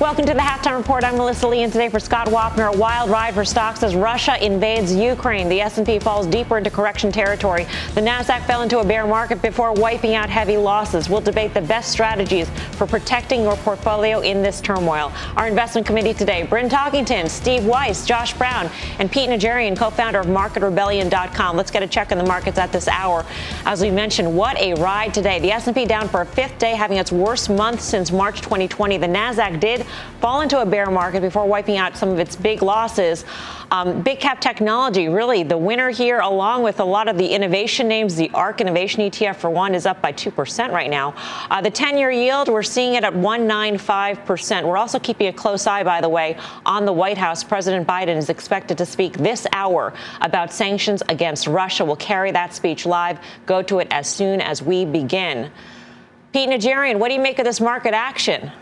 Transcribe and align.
Welcome 0.00 0.24
to 0.24 0.32
the 0.32 0.40
halftime 0.40 0.78
report. 0.78 1.04
I'm 1.04 1.18
Melissa 1.18 1.46
Lee, 1.46 1.62
and 1.62 1.70
today 1.70 1.90
for 1.90 2.00
Scott 2.00 2.28
Wapner, 2.28 2.74
a 2.74 2.78
wild 2.78 3.10
ride 3.10 3.34
for 3.34 3.44
stocks 3.44 3.82
as 3.82 3.94
Russia 3.94 4.42
invades 4.42 4.94
Ukraine. 4.94 5.46
The 5.50 5.60
S&P 5.60 5.98
falls 5.98 6.26
deeper 6.26 6.56
into 6.56 6.70
correction 6.70 7.12
territory. 7.12 7.66
The 7.94 8.00
Nasdaq 8.00 8.46
fell 8.46 8.62
into 8.62 8.78
a 8.78 8.84
bear 8.84 9.06
market 9.06 9.42
before 9.42 9.74
wiping 9.74 10.14
out 10.14 10.30
heavy 10.30 10.56
losses. 10.56 11.10
We'll 11.10 11.20
debate 11.20 11.52
the 11.52 11.60
best 11.60 11.92
strategies 11.92 12.48
for 12.78 12.86
protecting 12.86 13.42
your 13.42 13.56
portfolio 13.56 14.20
in 14.20 14.42
this 14.42 14.62
turmoil. 14.62 15.12
Our 15.36 15.46
investment 15.46 15.86
committee 15.86 16.14
today: 16.14 16.44
Bryn 16.44 16.70
Talkington, 16.70 17.28
Steve 17.28 17.66
Weiss, 17.66 18.06
Josh 18.06 18.32
Brown, 18.32 18.70
and 19.00 19.12
Pete 19.12 19.28
Najarian, 19.28 19.76
co-founder 19.76 20.20
of 20.20 20.28
MarketRebellion.com. 20.28 21.58
Let's 21.58 21.70
get 21.70 21.82
a 21.82 21.86
check 21.86 22.10
on 22.10 22.16
the 22.16 22.24
markets 22.24 22.56
at 22.56 22.72
this 22.72 22.88
hour. 22.88 23.26
As 23.66 23.82
we 23.82 23.90
mentioned, 23.90 24.34
what 24.34 24.56
a 24.58 24.72
ride 24.76 25.12
today. 25.12 25.40
The 25.40 25.52
S&P 25.52 25.84
down 25.84 26.08
for 26.08 26.22
a 26.22 26.26
fifth 26.26 26.58
day, 26.58 26.70
having 26.70 26.96
its 26.96 27.12
worst 27.12 27.50
month 27.50 27.82
since 27.82 28.10
March 28.10 28.40
2020. 28.40 28.96
The 28.96 29.06
Nasdaq 29.06 29.60
did 29.60 29.84
fall 30.20 30.40
into 30.40 30.60
a 30.60 30.66
bear 30.66 30.90
market 30.90 31.22
before 31.22 31.46
wiping 31.46 31.76
out 31.76 31.96
some 31.96 32.10
of 32.10 32.18
its 32.18 32.36
big 32.36 32.62
losses. 32.62 33.24
Um, 33.70 34.02
big 34.02 34.18
cap 34.18 34.40
technology, 34.40 35.08
really 35.08 35.44
the 35.44 35.56
winner 35.56 35.90
here, 35.90 36.18
along 36.18 36.64
with 36.64 36.80
a 36.80 36.84
lot 36.84 37.06
of 37.06 37.16
the 37.16 37.26
innovation 37.26 37.86
names. 37.86 38.16
The 38.16 38.28
ARK 38.34 38.60
Innovation 38.60 39.02
ETF, 39.02 39.36
for 39.36 39.48
one, 39.48 39.76
is 39.76 39.86
up 39.86 40.02
by 40.02 40.12
2% 40.12 40.72
right 40.72 40.90
now. 40.90 41.14
Uh, 41.50 41.60
the 41.60 41.70
10 41.70 41.96
year 41.96 42.10
yield, 42.10 42.48
we're 42.48 42.64
seeing 42.64 42.94
it 42.94 43.04
at 43.04 43.12
195%. 43.12 44.64
We're 44.64 44.76
also 44.76 44.98
keeping 44.98 45.28
a 45.28 45.32
close 45.32 45.66
eye, 45.68 45.84
by 45.84 46.00
the 46.00 46.08
way, 46.08 46.36
on 46.66 46.84
the 46.84 46.92
White 46.92 47.18
House. 47.18 47.44
President 47.44 47.86
Biden 47.86 48.16
is 48.16 48.28
expected 48.28 48.76
to 48.78 48.86
speak 48.86 49.18
this 49.18 49.46
hour 49.52 49.94
about 50.20 50.52
sanctions 50.52 51.02
against 51.08 51.46
Russia. 51.46 51.84
We'll 51.84 51.96
carry 51.96 52.32
that 52.32 52.52
speech 52.54 52.86
live. 52.86 53.20
Go 53.46 53.62
to 53.62 53.78
it 53.78 53.88
as 53.92 54.08
soon 54.08 54.40
as 54.40 54.62
we 54.62 54.84
begin. 54.84 55.50
Pete 56.32 56.48
Najarian, 56.48 56.98
what 56.98 57.08
do 57.08 57.14
you 57.14 57.20
make 57.20 57.38
of 57.38 57.44
this 57.44 57.60
market 57.60 57.94
action? 57.94 58.52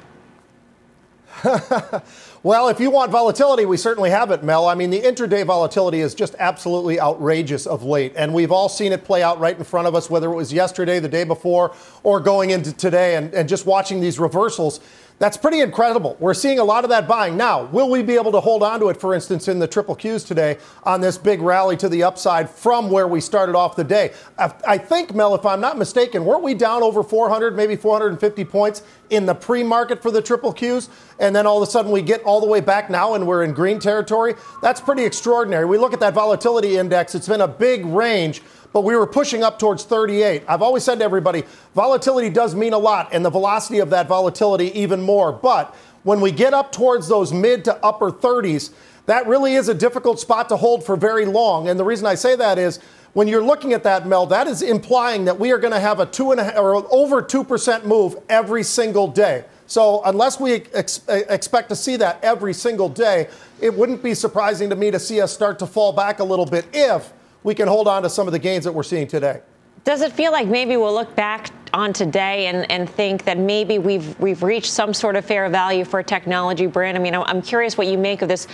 well, 2.42 2.68
if 2.68 2.80
you 2.80 2.90
want 2.90 3.10
volatility, 3.10 3.66
we 3.66 3.76
certainly 3.76 4.10
have 4.10 4.30
it, 4.30 4.42
Mel. 4.42 4.66
I 4.66 4.74
mean, 4.74 4.90
the 4.90 5.00
intraday 5.00 5.44
volatility 5.44 6.00
is 6.00 6.14
just 6.14 6.34
absolutely 6.38 7.00
outrageous 7.00 7.66
of 7.66 7.82
late. 7.82 8.12
And 8.16 8.34
we've 8.34 8.50
all 8.50 8.68
seen 8.68 8.92
it 8.92 9.04
play 9.04 9.22
out 9.22 9.38
right 9.38 9.56
in 9.56 9.64
front 9.64 9.86
of 9.86 9.94
us, 9.94 10.10
whether 10.10 10.30
it 10.30 10.34
was 10.34 10.52
yesterday, 10.52 10.98
the 10.98 11.08
day 11.08 11.24
before, 11.24 11.74
or 12.02 12.20
going 12.20 12.50
into 12.50 12.72
today, 12.72 13.16
and, 13.16 13.32
and 13.34 13.48
just 13.48 13.66
watching 13.66 14.00
these 14.00 14.18
reversals. 14.18 14.80
That's 15.18 15.36
pretty 15.36 15.60
incredible. 15.62 16.16
We're 16.20 16.34
seeing 16.34 16.60
a 16.60 16.64
lot 16.64 16.84
of 16.84 16.90
that 16.90 17.08
buying. 17.08 17.36
Now, 17.36 17.64
will 17.64 17.90
we 17.90 18.04
be 18.04 18.14
able 18.14 18.30
to 18.32 18.40
hold 18.40 18.62
on 18.62 18.78
to 18.78 18.88
it, 18.88 19.00
for 19.00 19.14
instance, 19.14 19.48
in 19.48 19.58
the 19.58 19.66
triple 19.66 19.96
Qs 19.96 20.24
today 20.24 20.58
on 20.84 21.00
this 21.00 21.18
big 21.18 21.42
rally 21.42 21.76
to 21.78 21.88
the 21.88 22.04
upside 22.04 22.48
from 22.48 22.88
where 22.88 23.08
we 23.08 23.20
started 23.20 23.56
off 23.56 23.74
the 23.74 23.82
day? 23.82 24.12
I 24.38 24.78
think, 24.78 25.16
Mel, 25.16 25.34
if 25.34 25.44
I'm 25.44 25.60
not 25.60 25.76
mistaken, 25.76 26.24
weren't 26.24 26.44
we 26.44 26.54
down 26.54 26.84
over 26.84 27.02
400, 27.02 27.56
maybe 27.56 27.74
450 27.74 28.44
points 28.44 28.82
in 29.10 29.26
the 29.26 29.34
pre 29.34 29.64
market 29.64 30.02
for 30.02 30.12
the 30.12 30.22
triple 30.22 30.54
Qs? 30.54 30.88
And 31.18 31.34
then 31.34 31.48
all 31.48 31.60
of 31.60 31.68
a 31.68 31.70
sudden 31.70 31.90
we 31.90 32.00
get 32.00 32.22
all 32.22 32.40
the 32.40 32.46
way 32.46 32.60
back 32.60 32.88
now 32.88 33.14
and 33.14 33.26
we're 33.26 33.42
in 33.42 33.52
green 33.52 33.80
territory? 33.80 34.36
That's 34.62 34.80
pretty 34.80 35.04
extraordinary. 35.04 35.64
We 35.64 35.78
look 35.78 35.92
at 35.92 36.00
that 36.00 36.14
volatility 36.14 36.76
index, 36.76 37.16
it's 37.16 37.26
been 37.28 37.40
a 37.40 37.48
big 37.48 37.84
range 37.86 38.42
but 38.78 38.84
we 38.84 38.94
were 38.94 39.08
pushing 39.08 39.42
up 39.42 39.58
towards 39.58 39.82
38. 39.82 40.44
I've 40.46 40.62
always 40.62 40.84
said 40.84 41.00
to 41.00 41.04
everybody, 41.04 41.42
volatility 41.74 42.30
does 42.30 42.54
mean 42.54 42.74
a 42.74 42.78
lot, 42.78 43.08
and 43.10 43.24
the 43.24 43.30
velocity 43.30 43.80
of 43.80 43.90
that 43.90 44.06
volatility 44.06 44.66
even 44.78 45.02
more. 45.02 45.32
But 45.32 45.74
when 46.04 46.20
we 46.20 46.30
get 46.30 46.54
up 46.54 46.70
towards 46.70 47.08
those 47.08 47.32
mid 47.32 47.64
to 47.64 47.74
upper 47.84 48.12
30s, 48.12 48.70
that 49.06 49.26
really 49.26 49.56
is 49.56 49.68
a 49.68 49.74
difficult 49.74 50.20
spot 50.20 50.48
to 50.50 50.56
hold 50.56 50.86
for 50.86 50.94
very 50.94 51.26
long. 51.26 51.68
And 51.68 51.76
the 51.76 51.82
reason 51.82 52.06
I 52.06 52.14
say 52.14 52.36
that 52.36 52.56
is 52.56 52.78
when 53.14 53.26
you're 53.26 53.42
looking 53.42 53.72
at 53.72 53.82
that, 53.82 54.06
Mel, 54.06 54.26
that 54.26 54.46
is 54.46 54.62
implying 54.62 55.24
that 55.24 55.40
we 55.40 55.50
are 55.50 55.58
going 55.58 55.74
to 55.74 55.80
have 55.80 55.98
a 55.98 56.06
two 56.06 56.30
and 56.30 56.40
or 56.56 56.76
over 56.94 57.20
2% 57.20 57.84
move 57.84 58.14
every 58.28 58.62
single 58.62 59.08
day. 59.08 59.44
So 59.66 60.02
unless 60.04 60.38
we 60.38 60.52
ex- 60.72 61.00
expect 61.08 61.70
to 61.70 61.74
see 61.74 61.96
that 61.96 62.22
every 62.22 62.54
single 62.54 62.88
day, 62.88 63.26
it 63.60 63.74
wouldn't 63.74 64.04
be 64.04 64.14
surprising 64.14 64.70
to 64.70 64.76
me 64.76 64.92
to 64.92 65.00
see 65.00 65.20
us 65.20 65.34
start 65.34 65.58
to 65.58 65.66
fall 65.66 65.92
back 65.92 66.20
a 66.20 66.24
little 66.24 66.46
bit 66.46 66.64
if 66.72 67.12
we 67.42 67.54
can 67.54 67.68
hold 67.68 67.88
on 67.88 68.02
to 68.02 68.10
some 68.10 68.26
of 68.26 68.32
the 68.32 68.38
gains 68.38 68.64
that 68.64 68.72
we're 68.72 68.82
seeing 68.82 69.06
today. 69.06 69.40
Does 69.84 70.02
it 70.02 70.12
feel 70.12 70.32
like 70.32 70.48
maybe 70.48 70.76
we'll 70.76 70.92
look 70.92 71.14
back 71.14 71.50
on 71.72 71.92
today 71.92 72.46
and, 72.46 72.70
and 72.70 72.88
think 72.88 73.24
that 73.24 73.38
maybe 73.38 73.78
we've 73.78 74.18
we've 74.18 74.42
reached 74.42 74.70
some 74.70 74.92
sort 74.92 75.16
of 75.16 75.24
fair 75.24 75.48
value 75.48 75.84
for 75.84 76.00
a 76.00 76.04
technology 76.04 76.66
brand? 76.66 76.96
I 76.96 77.00
mean, 77.00 77.14
I'm 77.14 77.40
curious 77.40 77.78
what 77.78 77.86
you 77.86 77.96
make 77.96 78.22
of 78.22 78.28
this 78.28 78.46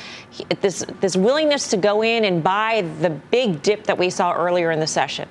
this 0.61 0.85
this 1.01 1.17
willingness 1.17 1.69
to 1.69 1.77
go 1.77 2.03
in 2.03 2.25
and 2.25 2.43
buy 2.43 2.85
the 3.01 3.11
big 3.11 3.63
dip 3.63 3.85
that 3.85 3.99
we 3.99 4.11
saw 4.11 4.33
earlier 4.33 4.71
in 4.71 4.81
the 4.81 4.87
session. 4.87 5.29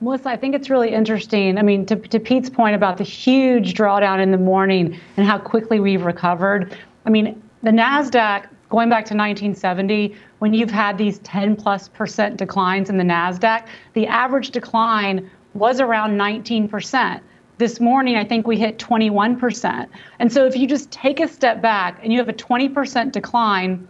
Melissa, 0.00 0.28
I 0.30 0.36
think 0.36 0.54
it's 0.54 0.70
really 0.70 0.90
interesting. 0.90 1.58
I 1.58 1.62
mean, 1.62 1.84
to, 1.86 1.96
to 1.96 2.20
Pete's 2.20 2.48
point 2.48 2.76
about 2.76 2.98
the 2.98 3.04
huge 3.04 3.74
drawdown 3.74 4.22
in 4.22 4.30
the 4.30 4.38
morning 4.38 4.98
and 5.16 5.26
how 5.26 5.38
quickly 5.38 5.80
we've 5.80 6.04
recovered. 6.04 6.76
I 7.04 7.10
mean, 7.10 7.42
the 7.64 7.70
NASDAQ 7.70 8.48
going 8.68 8.88
back 8.88 9.04
to 9.06 9.14
1970, 9.14 10.14
when 10.40 10.54
you've 10.54 10.70
had 10.70 10.98
these 10.98 11.18
10 11.20 11.56
plus 11.56 11.88
percent 11.88 12.36
declines 12.36 12.90
in 12.90 12.96
the 12.96 13.04
NASDAQ, 13.04 13.66
the 13.94 14.06
average 14.06 14.50
decline 14.50 15.30
was 15.54 15.80
around 15.80 16.18
19%. 16.18 17.20
This 17.58 17.80
morning, 17.80 18.16
I 18.16 18.24
think 18.24 18.46
we 18.46 18.56
hit 18.56 18.78
21%. 18.78 19.88
And 20.20 20.32
so 20.32 20.46
if 20.46 20.56
you 20.56 20.68
just 20.68 20.90
take 20.90 21.18
a 21.18 21.26
step 21.26 21.60
back 21.60 21.98
and 22.02 22.12
you 22.12 22.18
have 22.18 22.28
a 22.28 22.32
20% 22.32 23.10
decline 23.10 23.88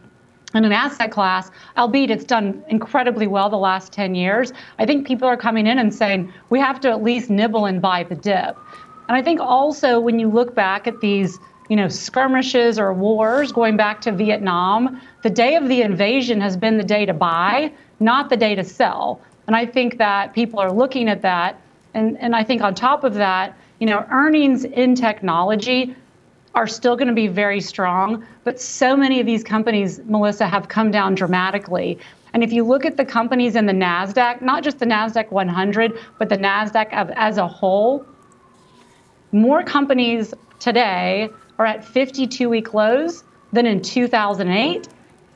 in 0.54 0.64
an 0.64 0.72
asset 0.72 1.10
class, 1.10 1.50
albeit 1.76 2.10
it's 2.10 2.24
done 2.24 2.64
incredibly 2.68 3.26
well 3.26 3.50
the 3.50 3.58
last 3.58 3.92
10 3.92 4.14
years, 4.14 4.52
I 4.78 4.86
think 4.86 5.06
people 5.06 5.28
are 5.28 5.36
coming 5.36 5.66
in 5.66 5.78
and 5.78 5.94
saying 5.94 6.32
we 6.48 6.58
have 6.60 6.80
to 6.80 6.88
at 6.88 7.02
least 7.02 7.28
nibble 7.28 7.66
and 7.66 7.82
buy 7.82 8.04
the 8.04 8.14
dip. 8.14 8.56
And 9.08 9.16
I 9.16 9.22
think 9.22 9.40
also 9.40 10.00
when 10.00 10.18
you 10.18 10.30
look 10.30 10.54
back 10.54 10.86
at 10.86 11.00
these 11.00 11.38
you 11.68 11.76
know, 11.76 11.88
skirmishes 11.88 12.78
or 12.78 12.92
wars 12.92 13.52
going 13.52 13.76
back 13.76 14.00
to 14.02 14.12
Vietnam, 14.12 15.00
the 15.22 15.30
day 15.30 15.54
of 15.54 15.68
the 15.68 15.82
invasion 15.82 16.40
has 16.40 16.56
been 16.56 16.78
the 16.78 16.84
day 16.84 17.04
to 17.06 17.12
buy, 17.12 17.72
not 18.00 18.30
the 18.30 18.36
day 18.36 18.54
to 18.54 18.64
sell. 18.64 19.20
And 19.46 19.54
I 19.54 19.66
think 19.66 19.98
that 19.98 20.34
people 20.34 20.58
are 20.58 20.72
looking 20.72 21.08
at 21.08 21.22
that. 21.22 21.60
And, 21.94 22.18
and 22.18 22.34
I 22.34 22.42
think 22.42 22.62
on 22.62 22.74
top 22.74 23.04
of 23.04 23.14
that, 23.14 23.56
you 23.80 23.86
know, 23.86 24.06
earnings 24.10 24.64
in 24.64 24.94
technology 24.94 25.94
are 26.54 26.66
still 26.66 26.96
going 26.96 27.08
to 27.08 27.14
be 27.14 27.28
very 27.28 27.60
strong. 27.60 28.26
But 28.44 28.60
so 28.60 28.96
many 28.96 29.20
of 29.20 29.26
these 29.26 29.44
companies, 29.44 30.00
Melissa, 30.04 30.46
have 30.46 30.68
come 30.68 30.90
down 30.90 31.14
dramatically. 31.14 31.98
And 32.32 32.42
if 32.42 32.52
you 32.52 32.64
look 32.64 32.84
at 32.84 32.96
the 32.96 33.04
companies 33.04 33.56
in 33.56 33.66
the 33.66 33.72
NASDAQ, 33.72 34.42
not 34.42 34.62
just 34.62 34.78
the 34.78 34.86
NASDAQ 34.86 35.30
100, 35.30 35.98
but 36.18 36.28
the 36.28 36.36
NASDAQ 36.36 37.12
as 37.16 37.38
a 37.38 37.46
whole, 37.46 38.04
more 39.32 39.62
companies 39.62 40.34
today 40.58 41.28
are 41.58 41.66
at 41.66 41.84
52 41.84 42.48
week 42.48 42.74
lows 42.74 43.24
than 43.52 43.66
in 43.66 43.82
2008 43.82 44.88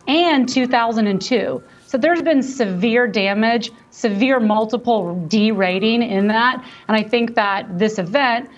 and 0.08 0.48
2002. 0.48 1.62
So 1.86 1.98
there's 1.98 2.22
been 2.22 2.42
severe 2.42 3.06
damage, 3.06 3.70
severe 3.90 4.40
multiple 4.40 5.26
derating 5.28 6.02
in 6.02 6.28
that. 6.28 6.64
And 6.88 6.96
I 6.96 7.02
think 7.02 7.34
that 7.34 7.78
this 7.78 7.98
event 7.98 8.48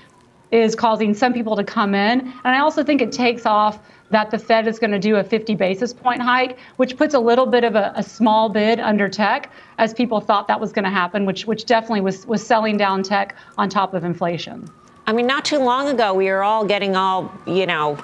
is 0.50 0.76
causing 0.76 1.14
some 1.14 1.32
people 1.32 1.56
to 1.56 1.64
come 1.64 1.94
in. 1.94 2.20
And 2.20 2.55
I 2.55 2.61
also 2.61 2.84
think 2.84 3.02
it 3.02 3.11
takes 3.11 3.44
off 3.44 3.81
that 4.10 4.31
the 4.31 4.38
Fed 4.38 4.69
is 4.69 4.78
going 4.78 4.93
to 4.93 4.99
do 4.99 5.17
a 5.17 5.25
50 5.25 5.56
basis 5.56 5.93
point 5.93 6.22
hike, 6.22 6.58
which 6.76 6.96
puts 6.96 7.14
a 7.14 7.19
little 7.19 7.46
bit 7.46 7.64
of 7.64 7.75
a, 7.75 7.93
a 7.96 8.02
small 8.02 8.49
bid 8.49 8.78
under 8.78 9.08
tech, 9.08 9.50
as 9.78 9.93
people 9.93 10.20
thought 10.20 10.46
that 10.46 10.60
was 10.60 10.72
going 10.72 10.84
to 10.84 10.90
happen, 10.90 11.26
which 11.26 11.46
which 11.46 11.64
definitely 11.64 12.02
was 12.02 12.25
was 12.26 12.46
selling 12.46 12.76
down 12.76 13.02
tech 13.02 13.34
on 13.58 13.69
top 13.69 13.94
of 13.94 14.05
inflation. 14.05 14.70
I 15.06 15.12
mean, 15.12 15.26
not 15.26 15.44
too 15.44 15.58
long 15.58 15.88
ago, 15.88 16.14
we 16.14 16.26
were 16.26 16.42
all 16.42 16.64
getting 16.64 16.96
all, 16.96 17.32
you 17.46 17.66
know, 17.66 17.98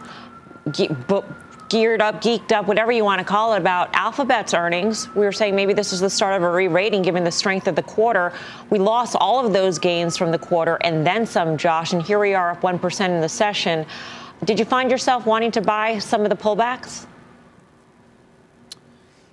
ge- 0.71 0.91
geared 1.71 2.03
up, 2.03 2.21
geeked 2.21 2.53
up, 2.53 2.67
whatever 2.67 2.93
you 2.93 3.05
want 3.05 3.21
to 3.21 3.25
call 3.25 3.55
it, 3.55 3.59
about 3.59 3.95
Alphabet's 3.95 4.53
earnings. 4.53 5.09
We 5.15 5.25
were 5.25 5.33
saying 5.33 5.55
maybe 5.55 5.73
this 5.73 5.93
is 5.93 6.01
the 6.01 6.11
start 6.11 6.37
of 6.37 6.43
a 6.43 6.51
re 6.51 6.69
rating 6.69 7.03
given 7.03 7.25
the 7.25 7.31
strength 7.31 7.69
of 7.69 7.77
the 7.77 7.83
quarter. 7.83 8.33
We 8.69 8.79
lost 8.79 9.17
all 9.19 9.45
of 9.45 9.53
those 9.53 9.79
gains 9.79 10.17
from 10.17 10.31
the 10.31 10.39
quarter 10.39 10.77
and 10.83 11.07
then 11.07 11.25
some, 11.25 11.57
Josh, 11.57 11.93
and 11.95 12.03
here 12.03 12.19
we 12.19 12.35
are 12.35 12.51
up 12.51 12.61
1% 12.61 13.09
in 13.09 13.21
the 13.21 13.29
session. 13.29 13.87
Did 14.45 14.59
you 14.59 14.65
find 14.65 14.91
yourself 14.91 15.27
wanting 15.27 15.53
to 15.53 15.61
buy 15.61 15.99
some 15.99 16.23
of 16.23 16.31
the 16.31 16.37
pullbacks? 16.37 17.07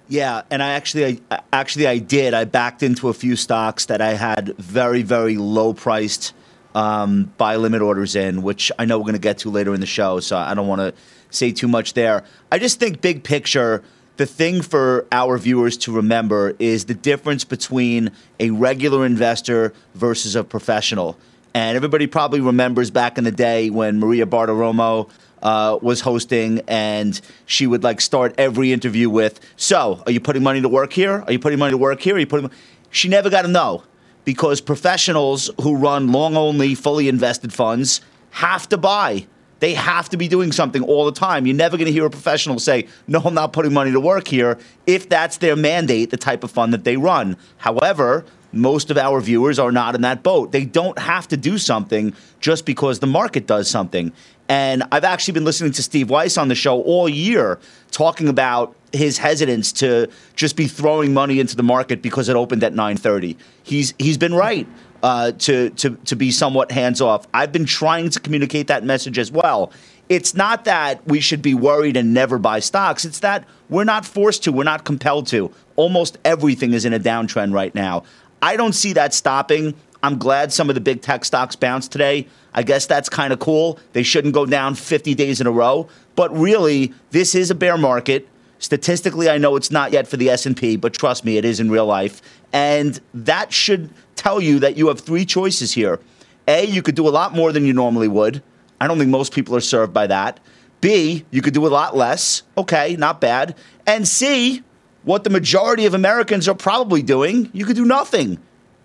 Yeah, 0.09 0.43
and 0.49 0.63
I 0.63 0.69
actually, 0.69 1.21
I, 1.29 1.41
actually, 1.51 1.87
I 1.87 1.97
did. 1.97 2.33
I 2.33 2.45
backed 2.45 2.81
into 2.81 3.09
a 3.09 3.13
few 3.13 3.35
stocks 3.35 3.87
that 3.87 3.99
I 3.99 4.13
had 4.13 4.55
very, 4.57 5.01
very 5.01 5.35
low 5.35 5.73
priced 5.73 6.33
um, 6.77 7.33
buy 7.39 7.55
limit 7.55 7.81
orders 7.81 8.15
in, 8.15 8.43
which 8.43 8.71
I 8.77 8.85
know 8.85 8.99
we're 8.99 9.05
going 9.05 9.13
to 9.13 9.19
get 9.19 9.39
to 9.39 9.49
later 9.49 9.73
in 9.73 9.79
the 9.79 9.87
show. 9.87 10.19
So 10.19 10.37
I 10.37 10.53
don't 10.53 10.67
want 10.67 10.81
to 10.81 10.93
say 11.31 11.51
too 11.51 11.67
much 11.67 11.93
there. 11.93 12.23
I 12.51 12.59
just 12.59 12.79
think 12.79 13.01
big 13.01 13.23
picture, 13.23 13.83
the 14.17 14.27
thing 14.27 14.61
for 14.61 15.07
our 15.11 15.39
viewers 15.39 15.75
to 15.77 15.91
remember 15.91 16.55
is 16.59 16.85
the 16.85 16.93
difference 16.93 17.43
between 17.43 18.11
a 18.39 18.51
regular 18.51 19.07
investor 19.07 19.73
versus 19.95 20.35
a 20.35 20.43
professional. 20.43 21.17
And 21.55 21.75
everybody 21.75 22.05
probably 22.05 22.41
remembers 22.41 22.91
back 22.91 23.17
in 23.17 23.23
the 23.23 23.31
day 23.31 23.71
when 23.71 23.99
Maria 23.99 24.27
Bartiromo 24.27 25.09
uh, 25.41 25.79
was 25.81 26.01
hosting, 26.01 26.61
and 26.67 27.19
she 27.47 27.65
would 27.65 27.83
like 27.83 28.01
start 28.01 28.35
every 28.37 28.71
interview 28.71 29.09
with, 29.09 29.39
"So, 29.55 30.03
are 30.05 30.11
you 30.11 30.19
putting 30.19 30.43
money 30.43 30.61
to 30.61 30.69
work 30.69 30.93
here? 30.93 31.23
Are 31.25 31.31
you 31.31 31.39
putting 31.39 31.57
money 31.57 31.71
to 31.71 31.77
work 31.77 32.01
here? 32.01 32.15
Are 32.15 32.19
you 32.19 32.27
putting?" 32.27 32.51
She 32.91 33.07
never 33.07 33.31
got 33.31 33.45
a 33.45 33.47
no 33.47 33.83
because 34.27 34.59
professionals 34.59 35.49
who 35.61 35.77
run 35.77 36.11
long 36.11 36.35
only, 36.35 36.75
fully 36.75 37.07
invested 37.07 37.53
funds 37.53 38.01
have 38.31 38.67
to 38.67 38.77
buy. 38.77 39.25
They 39.59 39.73
have 39.73 40.09
to 40.09 40.17
be 40.17 40.27
doing 40.27 40.51
something 40.51 40.83
all 40.83 41.05
the 41.05 41.13
time. 41.13 41.47
You're 41.47 41.55
never 41.55 41.77
going 41.77 41.85
to 41.85 41.93
hear 41.93 42.05
a 42.05 42.09
professional 42.09 42.59
say, 42.59 42.89
No, 43.07 43.21
I'm 43.21 43.33
not 43.33 43.53
putting 43.53 43.71
money 43.71 43.93
to 43.93 44.01
work 44.01 44.27
here, 44.27 44.59
if 44.85 45.07
that's 45.07 45.37
their 45.37 45.55
mandate, 45.55 46.09
the 46.09 46.17
type 46.17 46.43
of 46.43 46.51
fund 46.51 46.73
that 46.73 46.83
they 46.83 46.97
run. 46.97 47.37
However, 47.55 48.25
most 48.57 48.91
of 48.91 48.97
our 48.97 49.21
viewers 49.21 49.59
are 49.59 49.71
not 49.71 49.95
in 49.95 50.01
that 50.01 50.23
boat. 50.23 50.51
They 50.51 50.65
don't 50.65 50.97
have 50.99 51.27
to 51.29 51.37
do 51.37 51.57
something 51.57 52.13
just 52.39 52.65
because 52.65 52.99
the 52.99 53.07
market 53.07 53.47
does 53.47 53.69
something. 53.69 54.11
And 54.49 54.83
I've 54.91 55.03
actually 55.03 55.33
been 55.33 55.45
listening 55.45 55.73
to 55.73 55.83
Steve 55.83 56.09
Weiss 56.09 56.37
on 56.37 56.47
the 56.47 56.55
show 56.55 56.81
all 56.81 57.09
year 57.09 57.59
talking 57.91 58.29
about 58.29 58.75
his 58.93 59.17
hesitance 59.17 59.73
to 59.73 60.09
just 60.35 60.55
be 60.55 60.67
throwing 60.67 61.13
money 61.13 61.39
into 61.39 61.55
the 61.55 61.63
market 61.63 62.01
because 62.01 62.29
it 62.29 62.35
opened 62.35 62.63
at 62.63 62.73
9:30. 62.73 63.35
He's 63.63 63.93
he's 63.99 64.17
been 64.17 64.33
right 64.33 64.67
uh, 65.03 65.31
to 65.33 65.69
to 65.71 65.95
to 66.05 66.15
be 66.15 66.31
somewhat 66.31 66.71
hands 66.71 67.01
off. 67.01 67.27
I've 67.33 67.51
been 67.51 67.65
trying 67.65 68.09
to 68.11 68.19
communicate 68.19 68.67
that 68.67 68.83
message 68.83 69.17
as 69.17 69.31
well. 69.31 69.71
It's 70.09 70.33
not 70.33 70.63
that 70.65 71.05
we 71.05 71.19
should 71.19 71.41
be 71.41 71.53
worried 71.53 71.97
and 71.97 72.13
never 72.13 72.39
buy 72.39 72.59
stocks. 72.59 73.03
It's 73.03 73.19
that 73.19 73.45
we're 73.69 73.83
not 73.83 74.05
forced 74.05 74.43
to. 74.45 74.53
We're 74.53 74.63
not 74.63 74.85
compelled 74.85 75.27
to. 75.27 75.51
Almost 75.75 76.17
everything 76.23 76.73
is 76.73 76.85
in 76.85 76.93
a 76.93 76.99
downtrend 76.99 77.53
right 77.53 77.75
now. 77.75 78.03
I 78.41 78.55
don't 78.55 78.73
see 78.73 78.93
that 78.93 79.13
stopping. 79.13 79.73
I'm 80.03 80.17
glad 80.17 80.53
some 80.53 80.69
of 80.69 80.75
the 80.75 80.81
big 80.81 81.01
tech 81.01 81.25
stocks 81.25 81.55
bounced 81.55 81.91
today. 81.91 82.27
I 82.53 82.63
guess 82.63 82.85
that's 82.85 83.09
kind 83.09 83.33
of 83.33 83.39
cool. 83.39 83.79
They 83.93 84.03
shouldn't 84.03 84.33
go 84.33 84.45
down 84.45 84.75
50 84.75 85.15
days 85.15 85.41
in 85.41 85.47
a 85.47 85.51
row, 85.51 85.89
but 86.15 86.35
really 86.37 86.93
this 87.11 87.35
is 87.35 87.49
a 87.51 87.55
bear 87.55 87.77
market. 87.77 88.27
Statistically, 88.59 89.29
I 89.29 89.37
know 89.37 89.55
it's 89.55 89.71
not 89.71 89.91
yet 89.91 90.07
for 90.07 90.17
the 90.17 90.29
S&P, 90.29 90.77
but 90.77 90.93
trust 90.93 91.23
me, 91.23 91.37
it 91.37 91.45
is 91.45 91.59
in 91.59 91.69
real 91.69 91.85
life. 91.85 92.21
And 92.53 92.99
that 93.13 93.53
should 93.53 93.89
tell 94.15 94.41
you 94.41 94.59
that 94.59 94.77
you 94.77 94.87
have 94.87 94.99
three 94.99 95.25
choices 95.25 95.73
here. 95.73 95.99
A, 96.47 96.65
you 96.65 96.81
could 96.81 96.95
do 96.95 97.07
a 97.07 97.09
lot 97.09 97.33
more 97.33 97.51
than 97.51 97.65
you 97.65 97.73
normally 97.73 98.07
would. 98.07 98.41
I 98.79 98.87
don't 98.87 98.97
think 98.97 99.09
most 99.09 99.33
people 99.33 99.55
are 99.55 99.61
served 99.61 99.93
by 99.93 100.07
that. 100.07 100.39
B, 100.81 101.25
you 101.31 101.41
could 101.41 101.53
do 101.53 101.65
a 101.65 101.69
lot 101.69 101.95
less. 101.95 102.43
Okay, 102.57 102.95
not 102.95 103.19
bad. 103.19 103.55
And 103.85 104.07
C, 104.07 104.63
what 105.07 105.23
the 105.23 105.29
majority 105.29 105.85
of 105.85 105.93
Americans 105.93 106.49
are 106.49 106.53
probably 106.53 107.01
doing, 107.01 107.49
you 107.53 107.63
could 107.63 107.77
do 107.77 107.85
nothing. 107.85 108.37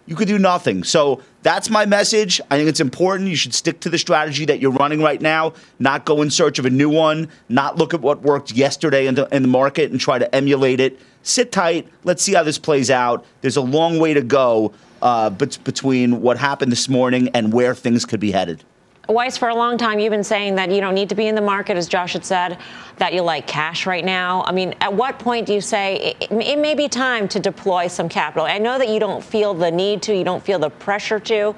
You 0.06 0.14
could 0.14 0.28
do 0.28 0.38
nothing. 0.38 0.84
So 0.84 1.20
that's 1.42 1.68
my 1.68 1.84
message. 1.84 2.40
I 2.48 2.56
think 2.56 2.68
it's 2.68 2.78
important. 2.78 3.28
You 3.28 3.34
should 3.34 3.52
stick 3.54 3.80
to 3.80 3.90
the 3.90 3.98
strategy 3.98 4.44
that 4.44 4.60
you're 4.60 4.70
running 4.70 5.02
right 5.02 5.20
now, 5.20 5.54
not 5.80 6.04
go 6.04 6.22
in 6.22 6.30
search 6.30 6.60
of 6.60 6.64
a 6.64 6.70
new 6.70 6.88
one, 6.88 7.28
not 7.48 7.76
look 7.76 7.92
at 7.92 8.00
what 8.00 8.22
worked 8.22 8.52
yesterday 8.52 9.08
in 9.08 9.16
the, 9.16 9.26
in 9.34 9.42
the 9.42 9.48
market 9.48 9.90
and 9.90 9.98
try 9.98 10.20
to 10.20 10.32
emulate 10.32 10.78
it. 10.78 11.00
Sit 11.24 11.50
tight. 11.50 11.88
Let's 12.04 12.22
see 12.22 12.34
how 12.34 12.44
this 12.44 12.58
plays 12.58 12.88
out. 12.88 13.26
There's 13.40 13.56
a 13.56 13.60
long 13.60 13.98
way 13.98 14.14
to 14.14 14.22
go 14.22 14.74
uh, 15.02 15.30
between 15.30 16.22
what 16.22 16.38
happened 16.38 16.70
this 16.70 16.88
morning 16.88 17.30
and 17.34 17.52
where 17.52 17.74
things 17.74 18.04
could 18.04 18.20
be 18.20 18.30
headed. 18.30 18.62
Weiss, 19.08 19.36
for 19.36 19.48
a 19.48 19.54
long 19.54 19.78
time, 19.78 19.98
you've 19.98 20.12
been 20.12 20.22
saying 20.22 20.54
that 20.54 20.70
you 20.70 20.80
don't 20.80 20.94
need 20.94 21.08
to 21.08 21.16
be 21.16 21.26
in 21.26 21.34
the 21.34 21.40
market, 21.40 21.76
as 21.76 21.88
Josh 21.88 22.12
had 22.12 22.24
said, 22.24 22.58
that 22.98 23.12
you 23.12 23.22
like 23.22 23.48
cash 23.48 23.84
right 23.84 24.04
now. 24.04 24.44
I 24.44 24.52
mean, 24.52 24.74
at 24.80 24.94
what 24.94 25.18
point 25.18 25.46
do 25.46 25.54
you 25.54 25.60
say 25.60 26.16
it, 26.20 26.30
it, 26.30 26.58
may 26.58 26.76
be 26.76 26.88
time 26.88 27.26
to 27.28 27.40
deploy 27.40 27.88
some 27.88 28.08
capital? 28.08 28.46
I 28.46 28.58
know 28.58 28.78
that 28.78 28.88
you 28.88 29.00
don't 29.00 29.22
feel 29.22 29.54
the 29.54 29.72
need 29.72 30.02
to, 30.02 30.16
you 30.16 30.22
don't 30.22 30.42
feel 30.42 30.60
the 30.60 30.70
pressure 30.70 31.18
to. 31.18 31.54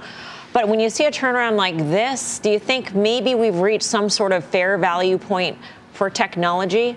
But 0.55 0.69
when 0.69 0.81
you 0.81 0.89
see 0.89 1.05
a 1.05 1.11
turnaround 1.11 1.57
like 1.57 1.77
this, 1.77 2.39
do 2.39 2.49
you 2.49 2.59
think 2.59 2.95
maybe 2.95 3.35
we've 3.35 3.59
reached 3.59 3.85
some 3.85 4.09
sort 4.09 4.33
of 4.33 4.43
fair 4.43 4.79
value 4.79 5.19
point 5.19 5.59
for 5.93 6.09
technology? 6.09 6.97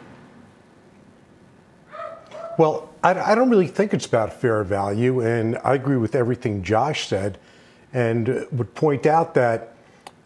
Well, 2.58 2.90
I, 3.04 3.32
I 3.32 3.36
don't 3.36 3.50
really 3.50 3.68
think 3.68 3.94
it's 3.94 4.06
about 4.06 4.32
fair 4.32 4.64
value, 4.64 5.20
and 5.20 5.58
I 5.64 5.74
agree 5.76 5.98
with 5.98 6.16
everything 6.16 6.64
Josh 6.64 7.08
said, 7.08 7.38
and 7.92 8.48
would 8.52 8.74
point 8.76 9.06
out 9.06 9.34
that 9.34 9.74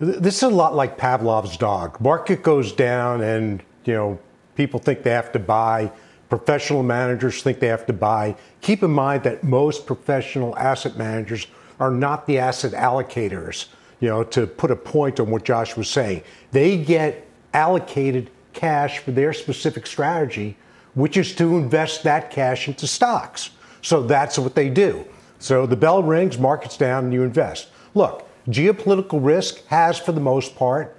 this 0.01 0.38
is 0.38 0.44
a 0.44 0.50
lot 0.50 0.75
like 0.75 0.98
Pavlov's 0.98 1.57
dog. 1.57 2.01
Market 2.01 2.42
goes 2.42 2.74
down, 2.74 3.21
and 3.21 3.62
you 3.86 3.94
know 3.94 4.19
people 4.56 4.80
think 4.80 5.03
they 5.03 5.12
have 5.12 5.31
to 5.31 5.39
buy. 5.39 5.92
Professional 6.27 6.81
managers 6.81 7.44
think 7.44 7.59
they 7.59 7.68
have 7.68 7.86
to 7.86 7.94
buy. 7.94 8.36
Keep 8.62 8.83
in 8.83 8.92
mind 8.92 9.24
that 9.24 9.44
most 9.44 9.86
professional 9.86 10.57
asset 10.57 10.98
managers 10.98 11.45
are 11.80 11.92
not 11.92 12.25
the 12.25 12.39
asset 12.39 12.71
allocators. 12.71 13.68
You 14.00 14.09
know, 14.09 14.24
to 14.24 14.48
put 14.48 14.71
a 14.71 14.75
point 14.75 15.19
on 15.19 15.30
what 15.30 15.44
Josh 15.44 15.77
was 15.77 15.88
saying, 15.88 16.24
they 16.51 16.77
get 16.77 17.27
allocated 17.54 18.31
cash 18.54 19.00
for 19.00 19.12
their 19.12 19.33
specific 19.33 19.86
strategy, 19.86 20.57
which 20.95 21.15
is 21.15 21.36
to 21.36 21.57
invest 21.57 22.04
that 22.04 22.31
cash 22.31 22.68
into 22.68 22.88
stocks. 22.88 23.51
So 23.83 24.01
that's 24.01 24.39
what 24.39 24.56
they 24.56 24.69
do. 24.69 25.06
So 25.38 25.68
the 25.68 25.75
bell 25.75 26.01
rings, 26.01 26.39
market's 26.39 26.77
down, 26.77 27.06
and 27.06 27.13
you 27.13 27.21
invest. 27.24 27.68
Look, 27.94 28.27
geopolitical 28.48 29.24
risk 29.24 29.66
has, 29.68 29.98
for 29.98 30.12
the 30.12 30.22
most 30.22 30.56
part, 30.56 30.96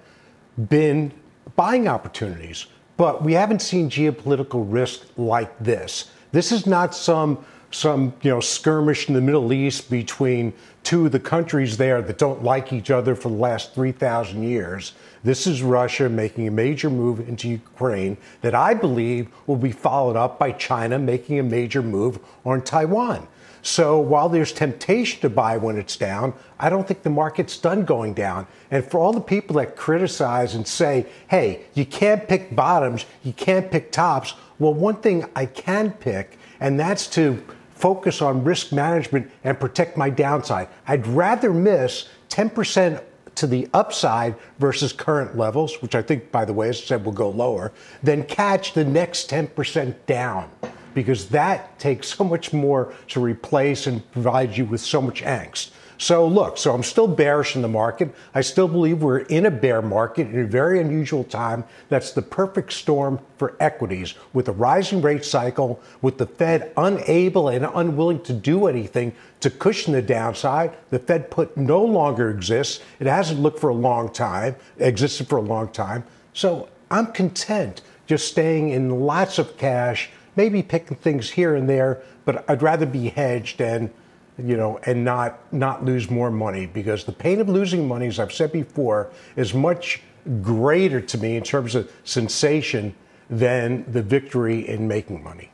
been 0.69 1.13
buying 1.57 1.89
opportunities. 1.89 2.67
But 2.97 3.23
we 3.23 3.33
haven't 3.33 3.63
seen 3.63 3.91
geopolitical 3.91 4.65
risk 4.69 5.07
like 5.17 5.59
this. 5.59 6.11
This 6.33 6.53
is 6.53 6.67
not 6.67 6.95
some 6.95 7.45
some 7.75 8.13
you 8.23 8.31
know 8.31 8.41
skirmish 8.41 9.09
in 9.09 9.15
the 9.15 9.21
Middle 9.21 9.53
East 9.53 9.91
between 9.91 10.53
two 10.83 11.07
of 11.07 11.13
the 11.13 11.21
countries 11.21 11.77
there 11.77 12.03
that 12.03 12.19
don't 12.19 12.43
like 12.43 12.73
each 12.73 12.91
other 12.91 13.15
for 13.15 13.29
the 13.29 13.37
last 13.37 13.75
3,000 13.75 14.43
years. 14.43 14.93
This 15.25 15.47
is 15.47 15.63
Russia 15.63 16.09
making 16.09 16.49
a 16.49 16.51
major 16.51 16.91
move 16.91 17.27
into 17.29 17.49
Ukraine 17.49 18.17
that 18.41 18.55
I 18.55 18.75
believe 18.75 19.29
will 19.47 19.57
be 19.57 19.73
followed 19.73 20.17
up 20.17 20.39
by 20.39 20.53
China 20.53 20.99
making 20.99 21.39
a 21.39 21.43
major 21.43 21.83
move 21.83 22.19
on 22.45 22.63
Taiwan. 22.63 23.29
So 23.63 24.01
while 24.01 24.29
there's 24.29 24.53
temptation 24.53 25.21
to 25.21 25.31
buy 25.31 25.57
when 25.57 25.79
it's 25.79 25.97
down, 25.97 26.35
I 26.59 26.69
don't 26.69 26.87
think 26.87 27.05
the 27.05 27.11
market's 27.11 27.57
done 27.57 27.85
going 27.85 28.13
down. 28.13 28.49
And 28.73 28.85
for 28.85 28.99
all 28.99 29.13
the 29.13 29.21
people 29.21 29.57
that 29.57 29.77
criticize 29.77 30.57
and 30.57 30.67
say, 30.67 31.07
hey, 31.29 31.63
you 31.75 31.87
can't 31.87 32.29
pick 32.29 32.55
bottoms, 32.55 33.07
you 33.23 33.33
can't 33.33 33.71
pick 33.71 33.93
tops, 33.93 34.35
well, 34.59 34.75
one 34.75 34.97
thing 34.97 35.25
I 35.37 35.47
can 35.47 35.93
pick, 35.93 36.39
and 36.59 36.79
that's 36.79 37.07
to 37.09 37.43
focus 37.75 38.21
on 38.21 38.45
risk 38.45 38.73
management 38.73 39.31
and 39.45 39.59
protect 39.59 39.97
my 39.97 40.11
downside. 40.11 40.69
I'd 40.87 41.07
rather 41.07 41.53
miss 41.53 42.09
10% 42.31 43.03
to 43.35 43.47
the 43.47 43.69
upside 43.73 44.35
versus 44.59 44.93
current 44.93 45.37
levels, 45.37 45.81
which 45.81 45.95
I 45.95 46.03
think, 46.03 46.31
by 46.31 46.45
the 46.45 46.53
way, 46.53 46.69
as 46.69 46.79
I 46.79 46.85
said, 46.85 47.05
will 47.05 47.13
go 47.13 47.31
lower, 47.31 47.73
than 48.03 48.25
catch 48.25 48.75
the 48.75 48.85
next 48.85 49.31
10% 49.31 49.95
down 50.07 50.51
because 50.95 51.29
that 51.29 51.79
takes 51.79 52.09
so 52.09 52.25
much 52.25 52.53
more 52.53 52.95
to 53.09 53.21
replace 53.21 53.87
and 53.87 54.11
provide 54.13 54.57
you 54.57 54.65
with 54.65 54.81
so 54.81 55.01
much 55.01 55.23
angst. 55.23 55.71
So, 56.03 56.27
look, 56.27 56.59
so 56.59 56.75
I'm 56.75 56.83
still 56.83 57.07
bearish 57.07 57.55
in 57.55 57.63
the 57.63 57.69
market. 57.69 58.13
I 58.35 58.41
still 58.41 58.67
believe 58.67 59.03
we're 59.03 59.19
in 59.19 59.47
a 59.47 59.53
bear 59.53 59.81
market 59.81 60.27
in 60.27 60.41
a 60.41 60.47
very 60.49 60.81
unusual 60.81 61.23
time. 61.23 61.63
That's 61.91 62.11
the 62.11 62.23
perfect 62.23 62.73
storm 62.73 63.21
for 63.39 63.57
equities 63.61 64.15
with 64.33 64.49
a 64.49 64.53
rising 64.53 65.01
rate 65.01 65.25
cycle, 65.25 65.81
with 66.01 66.19
the 66.19 66.27
Fed 66.27 66.73
unable 66.77 67.51
and 67.51 67.69
unwilling 67.73 68.21
to 68.25 68.33
do 68.33 68.67
anything 68.67 69.15
to 69.39 69.49
cushion 69.49 69.93
the 69.93 70.03
downside. 70.03 70.77
The 70.91 70.99
Fed 70.99 71.31
put 71.31 71.57
no 71.57 71.85
longer 71.85 72.31
exists. 72.31 72.83
It 72.99 73.07
hasn't 73.07 73.39
looked 73.39 73.61
for 73.61 73.71
a 73.71 73.75
long 73.75 74.13
time, 74.13 74.57
existed 74.79 75.29
for 75.29 75.39
a 75.39 75.43
long 75.43 75.69
time. 75.69 76.03
So 76.33 76.69
I'm 76.91 77.13
content 77.13 77.83
just 78.09 78.27
staying 78.27 78.71
in 78.71 78.91
lots 78.91 79.39
of 79.39 79.57
cash 79.57 80.11
maybe 80.37 80.63
picking 80.63 80.97
things 80.97 81.31
here 81.31 81.55
and 81.55 81.69
there, 81.69 82.03
but 82.25 82.49
I'd 82.49 82.63
rather 82.63 82.87
be 82.87 83.09
hedged 83.09 83.61
and 83.61 83.91
you 84.39 84.57
know 84.57 84.79
and 84.87 85.05
not 85.05 85.53
not 85.53 85.85
lose 85.85 86.11
more 86.11 86.31
money 86.31 86.67
because 86.67 87.05
the 87.05 87.13
pain 87.13 87.41
of 87.41 87.49
losing 87.49 87.87
money, 87.87 88.07
as 88.07 88.19
I've 88.19 88.33
said 88.33 88.53
before, 88.53 89.11
is 89.37 89.53
much 89.53 90.03
greater 90.41 91.01
to 91.01 91.19
me 91.19 91.37
in 91.37 91.43
terms 91.43 91.75
of 91.75 91.91
sensation 92.05 92.95
than 93.29 93.85
the 93.91 94.03
victory 94.03 94.69
in 94.69 94.87
making 94.87 95.23
money. 95.23 95.51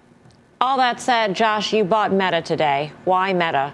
All 0.61 0.77
that 0.79 1.01
said, 1.01 1.35
Josh, 1.35 1.73
you 1.73 1.85
bought 1.85 2.13
Meta 2.13 2.43
today. 2.43 2.93
Why 3.05 3.33
Meta? 3.33 3.73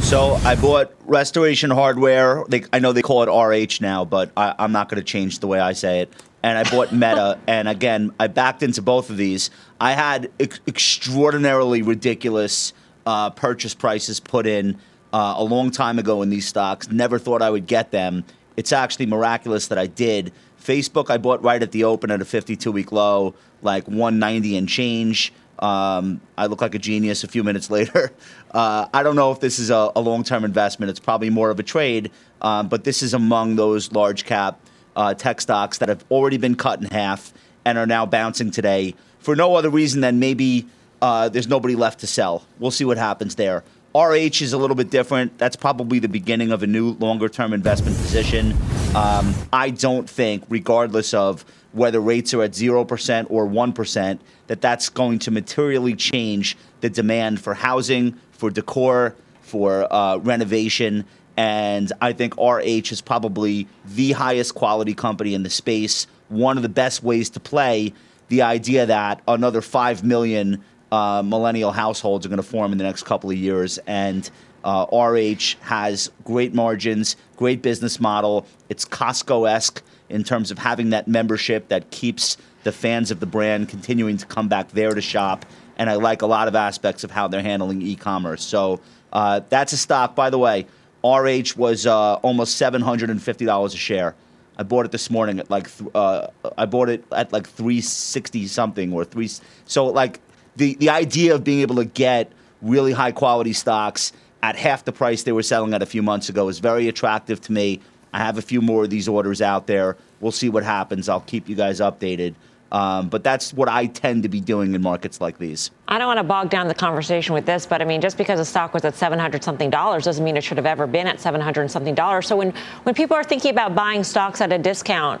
So 0.00 0.34
I 0.44 0.56
bought 0.56 0.92
Restoration 1.06 1.70
Hardware. 1.70 2.44
They, 2.48 2.64
I 2.72 2.80
know 2.80 2.92
they 2.92 3.02
call 3.02 3.22
it 3.22 3.30
RH 3.30 3.80
now, 3.80 4.04
but 4.04 4.30
I, 4.36 4.54
I'm 4.58 4.72
not 4.72 4.88
going 4.88 5.00
to 5.00 5.04
change 5.04 5.38
the 5.38 5.46
way 5.46 5.60
I 5.60 5.72
say 5.72 6.00
it. 6.00 6.12
And 6.42 6.58
I 6.58 6.68
bought 6.68 6.92
Meta, 6.92 7.38
and 7.46 7.68
again, 7.68 8.12
I 8.18 8.26
backed 8.26 8.62
into 8.62 8.82
both 8.82 9.10
of 9.10 9.16
these. 9.16 9.50
I 9.80 9.92
had 9.92 10.30
ex- 10.40 10.60
extraordinarily 10.66 11.82
ridiculous 11.82 12.72
uh, 13.06 13.30
purchase 13.30 13.74
prices 13.74 14.20
put 14.20 14.46
in 14.46 14.78
uh, 15.12 15.34
a 15.36 15.44
long 15.44 15.70
time 15.70 15.98
ago 15.98 16.22
in 16.22 16.30
these 16.30 16.46
stocks. 16.46 16.90
Never 16.90 17.18
thought 17.18 17.42
I 17.42 17.50
would 17.50 17.66
get 17.66 17.90
them. 17.90 18.24
It's 18.56 18.72
actually 18.72 19.06
miraculous 19.06 19.68
that 19.68 19.78
I 19.78 19.86
did. 19.86 20.32
Facebook, 20.62 21.10
I 21.10 21.18
bought 21.18 21.42
right 21.42 21.62
at 21.62 21.72
the 21.72 21.84
open 21.84 22.10
at 22.10 22.20
a 22.20 22.24
52 22.24 22.70
week 22.70 22.92
low, 22.92 23.34
like 23.62 23.86
190 23.88 24.56
and 24.56 24.68
change. 24.68 25.32
Um, 25.58 26.20
I 26.36 26.46
look 26.46 26.60
like 26.60 26.74
a 26.74 26.78
genius 26.78 27.24
a 27.24 27.28
few 27.28 27.44
minutes 27.44 27.70
later. 27.76 28.12
Uh, 28.50 28.88
I 28.92 29.02
don't 29.02 29.16
know 29.16 29.32
if 29.32 29.40
this 29.40 29.58
is 29.58 29.70
a, 29.70 29.92
a 29.94 30.00
long 30.00 30.24
term 30.24 30.44
investment. 30.44 30.90
It's 30.90 31.00
probably 31.00 31.30
more 31.30 31.50
of 31.50 31.58
a 31.58 31.62
trade, 31.62 32.10
um, 32.40 32.68
but 32.68 32.84
this 32.84 33.02
is 33.02 33.14
among 33.14 33.56
those 33.56 33.92
large 33.92 34.24
cap 34.24 34.60
uh, 34.96 35.14
tech 35.14 35.40
stocks 35.40 35.78
that 35.78 35.88
have 35.88 36.04
already 36.10 36.36
been 36.36 36.54
cut 36.54 36.80
in 36.80 36.86
half 36.86 37.32
and 37.64 37.78
are 37.78 37.86
now 37.86 38.06
bouncing 38.06 38.50
today 38.50 38.94
for 39.18 39.36
no 39.36 39.54
other 39.54 39.70
reason 39.70 40.00
than 40.00 40.18
maybe 40.18 40.66
uh, 41.00 41.28
there's 41.28 41.48
nobody 41.48 41.74
left 41.74 42.00
to 42.00 42.06
sell. 42.06 42.44
We'll 42.58 42.70
see 42.70 42.84
what 42.84 42.98
happens 42.98 43.34
there. 43.36 43.64
RH 43.94 44.40
is 44.40 44.52
a 44.52 44.58
little 44.58 44.76
bit 44.76 44.90
different. 44.90 45.36
That's 45.36 45.56
probably 45.56 45.98
the 45.98 46.08
beginning 46.08 46.50
of 46.50 46.62
a 46.62 46.66
new 46.66 46.92
longer 46.92 47.28
term 47.28 47.52
investment 47.52 47.96
position. 47.98 48.54
Um, 48.94 49.34
I 49.52 49.70
don't 49.70 50.08
think, 50.08 50.44
regardless 50.48 51.12
of 51.12 51.44
whether 51.72 52.00
rates 52.00 52.32
are 52.34 52.42
at 52.42 52.52
0% 52.52 53.26
or 53.28 53.46
1%, 53.46 54.18
that 54.46 54.60
that's 54.60 54.88
going 54.88 55.18
to 55.20 55.30
materially 55.30 55.94
change 55.94 56.56
the 56.80 56.90
demand 56.90 57.40
for 57.40 57.54
housing, 57.54 58.18
for 58.32 58.50
decor, 58.50 59.14
for 59.42 59.92
uh, 59.92 60.16
renovation. 60.18 61.04
And 61.36 61.92
I 62.00 62.12
think 62.12 62.36
RH 62.36 62.92
is 62.92 63.00
probably 63.00 63.66
the 63.84 64.12
highest 64.12 64.54
quality 64.54 64.94
company 64.94 65.34
in 65.34 65.42
the 65.42 65.50
space. 65.50 66.06
One 66.28 66.56
of 66.56 66.62
the 66.62 66.68
best 66.68 67.02
ways 67.02 67.30
to 67.30 67.40
play 67.40 67.92
the 68.28 68.42
idea 68.42 68.86
that 68.86 69.20
another 69.28 69.60
5 69.60 70.04
million 70.04 70.62
uh, 70.90 71.22
millennial 71.24 71.72
households 71.72 72.24
are 72.24 72.28
going 72.28 72.38
to 72.38 72.42
form 72.42 72.72
in 72.72 72.78
the 72.78 72.84
next 72.84 73.02
couple 73.04 73.30
of 73.30 73.36
years. 73.36 73.78
And 73.86 74.30
uh, 74.64 74.86
RH 74.92 75.56
has 75.62 76.10
great 76.24 76.54
margins, 76.54 77.16
great 77.36 77.62
business 77.62 78.00
model. 78.00 78.46
It's 78.68 78.84
Costco 78.84 79.50
esque 79.50 79.82
in 80.08 80.24
terms 80.24 80.50
of 80.50 80.58
having 80.58 80.90
that 80.90 81.08
membership 81.08 81.68
that 81.68 81.90
keeps 81.90 82.36
the 82.64 82.72
fans 82.72 83.10
of 83.10 83.20
the 83.20 83.26
brand 83.26 83.68
continuing 83.68 84.16
to 84.18 84.26
come 84.26 84.48
back 84.48 84.70
there 84.70 84.94
to 84.94 85.00
shop. 85.00 85.44
And 85.76 85.90
I 85.90 85.94
like 85.96 86.22
a 86.22 86.26
lot 86.26 86.48
of 86.48 86.54
aspects 86.54 87.02
of 87.02 87.10
how 87.10 87.28
they're 87.28 87.42
handling 87.42 87.82
e 87.82 87.96
commerce. 87.96 88.44
So 88.44 88.80
uh, 89.12 89.40
that's 89.48 89.72
a 89.72 89.76
stock. 89.76 90.14
By 90.14 90.30
the 90.30 90.38
way, 90.38 90.66
RH 91.04 91.56
was 91.56 91.86
uh, 91.86 92.14
almost 92.16 92.60
$750 92.60 93.66
a 93.66 93.76
share. 93.76 94.14
I 94.58 94.62
bought 94.62 94.84
it 94.84 94.92
this 94.92 95.10
morning 95.10 95.40
at 95.40 95.50
like 95.50 95.74
th- 95.76 95.90
uh, 95.94 96.28
I 96.56 96.66
bought 96.66 96.88
it 96.88 97.04
at 97.12 97.32
like 97.32 97.48
360 97.48 98.46
something 98.46 98.92
or 98.92 99.04
3 99.04 99.28
so 99.64 99.86
like 99.86 100.20
the, 100.56 100.74
the 100.74 100.90
idea 100.90 101.34
of 101.34 101.42
being 101.42 101.60
able 101.60 101.76
to 101.76 101.84
get 101.84 102.30
really 102.60 102.92
high 102.92 103.12
quality 103.12 103.54
stocks 103.54 104.12
at 104.42 104.56
half 104.56 104.84
the 104.84 104.92
price 104.92 105.22
they 105.22 105.32
were 105.32 105.42
selling 105.42 105.72
at 105.72 105.82
a 105.82 105.86
few 105.86 106.02
months 106.02 106.28
ago 106.28 106.48
is 106.48 106.58
very 106.58 106.88
attractive 106.88 107.40
to 107.42 107.52
me. 107.52 107.80
I 108.12 108.18
have 108.18 108.36
a 108.36 108.42
few 108.42 108.60
more 108.60 108.84
of 108.84 108.90
these 108.90 109.08
orders 109.08 109.40
out 109.40 109.66
there. 109.66 109.96
We'll 110.20 110.32
see 110.32 110.50
what 110.50 110.64
happens. 110.64 111.08
I'll 111.08 111.20
keep 111.20 111.48
you 111.48 111.56
guys 111.56 111.80
updated. 111.80 112.34
Um, 112.72 113.10
but 113.10 113.22
that's 113.22 113.52
what 113.52 113.68
I 113.68 113.84
tend 113.84 114.22
to 114.22 114.30
be 114.30 114.40
doing 114.40 114.74
in 114.74 114.80
markets 114.80 115.20
like 115.20 115.36
these. 115.36 115.70
I 115.88 115.98
don't 115.98 116.06
want 116.06 116.18
to 116.18 116.24
bog 116.24 116.48
down 116.48 116.68
the 116.68 116.74
conversation 116.74 117.34
with 117.34 117.44
this, 117.44 117.66
but 117.66 117.82
I 117.82 117.84
mean, 117.84 118.00
just 118.00 118.16
because 118.16 118.40
a 118.40 118.46
stock 118.46 118.72
was 118.72 118.82
at 118.86 118.94
700 118.94 119.44
something 119.44 119.68
dollars 119.68 120.04
doesn't 120.04 120.24
mean 120.24 120.38
it 120.38 120.42
should 120.42 120.56
have 120.56 120.64
ever 120.64 120.86
been 120.86 121.06
at 121.06 121.20
700 121.20 121.70
something 121.70 121.94
dollars. 121.94 122.26
So 122.26 122.34
when, 122.34 122.52
when 122.84 122.94
people 122.94 123.14
are 123.14 123.24
thinking 123.24 123.50
about 123.50 123.74
buying 123.74 124.02
stocks 124.02 124.40
at 124.40 124.52
a 124.52 124.58
discount, 124.58 125.20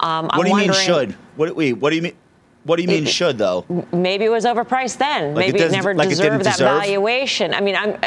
um, 0.00 0.30
what 0.32 0.44
do 0.44 0.50
you 0.50 0.56
mean 0.56 0.72
should? 0.72 1.12
What, 1.36 1.54
wait, 1.54 1.74
what 1.74 1.90
do 1.90 1.96
you 1.96 2.02
mean? 2.02 2.16
What 2.64 2.76
do 2.76 2.82
you 2.82 2.88
mean 2.88 3.04
it, 3.06 3.10
should 3.10 3.36
though? 3.38 3.64
Maybe 3.92 4.24
it 4.24 4.30
was 4.30 4.44
overpriced 4.44 4.98
then. 4.98 5.34
Like 5.34 5.46
maybe 5.46 5.60
it, 5.60 5.66
it 5.66 5.72
never 5.72 5.94
like 5.94 6.08
deserved 6.08 6.40
it 6.40 6.44
that 6.44 6.52
deserve? 6.58 6.80
valuation. 6.80 7.54
I 7.54 7.60
mean, 7.60 7.76
I'm, 7.76 7.98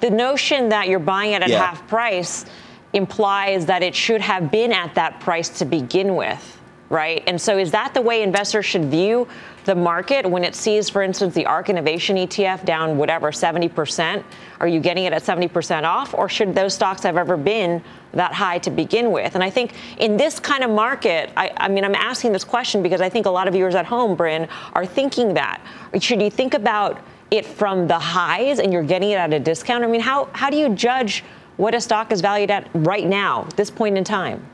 the 0.00 0.10
notion 0.10 0.68
that 0.70 0.88
you're 0.88 0.98
buying 0.98 1.32
it 1.32 1.42
at 1.42 1.48
Yeah. 1.48 1.64
half 1.64 1.86
price 1.88 2.44
implies 2.92 3.66
that 3.66 3.82
it 3.82 3.94
should 3.94 4.20
have 4.20 4.50
been 4.50 4.72
at 4.72 4.94
that 4.94 5.20
price 5.20 5.48
to 5.58 5.64
begin 5.64 6.16
with, 6.16 6.55
right? 6.88 7.22
And 7.26 7.40
so 7.40 7.58
is 7.58 7.70
that 7.72 7.94
the 7.94 8.00
way 8.00 8.22
investors 8.22 8.64
should 8.64 8.86
view 8.86 9.26
the 9.64 9.74
market 9.74 10.28
when 10.28 10.44
it 10.44 10.54
sees, 10.54 10.88
for 10.88 11.02
instance, 11.02 11.34
the 11.34 11.44
ARK 11.44 11.68
Innovation 11.68 12.16
ETF 12.16 12.64
down 12.64 12.96
whatever 12.96 13.32
70%? 13.32 14.22
Are 14.60 14.68
you 14.68 14.78
getting 14.78 15.04
it 15.04 15.12
at 15.12 15.22
70% 15.22 15.82
off, 15.82 16.14
or 16.14 16.28
should 16.28 16.54
those 16.54 16.74
stocks 16.74 17.02
have 17.02 17.16
ever 17.16 17.36
been 17.36 17.82
that 18.12 18.32
high 18.32 18.58
to 18.58 18.70
begin 18.70 19.10
with? 19.10 19.34
And 19.34 19.42
I 19.42 19.50
think 19.50 19.74
in 19.98 20.16
this 20.16 20.38
kind 20.38 20.62
of 20.62 20.70
market, 20.70 21.30
I, 21.36 21.50
I 21.56 21.68
mean, 21.68 21.84
I'm 21.84 21.96
asking 21.96 22.32
this 22.32 22.44
question 22.44 22.82
because 22.82 23.00
I 23.00 23.08
think 23.08 23.26
a 23.26 23.30
lot 23.30 23.48
of 23.48 23.54
viewers 23.54 23.74
at 23.74 23.86
home, 23.86 24.14
Bryn, 24.14 24.48
are 24.74 24.86
thinking 24.86 25.34
that. 25.34 25.60
Should 26.00 26.22
you 26.22 26.30
think 26.30 26.54
about 26.54 27.00
it 27.32 27.44
from 27.44 27.88
the 27.88 27.98
highs 27.98 28.60
and 28.60 28.72
you're 28.72 28.84
getting 28.84 29.10
it 29.10 29.16
at 29.16 29.32
a 29.32 29.40
discount? 29.40 29.82
I 29.82 29.88
mean, 29.88 30.00
how, 30.00 30.28
how 30.32 30.48
do 30.48 30.56
you 30.56 30.68
judge 30.70 31.24
what 31.56 31.74
a 31.74 31.80
stock 31.80 32.12
is 32.12 32.20
valued 32.20 32.50
at 32.50 32.68
right 32.72 33.06
now, 33.06 33.48
this 33.56 33.70
point 33.70 33.98
in 33.98 34.04
time? 34.04 34.46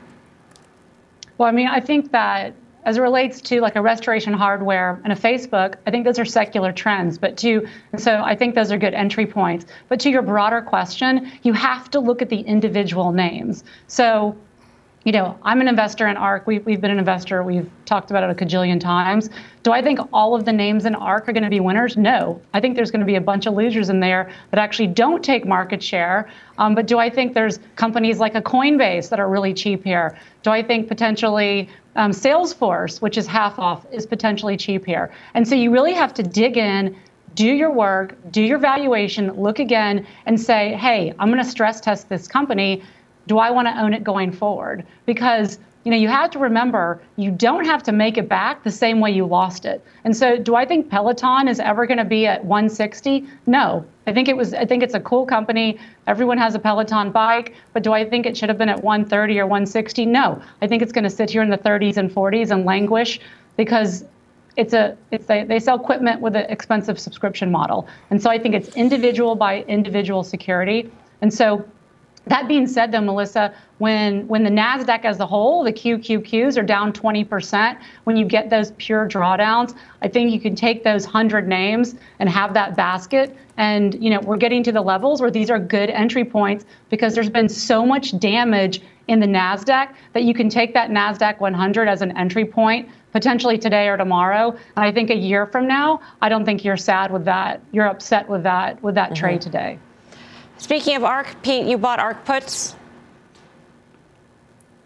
Well, 1.43 1.51
I 1.51 1.55
mean, 1.55 1.67
I 1.67 1.81
think 1.81 2.13
that 2.13 2.53
as 2.85 2.95
it 2.95 3.01
relates 3.01 3.41
to 3.41 3.59
like 3.59 3.75
a 3.75 3.81
restoration 3.81 4.31
hardware 4.31 5.01
and 5.03 5.11
a 5.11 5.15
Facebook, 5.17 5.75
I 5.85 5.91
think 5.91 6.05
those 6.05 6.17
are 6.17 6.23
secular 6.23 6.71
trends. 6.71 7.17
But 7.17 7.35
to 7.39 7.67
so 7.97 8.23
I 8.23 8.33
think 8.37 8.55
those 8.55 8.71
are 8.71 8.77
good 8.77 8.93
entry 8.93 9.25
points. 9.25 9.65
But 9.89 9.99
to 9.99 10.09
your 10.09 10.21
broader 10.21 10.61
question, 10.61 11.29
you 11.41 11.51
have 11.51 11.91
to 11.91 11.99
look 11.99 12.21
at 12.21 12.29
the 12.29 12.39
individual 12.39 13.11
names. 13.11 13.65
So 13.87 14.37
you 15.03 15.11
know, 15.11 15.37
I'm 15.43 15.59
an 15.59 15.67
investor 15.67 16.07
in 16.07 16.15
ARK. 16.15 16.47
We've, 16.47 16.65
we've 16.65 16.79
been 16.79 16.91
an 16.91 16.99
investor. 16.99 17.43
We've 17.43 17.69
talked 17.85 18.09
about 18.09 18.23
it 18.23 18.29
a 18.29 18.45
cajillion 18.45 18.79
times. 18.79 19.29
Do 19.61 19.71
I 19.71 19.81
think 19.81 19.99
all 20.13 20.33
of 20.33 20.45
the 20.45 20.53
names 20.53 20.85
in 20.85 20.95
ARK 20.95 21.27
are 21.27 21.33
going 21.33 21.43
to 21.43 21.49
be 21.49 21.59
winners? 21.59 21.97
No. 21.97 22.41
I 22.53 22.61
think 22.61 22.75
there's 22.75 22.89
going 22.89 23.01
to 23.01 23.05
be 23.05 23.15
a 23.15 23.21
bunch 23.21 23.45
of 23.45 23.53
losers 23.53 23.89
in 23.89 23.99
there 23.99 24.31
that 24.51 24.59
actually 24.59 24.87
don't 24.87 25.23
take 25.23 25.45
market 25.45 25.83
share. 25.83 26.29
Um, 26.57 26.73
but 26.73 26.87
do 26.87 26.99
I 26.99 27.09
think 27.09 27.33
there's 27.33 27.59
companies 27.75 28.19
like 28.19 28.35
a 28.35 28.41
Coinbase 28.41 29.09
that 29.09 29.19
are 29.19 29.29
really 29.29 29.53
cheap 29.53 29.83
here? 29.83 30.17
Do 30.41 30.51
I 30.51 30.63
think 30.63 30.87
potentially 30.87 31.69
um, 31.95 32.11
Salesforce, 32.11 33.01
which 33.01 33.17
is 33.17 33.27
half 33.27 33.59
off, 33.59 33.85
is 33.91 34.05
potentially 34.05 34.55
cheap 34.55 34.85
here? 34.85 35.11
And 35.33 35.45
so 35.45 35.55
you 35.55 35.71
really 35.71 35.93
have 35.93 36.13
to 36.15 36.23
dig 36.23 36.57
in 36.57 36.95
do 37.35 37.47
your 37.47 37.71
work, 37.71 38.15
do 38.31 38.43
your 38.43 38.59
valuation, 38.59 39.31
look 39.31 39.57
again, 39.57 40.05
and 40.27 40.39
say, 40.39 40.73
hey, 40.75 41.13
I'm 41.17 41.31
going 41.31 41.43
to 41.43 41.49
stress 41.49 41.81
test 41.81 42.07
this 42.07 42.27
company 42.27 42.83
do 43.27 43.37
I 43.37 43.51
want 43.51 43.67
to 43.67 43.81
own 43.81 43.93
it 43.93 44.03
going 44.03 44.31
forward? 44.31 44.85
Because 45.05 45.59
you 45.83 45.91
know, 45.91 45.97
you 45.97 46.07
have 46.07 46.31
to 46.31 46.39
remember 46.39 47.01
you 47.17 47.29
don't 47.29 47.65
have 47.65 47.83
to 47.83 47.91
make 47.91 48.17
it 48.17 48.29
back 48.29 48.63
the 48.63 48.71
same 48.71 49.01
way 49.01 49.11
you 49.11 49.25
lost 49.25 49.65
it. 49.65 49.83
And 50.05 50.15
so, 50.15 50.37
do 50.37 50.55
I 50.55 50.65
think 50.65 50.89
Peloton 50.89 51.47
is 51.47 51.59
ever 51.59 51.85
going 51.85 51.97
to 51.97 52.05
be 52.05 52.25
at 52.25 52.43
160? 52.45 53.27
No. 53.45 53.85
I 54.07 54.13
think 54.13 54.27
it 54.27 54.37
was. 54.37 54.53
I 54.53 54.65
think 54.65 54.81
it's 54.81 54.93
a 54.93 54.99
cool 54.99 55.25
company. 55.25 55.77
Everyone 56.07 56.37
has 56.37 56.55
a 56.55 56.59
Peloton 56.59 57.11
bike, 57.11 57.55
but 57.73 57.83
do 57.83 57.91
I 57.91 58.09
think 58.09 58.25
it 58.25 58.37
should 58.37 58.49
have 58.49 58.57
been 58.57 58.69
at 58.69 58.81
130 58.81 59.39
or 59.39 59.45
160? 59.45 60.05
No. 60.05 60.41
I 60.61 60.67
think 60.67 60.81
it's 60.81 60.93
going 60.93 61.03
to 61.03 61.09
sit 61.09 61.29
here 61.29 61.41
in 61.41 61.49
the 61.49 61.57
30s 61.57 61.97
and 61.97 62.09
40s 62.09 62.51
and 62.51 62.65
languish 62.65 63.19
because 63.57 64.05
it's 64.55 64.73
a 64.73 64.97
it's 65.11 65.29
a, 65.29 65.43
they 65.43 65.59
sell 65.59 65.79
equipment 65.79 66.21
with 66.21 66.35
an 66.35 66.45
expensive 66.49 66.99
subscription 66.99 67.51
model. 67.51 67.87
And 68.09 68.21
so 68.21 68.29
I 68.29 68.39
think 68.39 68.55
it's 68.55 68.69
individual 68.75 69.35
by 69.35 69.63
individual 69.63 70.23
security. 70.23 70.91
And 71.21 71.33
so 71.33 71.65
that 72.27 72.47
being 72.47 72.67
said, 72.67 72.91
though, 72.91 73.01
Melissa, 73.01 73.53
when 73.79 74.27
when 74.27 74.43
the 74.43 74.49
Nasdaq 74.49 75.03
as 75.03 75.19
a 75.19 75.25
whole, 75.25 75.63
the 75.63 75.73
QQQs 75.73 76.57
are 76.57 76.63
down 76.63 76.93
20%, 76.93 77.77
when 78.05 78.15
you 78.15 78.25
get 78.25 78.49
those 78.49 78.71
pure 78.77 79.07
drawdowns, 79.07 79.75
I 80.01 80.07
think 80.07 80.31
you 80.31 80.39
can 80.39 80.55
take 80.55 80.83
those 80.83 81.05
100 81.05 81.47
names 81.47 81.95
and 82.19 82.29
have 82.29 82.53
that 82.53 82.77
basket. 82.77 83.35
And 83.57 84.01
you 84.01 84.09
know, 84.09 84.21
we're 84.21 84.37
getting 84.37 84.63
to 84.63 84.71
the 84.71 84.81
levels 84.81 85.19
where 85.19 85.31
these 85.31 85.49
are 85.49 85.59
good 85.59 85.89
entry 85.89 86.23
points 86.23 86.65
because 86.89 87.13
there's 87.13 87.29
been 87.29 87.49
so 87.49 87.85
much 87.85 88.17
damage 88.19 88.81
in 89.09 89.19
the 89.19 89.27
Nasdaq 89.27 89.93
that 90.13 90.23
you 90.23 90.33
can 90.33 90.47
take 90.47 90.73
that 90.73 90.89
Nasdaq 90.89 91.41
100 91.41 91.89
as 91.89 92.01
an 92.01 92.15
entry 92.17 92.45
point 92.45 92.87
potentially 93.11 93.57
today 93.57 93.89
or 93.89 93.97
tomorrow. 93.97 94.51
And 94.51 94.85
I 94.85 94.91
think 94.93 95.09
a 95.09 95.15
year 95.15 95.45
from 95.45 95.67
now, 95.67 95.99
I 96.21 96.29
don't 96.29 96.45
think 96.45 96.63
you're 96.63 96.77
sad 96.77 97.11
with 97.11 97.25
that. 97.25 97.61
You're 97.73 97.87
upset 97.87 98.29
with 98.29 98.43
that 98.43 98.81
with 98.81 98.95
that 98.95 99.13
trade 99.13 99.41
mm-hmm. 99.41 99.51
today. 99.51 99.79
Speaking 100.63 100.95
of 100.95 101.03
ARK, 101.03 101.43
Pete, 101.43 101.65
you 101.65 101.77
bought 101.77 101.99
ARK 101.99 102.23
puts. 102.23 102.73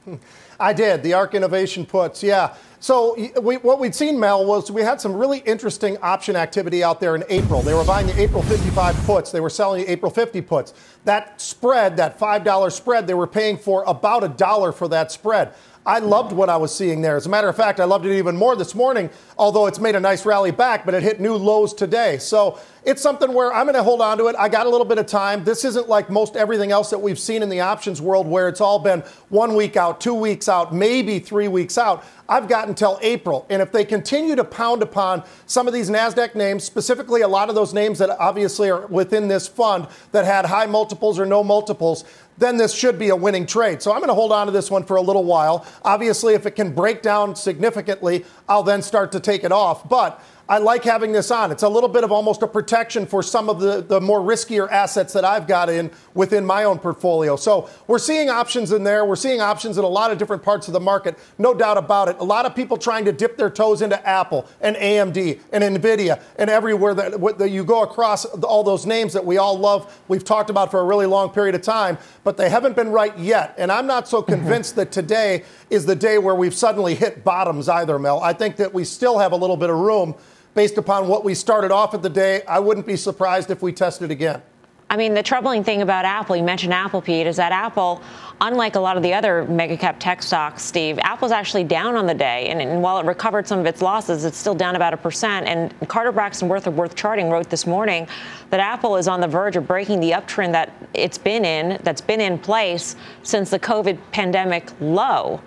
I 0.60 0.74
did. 0.74 1.03
The 1.03 1.13
ARK 1.13 1.36
Innovation 1.36 1.86
puts, 1.86 2.24
yeah. 2.24 2.55
So 2.79 3.15
we, 3.39 3.57
what 3.57 3.79
we'd 3.79 3.93
seen, 3.93 4.19
Mel, 4.19 4.43
was 4.43 4.72
we 4.72 4.81
had 4.81 5.00
some 5.00 5.13
really 5.13 5.38
interesting 5.39 5.96
option 6.00 6.36
activity 6.36 6.84
out 6.84 7.00
there 7.00 7.15
in 7.15 7.24
April. 7.29 7.62
They 7.62 7.75
were 7.75 7.84
buying 7.84 8.07
the 8.07 8.19
April 8.19 8.41
55 8.41 8.96
puts. 9.05 9.31
They 9.31 9.39
were 9.39 9.51
selling 9.51 9.86
the 9.86 9.91
April 9.91 10.12
50 10.12 10.41
puts. 10.41 10.74
That 11.05 11.39
spread, 11.39 11.96
that 11.98 12.19
$5 12.19 12.72
spread, 12.72 13.05
they 13.05 13.13
were 13.13 13.27
paying 13.27 13.55
for 13.55 13.84
about 13.84 14.24
a 14.24 14.29
dollar 14.29 14.72
for 14.72 14.88
that 14.88 15.12
spread. 15.12 15.53
I 15.88 16.00
loved 16.00 16.34
what 16.34 16.50
I 16.50 16.58
was 16.58 16.75
seeing 16.75 17.01
there. 17.01 17.15
As 17.15 17.27
a 17.27 17.29
matter 17.29 17.48
of 17.48 17.56
fact, 17.56 17.79
I 17.79 17.86
loved 17.86 18.06
it 18.06 18.17
even 18.17 18.36
more 18.36 18.58
this 18.58 18.75
morning, 18.75 19.10
although 19.38 19.67
it's 19.67 19.79
made 19.79 19.96
a 19.96 20.01
nice 20.01 20.25
rally 20.25 20.51
back, 20.51 20.86
but 20.86 20.94
it 20.94 21.01
hit 21.01 21.22
new 21.22 21.36
lows 21.36 21.74
today. 21.74 22.17
So 22.17 22.60
it's 22.84 23.01
something 23.01 23.34
where 23.34 23.53
I'm 23.53 23.67
going 23.67 23.75
to 23.75 23.84
hold 23.84 24.01
on 24.01 24.17
to 24.17 24.27
it. 24.27 24.36
I 24.38 24.50
got 24.50 24.67
a 24.67 24.70
little 24.70 24.86
bit 24.86 24.98
of 24.98 25.06
time. 25.06 25.46
This 25.46 25.63
isn't 25.63 25.88
like 25.88 26.10
most 26.10 26.36
everything 26.36 26.74
else 26.74 26.89
that 26.89 27.00
we've 27.00 27.17
seen 27.17 27.41
in 27.41 27.48
the 27.48 27.62
options 27.62 28.01
world 28.01 28.27
where 28.27 28.50
it's 28.50 28.60
all 28.60 28.79
been 28.79 29.00
one 29.29 29.56
week 29.56 29.77
out, 29.77 30.01
two 30.01 30.13
weeks 30.13 30.50
out, 30.50 30.75
maybe 30.75 31.20
three 31.20 31.48
weeks 31.48 31.77
out. 31.77 32.03
I've 32.27 32.50
got 32.50 32.67
until 32.67 33.00
April. 33.01 33.46
And 33.50 33.62
if 33.62 33.72
they 33.72 33.86
continue 33.86 34.36
to 34.36 34.44
pound 34.44 34.84
upon 34.84 35.24
some 35.46 35.67
of 35.67 35.74
these 35.74 35.89
NASDAQ 35.89 36.36
names, 36.36 36.65
specifically 36.65 37.22
a 37.22 37.27
lot 37.29 37.48
of 37.48 37.56
those 37.56 37.74
names 37.74 38.00
that 38.00 38.10
obviously 38.20 38.70
are 38.70 38.88
within 38.88 39.29
this 39.29 39.48
fund 39.48 39.88
that 40.12 40.25
had 40.25 40.46
high 40.46 40.65
multiples 40.65 41.17
or 41.17 41.25
no 41.25 41.46
multiples, 41.46 42.03
then 42.38 42.58
this 42.58 42.74
should 42.74 43.00
be 43.00 43.10
a 43.10 43.15
winning 43.15 43.46
trade. 43.46 43.82
So 43.82 43.91
I'm 43.91 44.00
going 44.00 44.10
to 44.10 44.13
hold 44.13 44.32
on 44.32 44.46
to 44.48 44.51
this 44.51 44.70
one 44.70 44.84
for 44.84 44.98
a 44.98 45.01
little 45.01 45.24
while. 45.24 45.65
Obviously, 45.84 46.34
if 46.34 46.46
it 46.46 46.51
can 46.51 46.74
break 46.74 47.01
down 47.01 47.36
significantly, 47.36 48.25
I'll 48.48 48.63
then 48.63 48.82
start 48.82 49.12
to 49.13 49.20
take 49.20 49.44
it 49.44 49.51
off. 49.51 49.88
But 49.88 50.22
I 50.50 50.60
like 50.60 50.86
having 50.86 51.12
this 51.12 51.30
on. 51.30 51.51
It's 51.51 51.63
a 51.63 51.68
little 51.70 51.89
bit 51.89 52.06
of 52.06 52.12
almost 52.12 52.42
a 52.42 52.48
protection 52.48 53.06
for 53.06 53.22
some 53.22 53.50
of 53.50 53.60
the, 53.60 53.82
the 53.82 54.00
more 54.00 54.22
riskier 54.22 54.72
assets 54.72 55.12
that 55.12 55.25
I've 55.25 55.46
got 55.46 55.70
in 55.70 55.92
within 56.13 56.46
my 56.46 56.63
own 56.63 56.80
portfolio. 56.80 57.36
So 57.36 57.70
we're 57.86 58.00
seeing 58.00 58.30
options 58.30 58.72
in 58.72 58.86
there. 58.86 59.04
We're 59.04 59.18
seeing 59.18 59.42
options 59.42 59.77
in 59.77 59.84
a 59.84 59.89
lot 59.89 60.10
of 60.10 60.18
different 60.18 60.44
parts 60.44 60.68
of 60.68 60.74
the 60.74 60.80
market, 60.80 61.18
no 61.38 61.54
doubt 61.54 61.77
about 61.77 62.08
it. 62.08 62.16
A 62.20 62.24
lot 62.24 62.46
of 62.46 62.56
people 62.56 62.77
trying 62.77 63.04
to 63.06 63.12
dip 63.12 63.36
their 63.36 63.50
toes 63.50 63.82
into 63.82 64.08
Apple 64.08 64.48
and 64.62 64.77
AMD 64.77 65.42
and 65.51 65.63
Nvidia 65.63 66.22
and 66.38 66.50
everywhere 66.50 66.94
that, 66.94 67.38
that 67.39 67.50
you 67.50 67.66
go 67.66 67.84
across 67.84 68.24
all 68.25 68.63
those 68.63 68.86
names 68.86 69.12
that 69.13 69.25
we 69.25 69.38
all 69.38 69.58
love, 69.58 70.01
we've 70.08 70.24
talked 70.24 70.50
about 70.50 70.72
for 70.72 70.80
a 70.80 70.86
really 70.86 71.08
long 71.08 71.30
period 71.30 71.56
of 71.56 71.62
time, 71.62 71.98
but 72.24 72.38
they 72.38 72.50
haven't 72.50 72.77
been 72.77 72.89
right 72.89 73.18
yet. 73.18 73.54
And 73.58 73.70
I'm 73.70 73.86
not 73.86 74.08
so 74.08 74.22
mm-hmm. 74.22 74.32
convinced 74.32 74.77
that 74.77 74.94
today 74.94 75.44
is 75.70 75.86
the 75.86 75.96
day 75.96 76.18
where 76.18 76.36
we've 76.36 76.56
suddenly 76.56 76.96
hit 76.96 77.25
bottoms 77.25 77.68
either, 77.68 78.00
Mel. 78.00 78.22
I 78.22 78.32
think 78.32 78.56
that 78.58 78.74
we 78.74 78.86
still 78.86 79.20
have 79.20 79.34
a 79.34 79.36
little 79.36 79.58
bit 79.58 79.70
of 79.70 79.77
room 79.77 80.16
based 80.58 80.80
upon 80.80 81.08
what 81.08 81.24
we 81.24 81.36
started 81.36 81.72
off 81.72 81.94
at 81.94 82.02
the 82.02 82.10
day, 82.10 82.42
I 82.48 82.58
wouldn't 82.58 82.88
be 82.88 82.96
surprised 82.96 83.52
if 83.52 83.62
we 83.62 83.72
tested 83.72 84.10
again. 84.10 84.42
I 84.90 84.98
mean, 84.98 85.14
the 85.14 85.22
troubling 85.22 85.64
thing 85.64 85.84
about 85.84 86.04
Apple, 86.04 86.36
you 86.36 86.42
mentioned 86.42 86.74
Apple, 86.74 87.00
Pete, 87.00 87.28
is 87.28 87.36
that 87.36 87.52
Apple, 87.52 88.02
unlike 88.42 88.76
a 88.76 88.80
lot 88.80 88.98
of 88.98 89.04
the 89.04 89.14
other 89.14 89.46
mega 89.46 89.78
cap 89.78 89.98
tech 90.00 90.24
stocks, 90.24 90.64
Steve, 90.64 90.98
Apple's 91.04 91.32
actually 91.32 91.64
down 91.64 91.96
on 91.96 92.08
the 92.08 92.14
day. 92.16 92.48
And, 92.48 92.60
and, 92.60 92.82
while 92.82 92.98
it 92.98 93.06
recovered 93.06 93.48
some 93.48 93.60
of 93.60 93.68
its 93.68 93.84
losses, 93.84 94.26
it's 94.26 94.38
still 94.38 94.56
down 94.56 94.76
about 94.76 94.96
a 94.96 94.98
percent. 94.98 95.46
And 95.46 95.76
Carter 95.90 96.12
Braxton 96.12 96.50
Worth 96.50 96.66
of 96.66 96.76
Worth 96.76 96.96
Charting 96.96 97.30
wrote 97.30 97.52
this 97.52 97.68
morning 97.68 98.08
that 98.50 98.60
Apple 98.60 98.98
is 98.98 99.08
on 99.08 99.22
the 99.22 99.28
verge 99.28 99.58
of 99.58 99.68
breaking 99.68 100.00
the 100.00 100.12
uptrend 100.12 100.54
that 100.54 100.74
it's 100.96 101.20
been 101.20 101.46
in, 101.46 101.80
that's 101.84 102.02
been 102.02 102.22
in 102.22 102.40
place 102.40 102.96
since 103.22 103.52
the 103.52 103.60
COVID 103.60 104.00
pandemic 104.12 104.72
low. 104.82 105.40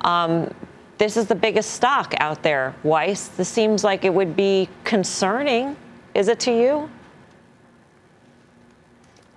Um, 0.00 0.52
this 0.98 1.16
is 1.16 1.26
the 1.26 1.34
biggest 1.34 1.72
stock 1.72 2.14
out 2.18 2.42
there, 2.42 2.74
Weiss. 2.82 3.28
This 3.28 3.48
seems 3.48 3.84
like 3.84 4.04
it 4.04 4.12
would 4.12 4.36
be 4.36 4.68
concerning. 4.84 5.76
Is 6.14 6.28
it 6.28 6.40
to 6.40 6.50
you? 6.50 6.88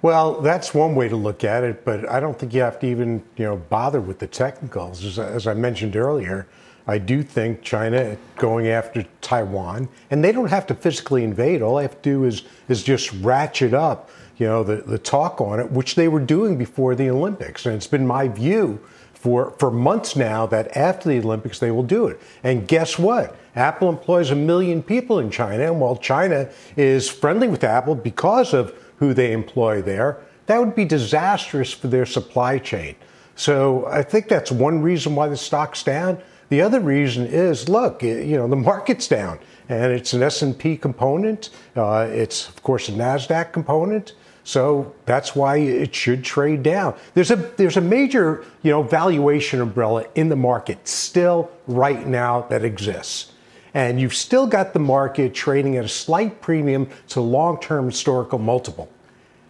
Well, 0.02 0.40
that's 0.40 0.74
one 0.74 0.96
way 0.96 1.10
to 1.10 1.18
look 1.18 1.44
at 1.44 1.66
it, 1.66 1.84
but 1.84 2.10
I 2.10 2.22
don't 2.22 2.40
think 2.40 2.54
you 2.54 2.62
have 2.62 2.80
to 2.80 2.88
even, 2.88 3.22
you 3.36 3.44
know, 3.44 3.58
bother 3.58 4.00
with 4.00 4.20
the 4.20 4.28
technicals. 4.28 5.04
As, 5.04 5.20
as 5.20 5.46
I 5.46 5.54
mentioned 5.54 5.98
earlier, 5.98 6.48
I 6.88 6.98
do 6.98 7.22
think 7.22 7.62
China 7.62 8.16
going 8.38 8.70
after 8.70 9.06
Taiwan, 9.20 9.90
and 10.10 10.24
they 10.24 10.32
don't 10.32 10.50
have 10.50 10.66
to 10.68 10.74
physically 10.74 11.26
invade. 11.26 11.62
All 11.62 11.76
they 11.76 11.84
have 11.84 12.02
to 12.02 12.10
do 12.10 12.24
is 12.24 12.44
is 12.70 12.82
just 12.82 13.12
ratchet 13.22 13.74
up, 13.74 14.10
you 14.38 14.48
know, 14.48 14.64
the, 14.64 14.78
the 14.78 14.98
talk 14.98 15.42
on 15.42 15.60
it, 15.60 15.70
which 15.70 15.96
they 15.96 16.08
were 16.08 16.22
doing 16.22 16.58
before 16.58 16.96
the 16.96 17.10
Olympics. 17.10 17.66
And 17.66 17.76
it's 17.76 17.86
been 17.86 18.08
my 18.08 18.30
view 18.30 18.80
for, 19.20 19.52
for 19.60 19.70
months 19.70 20.16
now 20.16 20.46
that 20.48 20.76
after 20.76 21.10
the 21.10 21.20
Olympics 21.20 21.60
they 21.60 21.72
will 21.72 21.84
do 21.84 22.08
it. 22.08 22.20
And 22.42 22.68
guess 22.68 22.98
what? 22.98 23.36
Apple 23.56 23.90
employs 23.90 24.32
a 24.32 24.36
million 24.36 24.82
people 24.82 25.20
in 25.20 25.30
China, 25.30 25.66
and 25.66 25.82
while 25.82 25.98
China 25.98 26.50
is 26.78 27.10
friendly 27.10 27.50
with 27.50 27.64
Apple 27.64 27.96
because 27.96 28.54
of 28.54 28.74
who 28.98 29.14
they 29.14 29.34
employ 29.34 29.82
there, 29.82 30.22
that 30.46 30.58
would 30.58 30.74
be 30.74 30.86
disastrous 30.86 31.72
for 31.74 31.88
their 31.88 32.06
supply 32.06 32.58
chain. 32.58 32.96
So 33.36 33.86
I 33.88 34.04
think 34.04 34.30
that's 34.30 34.52
one 34.52 34.82
reason 34.82 35.16
why 35.16 35.28
the 35.28 35.38
stock's 35.38 35.84
down. 35.84 36.22
The 36.48 36.62
other 36.62 36.80
reason 36.80 37.28
is, 37.28 37.70
look, 37.70 38.02
you 38.02 38.38
know, 38.38 38.48
the 38.48 38.56
market's 38.56 39.08
down, 39.08 39.40
and 39.68 39.92
it's 39.92 40.14
an 40.14 40.24
S&P 40.24 40.78
component. 40.78 41.50
Uh, 41.76 42.08
it's 42.10 42.48
of 42.48 42.64
course 42.64 42.90
a 42.90 42.94
Nasdaq 42.94 43.52
component. 43.52 44.14
So 44.50 44.96
that's 45.06 45.36
why 45.36 45.58
it 45.58 45.94
should 45.94 46.24
trade 46.24 46.64
down. 46.64 46.96
There's 47.14 47.30
a 47.30 47.36
there's 47.36 47.78
a 47.78 47.82
major 47.82 48.44
you 48.64 48.72
know 48.72 48.82
valuation 48.82 49.62
umbrella 49.62 50.08
in 50.16 50.30
the 50.30 50.36
market 50.36 50.88
still 50.88 51.52
right 51.68 52.08
now 52.08 52.48
that 52.50 52.64
exists. 52.66 53.32
And 53.76 54.02
you've 54.02 54.16
still 54.16 54.48
got 54.48 54.74
the 54.74 54.80
market 54.80 55.36
trading 55.36 55.78
at 55.78 55.86
a 55.86 55.88
slight 55.88 56.42
premium 56.42 56.90
to 57.10 57.22
long-term 57.22 57.86
historical 57.92 58.40
multiple. 58.40 58.90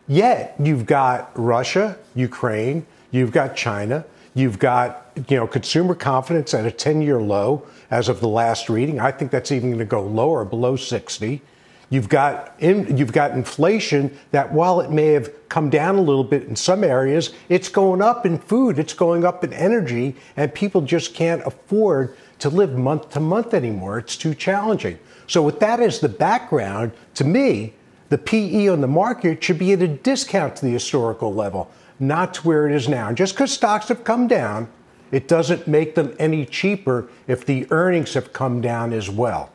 Yet 0.10 0.56
you've 0.60 0.86
got 0.86 1.32
Russia, 1.34 1.98
Ukraine, 2.14 2.86
you've 3.12 3.32
got 3.32 3.56
China, 3.56 4.04
you've 4.34 4.60
got 4.60 5.14
you 5.30 5.38
know 5.38 5.48
consumer 5.48 5.96
confidence 5.96 6.54
at 6.54 6.66
a 6.66 6.72
10-year 6.72 7.22
low 7.22 7.66
as 7.90 8.10
of 8.10 8.20
the 8.20 8.28
last 8.28 8.68
reading. 8.68 9.00
I 9.00 9.12
think 9.12 9.32
that's 9.32 9.54
even 9.54 9.70
going 9.70 9.80
to 9.80 9.86
go 9.86 10.02
lower, 10.02 10.44
below 10.44 10.76
60. 10.76 11.42
You've 11.92 12.10
got 12.10 12.54
in, 12.60 12.98
you've 12.98 13.12
got 13.12 13.32
inflation 13.32 14.16
that 14.32 14.52
while 14.52 14.80
it 14.80 14.92
may 14.92 15.08
have 15.08 15.32
come 15.50 15.72
down 15.72 15.96
a 15.96 16.02
little 16.02 16.24
bit 16.24 16.44
in 16.44 16.56
some 16.56 16.84
areas, 16.84 17.34
it's 17.50 17.68
going 17.68 18.02
up 18.02 18.26
in 18.28 18.38
food, 18.38 18.78
it's 18.78 18.94
going 18.94 19.26
up 19.26 19.44
in 19.44 19.52
energy, 19.54 20.16
and 20.38 20.54
people 20.54 20.82
just 20.82 21.16
can't 21.16 21.42
afford 21.48 22.16
to 22.38 22.50
live 22.50 22.78
month 22.78 23.10
to 23.12 23.20
month 23.20 23.56
anymore. 23.56 23.98
It's 23.98 24.16
too 24.16 24.36
challenging. 24.36 25.00
So 25.26 25.42
with 25.42 25.60
that 25.62 25.80
as 25.80 26.00
the 26.00 26.10
background, 26.10 26.92
to 27.16 27.24
me, 27.24 27.74
the 28.10 28.20
PE 28.20 28.68
on 28.68 28.82
the 28.82 28.88
market 28.88 29.44
should 29.44 29.60
be 29.60 29.74
at 29.74 29.82
a 29.82 29.88
discount 29.88 30.58
to 30.58 30.66
the 30.66 30.72
historical 30.72 31.34
level, 31.34 31.72
not 32.00 32.36
to 32.36 32.42
where 32.42 32.68
it 32.68 32.76
is 32.76 32.88
now. 32.88 33.12
Just 33.12 33.34
because 33.34 33.52
stocks 33.52 33.88
have 33.88 34.04
come 34.04 34.28
down, 34.28 34.68
it 35.12 35.28
doesn't 35.28 35.68
make 35.68 35.96
them 35.96 36.16
any 36.20 36.46
cheaper 36.46 37.10
if 37.28 37.46
the 37.46 37.68
earnings 37.72 38.14
have 38.14 38.32
come 38.32 38.62
down 38.62 38.94
as 38.94 39.10
well. 39.10 39.52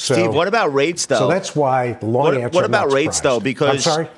So, 0.00 0.14
Steve, 0.14 0.34
what 0.34 0.48
about 0.48 0.72
rates 0.72 1.04
though? 1.04 1.18
So 1.18 1.28
that's 1.28 1.54
why 1.54 1.92
the 1.92 2.06
long 2.06 2.24
what, 2.24 2.34
answer. 2.34 2.56
What 2.56 2.64
about 2.64 2.90
rates 2.90 3.18
surprised. 3.18 3.24
though? 3.24 3.40
Because 3.40 3.86
I'm 3.86 3.92
sorry. 3.92 4.08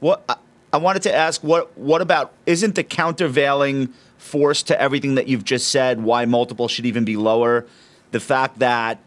What 0.00 0.24
I, 0.28 0.34
I 0.72 0.78
wanted 0.78 1.02
to 1.02 1.14
ask 1.14 1.44
what 1.44 1.78
what 1.78 2.02
about 2.02 2.32
isn't 2.44 2.74
the 2.74 2.82
countervailing 2.82 3.94
force 4.18 4.64
to 4.64 4.80
everything 4.80 5.14
that 5.14 5.28
you've 5.28 5.44
just 5.44 5.68
said 5.68 6.02
why 6.02 6.24
multiple 6.24 6.66
should 6.66 6.86
even 6.86 7.04
be 7.04 7.16
lower? 7.16 7.66
The 8.10 8.18
fact 8.18 8.58
that 8.58 8.98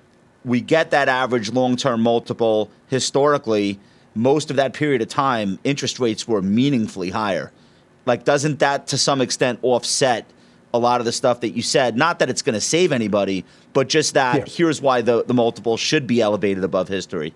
we 0.45 0.61
get 0.61 0.91
that 0.91 1.09
average 1.09 1.51
long-term 1.51 2.01
multiple 2.01 2.71
historically, 2.87 3.77
most 4.15 4.49
of 4.49 4.55
that 4.55 4.71
period 4.71 5.01
of 5.01 5.09
time, 5.09 5.59
interest 5.65 5.99
rates 5.99 6.25
were 6.29 6.41
meaningfully 6.41 7.09
higher. 7.09 7.51
Like, 8.05 8.23
doesn't 8.23 8.59
that 8.59 8.87
to 8.87 8.97
some 8.97 9.19
extent 9.19 9.59
offset 9.63 10.25
a 10.73 10.79
lot 10.79 10.99
of 11.01 11.05
the 11.05 11.11
stuff 11.11 11.41
that 11.41 11.49
you 11.49 11.61
said. 11.61 11.95
Not 11.95 12.19
that 12.19 12.29
it's 12.29 12.41
going 12.41 12.53
to 12.53 12.61
save 12.61 12.91
anybody, 12.91 13.45
but 13.73 13.89
just 13.89 14.13
that 14.13 14.35
yeah. 14.35 14.45
here's 14.45 14.81
why 14.81 15.01
the, 15.01 15.23
the 15.23 15.33
multiple 15.33 15.77
should 15.77 16.07
be 16.07 16.21
elevated 16.21 16.63
above 16.63 16.87
history. 16.87 17.33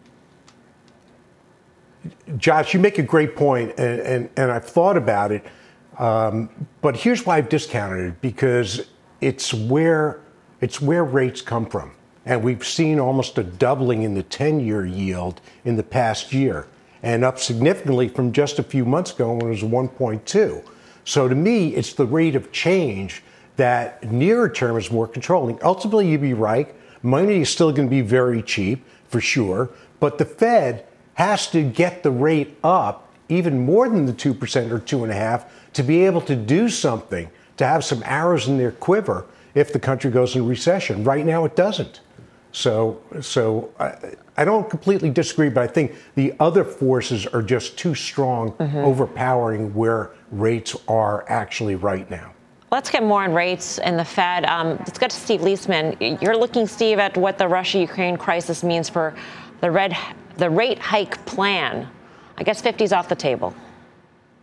Josh, 2.38 2.74
you 2.74 2.80
make 2.80 2.98
a 2.98 3.04
great 3.04 3.36
point, 3.36 3.74
and, 3.78 4.00
and, 4.02 4.30
and 4.36 4.52
I've 4.52 4.66
thought 4.66 4.98
about 4.98 5.32
it. 5.32 5.46
Um, 6.00 6.50
but 6.82 6.96
here's 6.96 7.26
why 7.26 7.38
I've 7.38 7.50
discounted 7.50 8.06
it 8.06 8.22
because 8.22 8.88
it's 9.20 9.54
where 9.54 10.20
it's 10.62 10.82
where 10.82 11.04
rates 11.04 11.42
come 11.42 11.66
from, 11.66 11.92
and 12.26 12.44
we've 12.44 12.66
seen 12.66 13.00
almost 13.00 13.38
a 13.38 13.44
doubling 13.44 14.04
in 14.04 14.14
the 14.14 14.24
10-year 14.24 14.86
yield 14.86 15.42
in 15.66 15.76
the 15.76 15.84
past 15.84 16.34
year, 16.34 16.68
and 17.04 17.24
up 17.24 17.40
significantly 17.40 18.08
from 18.08 18.32
just 18.32 18.60
a 18.60 18.64
few 18.64 18.86
months 18.86 19.12
ago 19.12 19.34
when 19.34 19.48
it 19.48 19.50
was 19.50 19.64
1.2. 19.64 20.64
So 21.04 21.28
to 21.28 21.36
me, 21.36 21.76
it's 21.76 21.94
the 21.94 22.06
rate 22.06 22.36
of 22.36 22.52
change 22.52 23.24
that 23.58 24.04
nearer 24.12 24.50
term 24.50 24.78
is 24.78 24.92
more 24.92 25.08
controlling. 25.08 25.60
Ultimately, 25.64 26.10
you'd 26.10 26.22
be 26.22 26.34
right. 26.34 26.74
Money 27.04 27.42
is 27.42 27.50
still 27.50 27.72
going 27.72 27.88
to 27.88 27.92
be 27.92 28.02
very 28.02 28.42
cheap 28.42 28.86
for 29.08 29.20
sure, 29.20 29.70
but 30.00 30.18
the 30.18 30.26
Fed 30.26 30.86
has 31.16 31.48
to 31.52 31.64
get 31.64 32.04
the 32.04 32.12
rate 32.12 32.58
up 32.64 33.12
even 33.30 33.60
more 33.60 33.88
than 33.90 34.06
the 34.06 34.14
2% 34.14 34.32
or 34.72 34.80
2.5 34.80 35.46
to 35.74 35.84
be 35.84 36.06
able 36.06 36.22
to 36.22 36.36
do 36.36 36.70
something, 36.70 37.30
to 37.58 37.66
have 37.66 37.84
some 37.84 38.04
arrows 38.06 38.48
in 38.48 38.58
their 38.58 38.72
quiver 38.72 39.26
if 39.54 39.74
the 39.74 39.80
country 39.80 40.12
goes 40.12 40.36
in 40.36 40.46
recession. 40.46 41.04
Right 41.04 41.26
now, 41.26 41.46
it 41.46 41.56
doesn't. 41.56 42.02
So, 42.52 43.02
so 43.22 43.74
I, 43.80 44.16
I 44.38 44.46
don't 44.46 44.70
completely 44.70 45.10
disagree, 45.10 45.50
but 45.50 45.64
I 45.64 45.68
think 45.68 45.96
the 46.16 46.34
other 46.40 46.64
forces 46.64 47.26
are 47.28 47.42
just 47.42 47.78
too 47.78 47.96
strong, 47.96 48.52
mm-hmm. 48.54 48.78
overpowering 48.78 49.74
where 49.74 50.12
rates 50.32 50.76
are 50.88 51.26
actually 51.30 51.76
right 51.76 52.10
now. 52.10 52.34
Let's 52.72 52.90
get 52.90 53.04
more 53.04 53.24
on 53.24 53.34
rates 53.34 53.80
and 53.80 54.00
the 54.00 54.06
Fed. 54.06 54.46
Um, 54.46 54.78
let's 54.80 54.98
get 54.98 55.12
to 55.12 55.18
Steve 55.18 55.42
Liesman. 55.42 56.22
You're 56.22 56.38
looking, 56.38 56.66
Steve, 56.66 57.00
at 57.00 57.18
what 57.18 57.38
the 57.38 57.48
Russia-Ukraine 57.48 58.16
crisis 58.18 58.64
means 58.64 58.88
for 58.88 59.14
the 59.60 59.70
red, 59.70 59.96
the 60.38 60.50
rate 60.50 60.80
hike 60.80 61.24
plan. 61.26 61.88
I 62.38 62.44
guess 62.44 62.62
50's 62.62 62.94
off 62.94 63.10
the 63.10 63.16
table. 63.16 63.54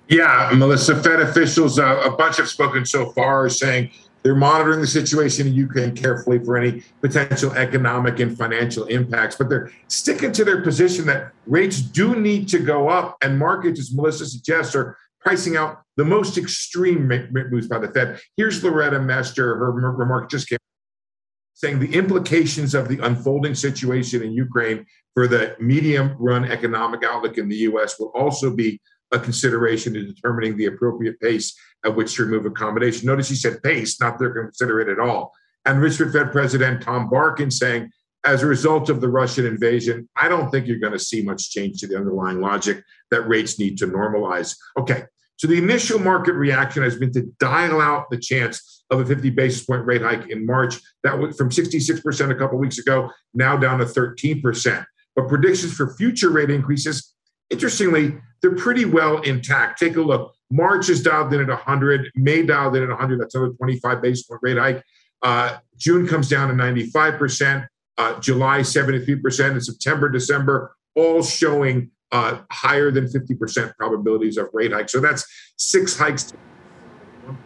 Yeah, 0.08 0.50
Melissa, 0.54 1.02
Fed 1.02 1.20
officials, 1.20 1.78
uh, 1.78 2.02
a 2.04 2.10
bunch 2.10 2.36
have 2.38 2.48
spoken 2.48 2.84
so 2.86 3.10
far, 3.12 3.48
saying 3.48 3.90
They're 4.22 4.34
monitoring 4.34 4.80
the 4.80 4.86
situation 4.86 5.46
in 5.46 5.54
Ukraine 5.54 5.94
carefully 5.94 6.38
for 6.44 6.56
any 6.56 6.82
potential 7.00 7.52
economic 7.52 8.20
and 8.20 8.36
financial 8.36 8.84
impacts, 8.84 9.36
but 9.36 9.48
they're 9.48 9.70
sticking 9.86 10.32
to 10.32 10.44
their 10.44 10.62
position 10.62 11.06
that 11.06 11.32
rates 11.46 11.80
do 11.80 12.16
need 12.16 12.48
to 12.48 12.58
go 12.58 12.88
up. 12.88 13.16
And 13.22 13.38
markets, 13.38 13.78
as 13.78 13.94
Melissa 13.94 14.26
suggests, 14.26 14.74
are 14.74 14.96
pricing 15.20 15.56
out 15.56 15.82
the 15.96 16.04
most 16.04 16.36
extreme 16.38 17.08
moves 17.50 17.68
by 17.68 17.78
the 17.78 17.88
Fed. 17.88 18.20
Here's 18.36 18.62
Loretta 18.62 19.00
Mester, 19.00 19.56
her 19.56 19.72
remark 19.72 20.30
just 20.30 20.48
came 20.48 20.58
saying 21.54 21.80
the 21.80 21.92
implications 21.92 22.72
of 22.72 22.88
the 22.88 23.04
unfolding 23.04 23.52
situation 23.52 24.22
in 24.22 24.30
Ukraine 24.30 24.86
for 25.12 25.26
the 25.26 25.56
medium 25.58 26.14
run 26.16 26.44
economic 26.44 27.02
outlook 27.02 27.36
in 27.36 27.48
the 27.48 27.56
US 27.56 27.98
will 27.98 28.12
also 28.14 28.54
be 28.54 28.80
a 29.12 29.18
consideration 29.18 29.96
in 29.96 30.06
determining 30.06 30.56
the 30.56 30.66
appropriate 30.66 31.20
pace 31.20 31.56
at 31.84 31.94
which 31.94 32.14
to 32.14 32.24
remove 32.24 32.46
accommodation. 32.46 33.06
Notice 33.06 33.28
he 33.28 33.36
said 33.36 33.62
pace, 33.62 34.00
not 34.00 34.18
they're 34.18 34.32
consider 34.32 34.80
it 34.80 34.88
at 34.88 34.98
all. 34.98 35.32
And 35.64 35.80
Richmond 35.80 36.12
Fed 36.12 36.32
President 36.32 36.82
Tom 36.82 37.08
Barkin 37.08 37.50
saying, 37.50 37.90
as 38.24 38.42
a 38.42 38.46
result 38.46 38.90
of 38.90 39.00
the 39.00 39.08
Russian 39.08 39.46
invasion, 39.46 40.08
I 40.16 40.28
don't 40.28 40.50
think 40.50 40.66
you're 40.66 40.78
going 40.78 40.92
to 40.92 40.98
see 40.98 41.22
much 41.22 41.50
change 41.50 41.80
to 41.80 41.86
the 41.86 41.96
underlying 41.96 42.40
logic 42.40 42.82
that 43.10 43.28
rates 43.28 43.58
need 43.58 43.78
to 43.78 43.86
normalize. 43.86 44.56
Okay, 44.78 45.04
so 45.36 45.46
the 45.46 45.58
initial 45.58 45.98
market 45.98 46.32
reaction 46.32 46.82
has 46.82 46.96
been 46.96 47.12
to 47.12 47.22
dial 47.38 47.80
out 47.80 48.10
the 48.10 48.18
chance 48.18 48.84
of 48.90 49.00
a 49.00 49.06
50 49.06 49.30
basis 49.30 49.64
point 49.64 49.86
rate 49.86 50.02
hike 50.02 50.30
in 50.30 50.44
March. 50.44 50.80
That 51.04 51.18
went 51.18 51.36
from 51.36 51.50
66% 51.50 52.30
a 52.30 52.34
couple 52.34 52.58
weeks 52.58 52.78
ago, 52.78 53.10
now 53.34 53.56
down 53.56 53.78
to 53.78 53.84
13%. 53.84 54.84
But 55.14 55.28
predictions 55.28 55.74
for 55.74 55.94
future 55.94 56.30
rate 56.30 56.50
increases, 56.50 57.14
interestingly, 57.50 58.16
they're 58.40 58.56
pretty 58.56 58.84
well 58.84 59.20
intact. 59.22 59.78
Take 59.78 59.96
a 59.96 60.02
look. 60.02 60.34
March 60.50 60.88
is 60.88 61.02
dialed 61.02 61.32
in 61.34 61.40
at 61.40 61.48
100, 61.48 62.10
May 62.14 62.42
dialed 62.42 62.76
in 62.76 62.82
at 62.82 62.88
100. 62.88 63.20
That's 63.20 63.34
another 63.34 63.52
25 63.54 64.02
basis 64.02 64.24
point 64.24 64.40
rate 64.42 64.58
hike. 64.58 64.82
Uh, 65.22 65.58
June 65.76 66.06
comes 66.06 66.28
down 66.28 66.48
to 66.48 66.54
95%, 66.54 67.66
uh, 67.98 68.20
July 68.20 68.60
73%, 68.60 69.50
and 69.50 69.64
September, 69.64 70.08
December, 70.08 70.74
all 70.94 71.22
showing 71.22 71.90
uh, 72.12 72.40
higher 72.50 72.90
than 72.90 73.06
50% 73.06 73.74
probabilities 73.76 74.38
of 74.38 74.48
rate 74.52 74.72
hikes. 74.72 74.92
So 74.92 75.00
that's 75.00 75.26
six 75.56 75.96
hikes 75.96 76.32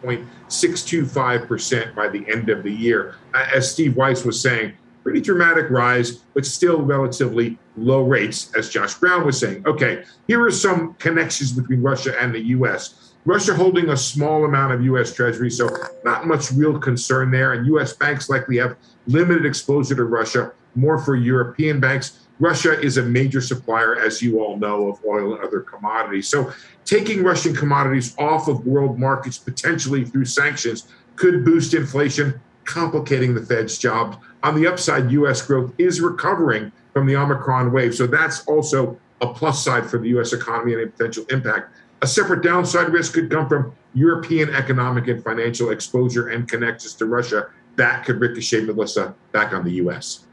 1.625% 0.03 1.95
by 1.95 2.07
the 2.07 2.25
end 2.31 2.49
of 2.49 2.63
the 2.63 2.71
year. 2.71 3.15
As 3.33 3.69
Steve 3.69 3.97
Weiss 3.97 4.23
was 4.23 4.41
saying, 4.41 4.73
pretty 5.03 5.21
dramatic 5.21 5.69
rise, 5.69 6.17
but 6.33 6.45
still 6.45 6.81
relatively 6.81 7.57
low 7.75 8.03
rates, 8.03 8.51
as 8.55 8.69
Josh 8.69 8.95
Brown 8.95 9.25
was 9.25 9.39
saying. 9.39 9.63
Okay, 9.67 10.03
here 10.27 10.43
are 10.43 10.51
some 10.51 10.93
connections 10.95 11.51
between 11.51 11.81
Russia 11.81 12.15
and 12.19 12.33
the 12.33 12.41
US. 12.57 13.13
Russia 13.25 13.53
holding 13.53 13.89
a 13.89 13.97
small 13.97 14.45
amount 14.45 14.73
of 14.73 14.83
US 14.83 15.13
Treasury, 15.13 15.49
so 15.49 15.69
not 16.03 16.27
much 16.27 16.51
real 16.51 16.79
concern 16.79 17.31
there. 17.31 17.53
And 17.53 17.67
US 17.67 17.93
banks 17.93 18.29
likely 18.29 18.57
have 18.57 18.77
limited 19.07 19.45
exposure 19.45 19.95
to 19.95 20.05
Russia, 20.05 20.51
more 20.75 20.97
for 20.97 21.15
European 21.15 21.79
banks. 21.79 22.19
Russia 22.39 22.79
is 22.79 22.97
a 22.97 23.03
major 23.03 23.39
supplier, 23.39 23.97
as 23.99 24.21
you 24.21 24.41
all 24.41 24.57
know, 24.57 24.89
of 24.89 24.99
oil 25.05 25.35
and 25.35 25.43
other 25.43 25.61
commodities. 25.61 26.27
So 26.27 26.51
taking 26.83 27.23
Russian 27.23 27.55
commodities 27.55 28.15
off 28.17 28.47
of 28.47 28.65
world 28.65 28.99
markets 28.99 29.37
potentially 29.37 30.03
through 30.03 30.25
sanctions 30.25 30.87
could 31.15 31.45
boost 31.45 31.73
inflation, 31.73 32.39
complicating 32.65 33.33
the 33.33 33.45
Fed's 33.45 33.77
job. 33.77 34.21
On 34.43 34.55
the 34.55 34.67
upside, 34.67 35.09
US 35.11 35.41
growth 35.41 35.73
is 35.77 36.01
recovering 36.01 36.71
from 36.91 37.07
the 37.07 37.15
Omicron 37.15 37.71
wave. 37.71 37.95
So 37.95 38.05
that's 38.05 38.45
also 38.45 38.99
a 39.21 39.33
plus 39.33 39.63
side 39.63 39.89
for 39.89 39.97
the 39.97 40.09
US 40.19 40.33
economy 40.33 40.73
and 40.73 40.83
a 40.83 40.87
potential 40.87 41.25
impact. 41.29 41.73
A 42.01 42.07
separate 42.07 42.43
downside 42.43 42.89
risk 42.89 43.13
could 43.13 43.31
come 43.31 43.47
from 43.47 43.73
European 43.93 44.53
economic 44.53 45.07
and 45.07 45.23
financial 45.23 45.69
exposure 45.69 46.27
and 46.27 46.47
connections 46.49 46.93
to 46.95 47.05
Russia. 47.05 47.47
That 47.77 48.03
could 48.03 48.19
ricochet 48.19 48.61
Melissa 48.61 49.15
back 49.31 49.53
on 49.53 49.63
the 49.63 49.71
US. 49.83 50.25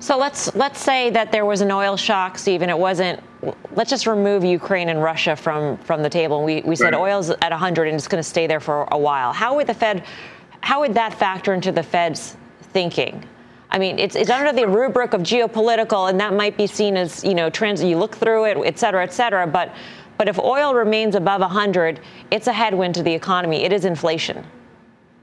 So 0.00 0.16
let's 0.16 0.54
let's 0.54 0.80
say 0.80 1.10
that 1.10 1.32
there 1.32 1.44
was 1.44 1.60
an 1.60 1.70
oil 1.70 1.96
shock, 1.96 2.38
Steve, 2.38 2.62
and 2.62 2.70
it 2.70 2.78
wasn't. 2.78 3.20
Let's 3.74 3.90
just 3.90 4.06
remove 4.06 4.44
Ukraine 4.44 4.88
and 4.88 5.02
Russia 5.02 5.36
from 5.36 5.76
from 5.78 6.02
the 6.02 6.10
table. 6.10 6.44
We 6.44 6.62
we 6.62 6.76
said 6.76 6.92
right. 6.92 7.00
oil's 7.00 7.30
at 7.30 7.50
100 7.50 7.88
and 7.88 7.96
it's 7.96 8.08
going 8.08 8.22
to 8.22 8.28
stay 8.28 8.46
there 8.46 8.60
for 8.60 8.88
a 8.90 8.98
while. 8.98 9.32
How 9.32 9.54
would 9.56 9.66
the 9.66 9.74
Fed? 9.74 10.04
How 10.60 10.80
would 10.80 10.94
that 10.94 11.14
factor 11.14 11.54
into 11.54 11.70
the 11.72 11.82
Fed's 11.82 12.36
thinking? 12.72 13.24
I 13.70 13.78
mean, 13.78 13.98
it's, 13.98 14.16
it's 14.16 14.30
under 14.30 14.52
the 14.52 14.66
rubric 14.66 15.12
of 15.12 15.22
geopolitical, 15.22 16.08
and 16.08 16.18
that 16.20 16.32
might 16.32 16.56
be 16.56 16.66
seen 16.66 16.96
as 16.96 17.22
you 17.22 17.34
know, 17.34 17.50
trans. 17.50 17.82
You 17.82 17.98
look 17.98 18.16
through 18.16 18.46
it, 18.46 18.58
et 18.64 18.78
cetera, 18.78 19.02
et 19.02 19.12
cetera. 19.12 19.46
But 19.46 19.74
but 20.16 20.28
if 20.28 20.38
oil 20.38 20.74
remains 20.74 21.14
above 21.14 21.40
100, 21.42 22.00
it's 22.30 22.46
a 22.46 22.52
headwind 22.52 22.94
to 22.96 23.02
the 23.02 23.12
economy. 23.12 23.62
It 23.64 23.72
is 23.72 23.84
inflation. 23.84 24.44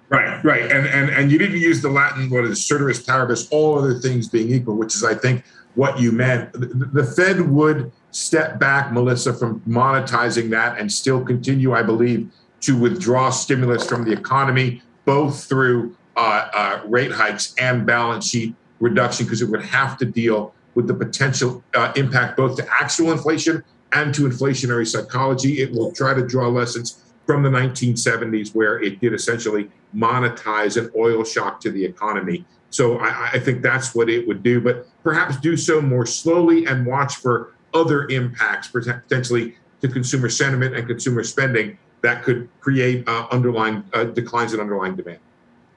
Right, 0.10 0.44
right, 0.44 0.72
and 0.72 0.86
and 0.88 1.10
and 1.10 1.32
you 1.32 1.40
didn't 1.40 1.60
use 1.60 1.82
the 1.82 1.90
Latin 1.90 2.30
what 2.30 2.46
is 2.46 2.64
ceteris 2.64 3.02
paribus, 3.02 3.48
all 3.50 3.80
other 3.80 3.96
things 3.96 4.28
being 4.28 4.52
equal, 4.52 4.76
which 4.76 4.96
is 4.96 5.04
I 5.04 5.16
think 5.16 5.44
what 5.74 6.00
you 6.00 6.12
meant. 6.12 6.52
The 6.54 7.04
Fed 7.04 7.42
would 7.42 7.92
step 8.12 8.60
back, 8.60 8.94
Melissa, 8.94 9.34
from 9.34 9.62
monetizing 9.62 10.50
that 10.52 10.80
and 10.80 10.92
still 10.92 11.26
continue, 11.26 11.74
I 11.74 11.82
believe, 11.82 12.32
to 12.62 12.78
withdraw 12.78 13.32
stimulus 13.32 13.88
from 13.88 14.06
the 14.06 14.12
economy, 14.12 14.82
both 15.06 15.44
through 15.44 15.96
uh, 16.16 16.50
uh, 16.54 16.82
rate 16.86 17.12
hikes 17.12 17.54
and 17.60 17.86
balance 17.86 18.30
sheet 18.30 18.56
reduction, 18.80 19.26
because 19.26 19.42
it 19.42 19.50
would 19.50 19.64
have 19.64 19.98
to 19.98 20.06
deal 20.06 20.54
with 20.76 20.88
the 20.88 20.94
potential 20.94 21.64
uh, 21.74 21.92
impact 21.96 22.38
both 22.38 22.58
to 22.58 22.68
actual 22.70 23.12
inflation 23.12 23.64
and 23.94 24.14
to 24.14 24.24
inflationary 24.24 24.88
psychology. 24.88 25.62
It 25.62 25.72
will 25.72 25.92
try 25.92 26.14
to 26.14 26.26
draw 26.26 26.48
lessons 26.48 27.02
from 27.26 27.44
the 27.44 27.50
1970s, 27.50 28.54
where 28.54 28.82
it 28.82 29.00
did 29.00 29.14
essentially 29.14 29.70
monetize 29.96 30.78
an 30.78 30.92
oil 30.96 31.24
shock 31.24 31.60
to 31.62 31.72
the 31.72 31.84
economy. 31.84 32.46
So 32.70 33.00
I, 33.00 33.32
I, 33.34 33.40
think 33.40 33.62
that's 33.62 33.96
what 33.96 34.10
it 34.10 34.28
would 34.28 34.44
do, 34.44 34.60
but 34.60 34.88
perhaps 35.02 35.38
do 35.38 35.56
so 35.56 35.82
more 35.82 36.06
slowly 36.06 36.66
and 36.66 36.86
watch 36.86 37.16
for 37.16 37.54
other 37.74 38.08
impacts, 38.10 38.68
potentially 38.68 39.56
to 39.82 39.88
consumer 39.88 40.30
sentiment 40.30 40.76
and 40.76 40.88
consumer 40.88 41.24
spending 41.24 41.78
that 42.02 42.24
could 42.24 42.50
create 42.60 43.08
uh, 43.08 43.28
underlying 43.32 43.84
uh, 43.94 44.04
declines 44.04 44.54
in 44.54 44.60
underlying 44.60 44.96
demand. 44.96 45.20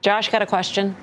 Josh, 0.01 0.29
got 0.29 0.41
a 0.41 0.45
question? 0.45 0.95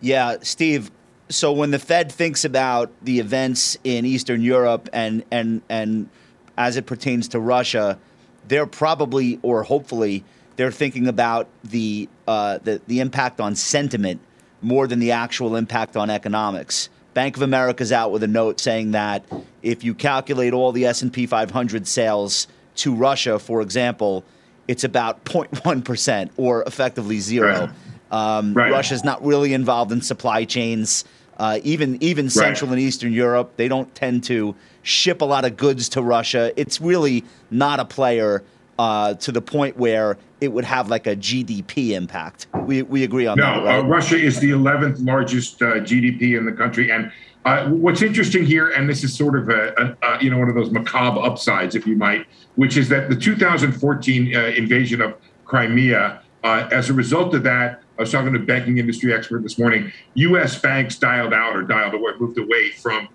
Yeah, 0.00 0.36
Steve. 0.42 0.90
So 1.28 1.52
when 1.52 1.70
the 1.70 1.78
Fed 1.78 2.12
thinks 2.12 2.44
about 2.44 2.90
the 3.02 3.18
events 3.18 3.76
in 3.84 4.06
Eastern 4.06 4.40
Europe 4.40 4.88
and 4.92 5.24
and 5.30 5.62
and 5.68 6.08
as 6.56 6.76
it 6.76 6.86
pertains 6.86 7.28
to 7.28 7.40
Russia, 7.40 7.98
they're 8.46 8.66
probably 8.66 9.38
or 9.42 9.62
hopefully 9.62 10.24
they're 10.56 10.70
thinking 10.70 11.06
about 11.08 11.48
the, 11.64 12.08
uh, 12.26 12.58
the 12.62 12.80
the 12.86 13.00
impact 13.00 13.40
on 13.40 13.54
sentiment 13.54 14.20
more 14.62 14.86
than 14.86 14.98
the 14.98 15.12
actual 15.12 15.56
impact 15.56 15.96
on 15.96 16.10
economics. 16.10 16.88
Bank 17.12 17.36
of 17.36 17.42
America's 17.42 17.92
out 17.92 18.10
with 18.10 18.22
a 18.22 18.28
note 18.28 18.60
saying 18.60 18.92
that 18.92 19.24
if 19.62 19.84
you 19.84 19.94
calculate 19.94 20.52
all 20.52 20.72
the 20.72 20.86
S&P 20.86 21.26
500 21.26 21.86
sales 21.86 22.46
to 22.76 22.94
Russia, 22.94 23.38
for 23.38 23.62
example, 23.62 24.24
it's 24.68 24.84
about 24.84 25.24
0.1 25.24 25.84
percent 25.84 26.32
or 26.36 26.62
effectively 26.64 27.20
zero. 27.20 27.70
Right. 28.10 28.38
Um, 28.38 28.54
right. 28.54 28.70
Russia's 28.70 29.04
not 29.04 29.24
really 29.24 29.52
involved 29.52 29.92
in 29.92 30.00
supply 30.00 30.44
chains. 30.44 31.04
Uh, 31.38 31.60
even 31.64 32.02
even 32.02 32.30
Central 32.30 32.70
right. 32.70 32.78
and 32.78 32.86
Eastern 32.86 33.12
Europe, 33.12 33.52
they 33.56 33.68
don't 33.68 33.94
tend 33.94 34.24
to 34.24 34.54
ship 34.82 35.20
a 35.20 35.24
lot 35.24 35.44
of 35.44 35.56
goods 35.56 35.90
to 35.90 36.02
Russia. 36.02 36.52
It's 36.56 36.80
really 36.80 37.24
not 37.50 37.78
a 37.78 37.84
player 37.84 38.42
uh, 38.78 39.14
to 39.14 39.32
the 39.32 39.40
point 39.40 39.76
where 39.76 40.18
it 40.40 40.48
would 40.48 40.64
have 40.64 40.88
like 40.88 41.06
a 41.06 41.16
GDP 41.16 41.90
impact. 41.90 42.46
We, 42.66 42.82
we 42.82 43.04
agree 43.04 43.26
on 43.26 43.38
no, 43.38 43.64
that. 43.64 43.64
No, 43.64 43.80
uh, 43.80 43.82
Russia 43.84 44.16
is 44.16 44.38
the 44.40 44.50
11th 44.50 45.04
largest 45.04 45.62
uh, 45.62 45.76
GDP 45.76 46.36
in 46.36 46.44
the 46.44 46.52
country. 46.52 46.90
And 46.90 47.10
uh, 47.44 47.68
what's 47.68 48.02
interesting 48.02 48.44
here, 48.44 48.70
and 48.70 48.88
this 48.88 49.04
is 49.04 49.14
sort 49.14 49.38
of 49.38 49.48
a, 49.48 49.72
a, 49.78 50.06
a, 50.06 50.22
you 50.22 50.30
know 50.30 50.38
one 50.38 50.48
of 50.48 50.54
those 50.54 50.70
macabre 50.70 51.20
upsides, 51.20 51.74
if 51.74 51.86
you 51.86 51.96
might, 51.96 52.26
which 52.56 52.76
is 52.76 52.88
that 52.88 53.08
the 53.08 53.16
2014 53.16 54.34
uh, 54.34 54.40
invasion 54.40 55.00
of 55.00 55.14
Crimea, 55.44 56.22
uh, 56.42 56.68
as 56.72 56.90
a 56.90 56.92
result 56.92 57.34
of 57.34 57.44
that, 57.44 57.82
I 57.98 58.02
was 58.02 58.12
talking 58.12 58.32
to 58.32 58.38
a 58.40 58.42
banking 58.42 58.78
industry 58.78 59.14
expert 59.14 59.42
this 59.42 59.58
morning. 59.58 59.92
U.S. 60.14 60.58
banks 60.58 60.98
dialed 60.98 61.32
out 61.32 61.56
or 61.56 61.62
dialed 61.62 61.94
away, 61.94 62.12
moved 62.18 62.36
away 62.36 62.72
from 62.72 63.08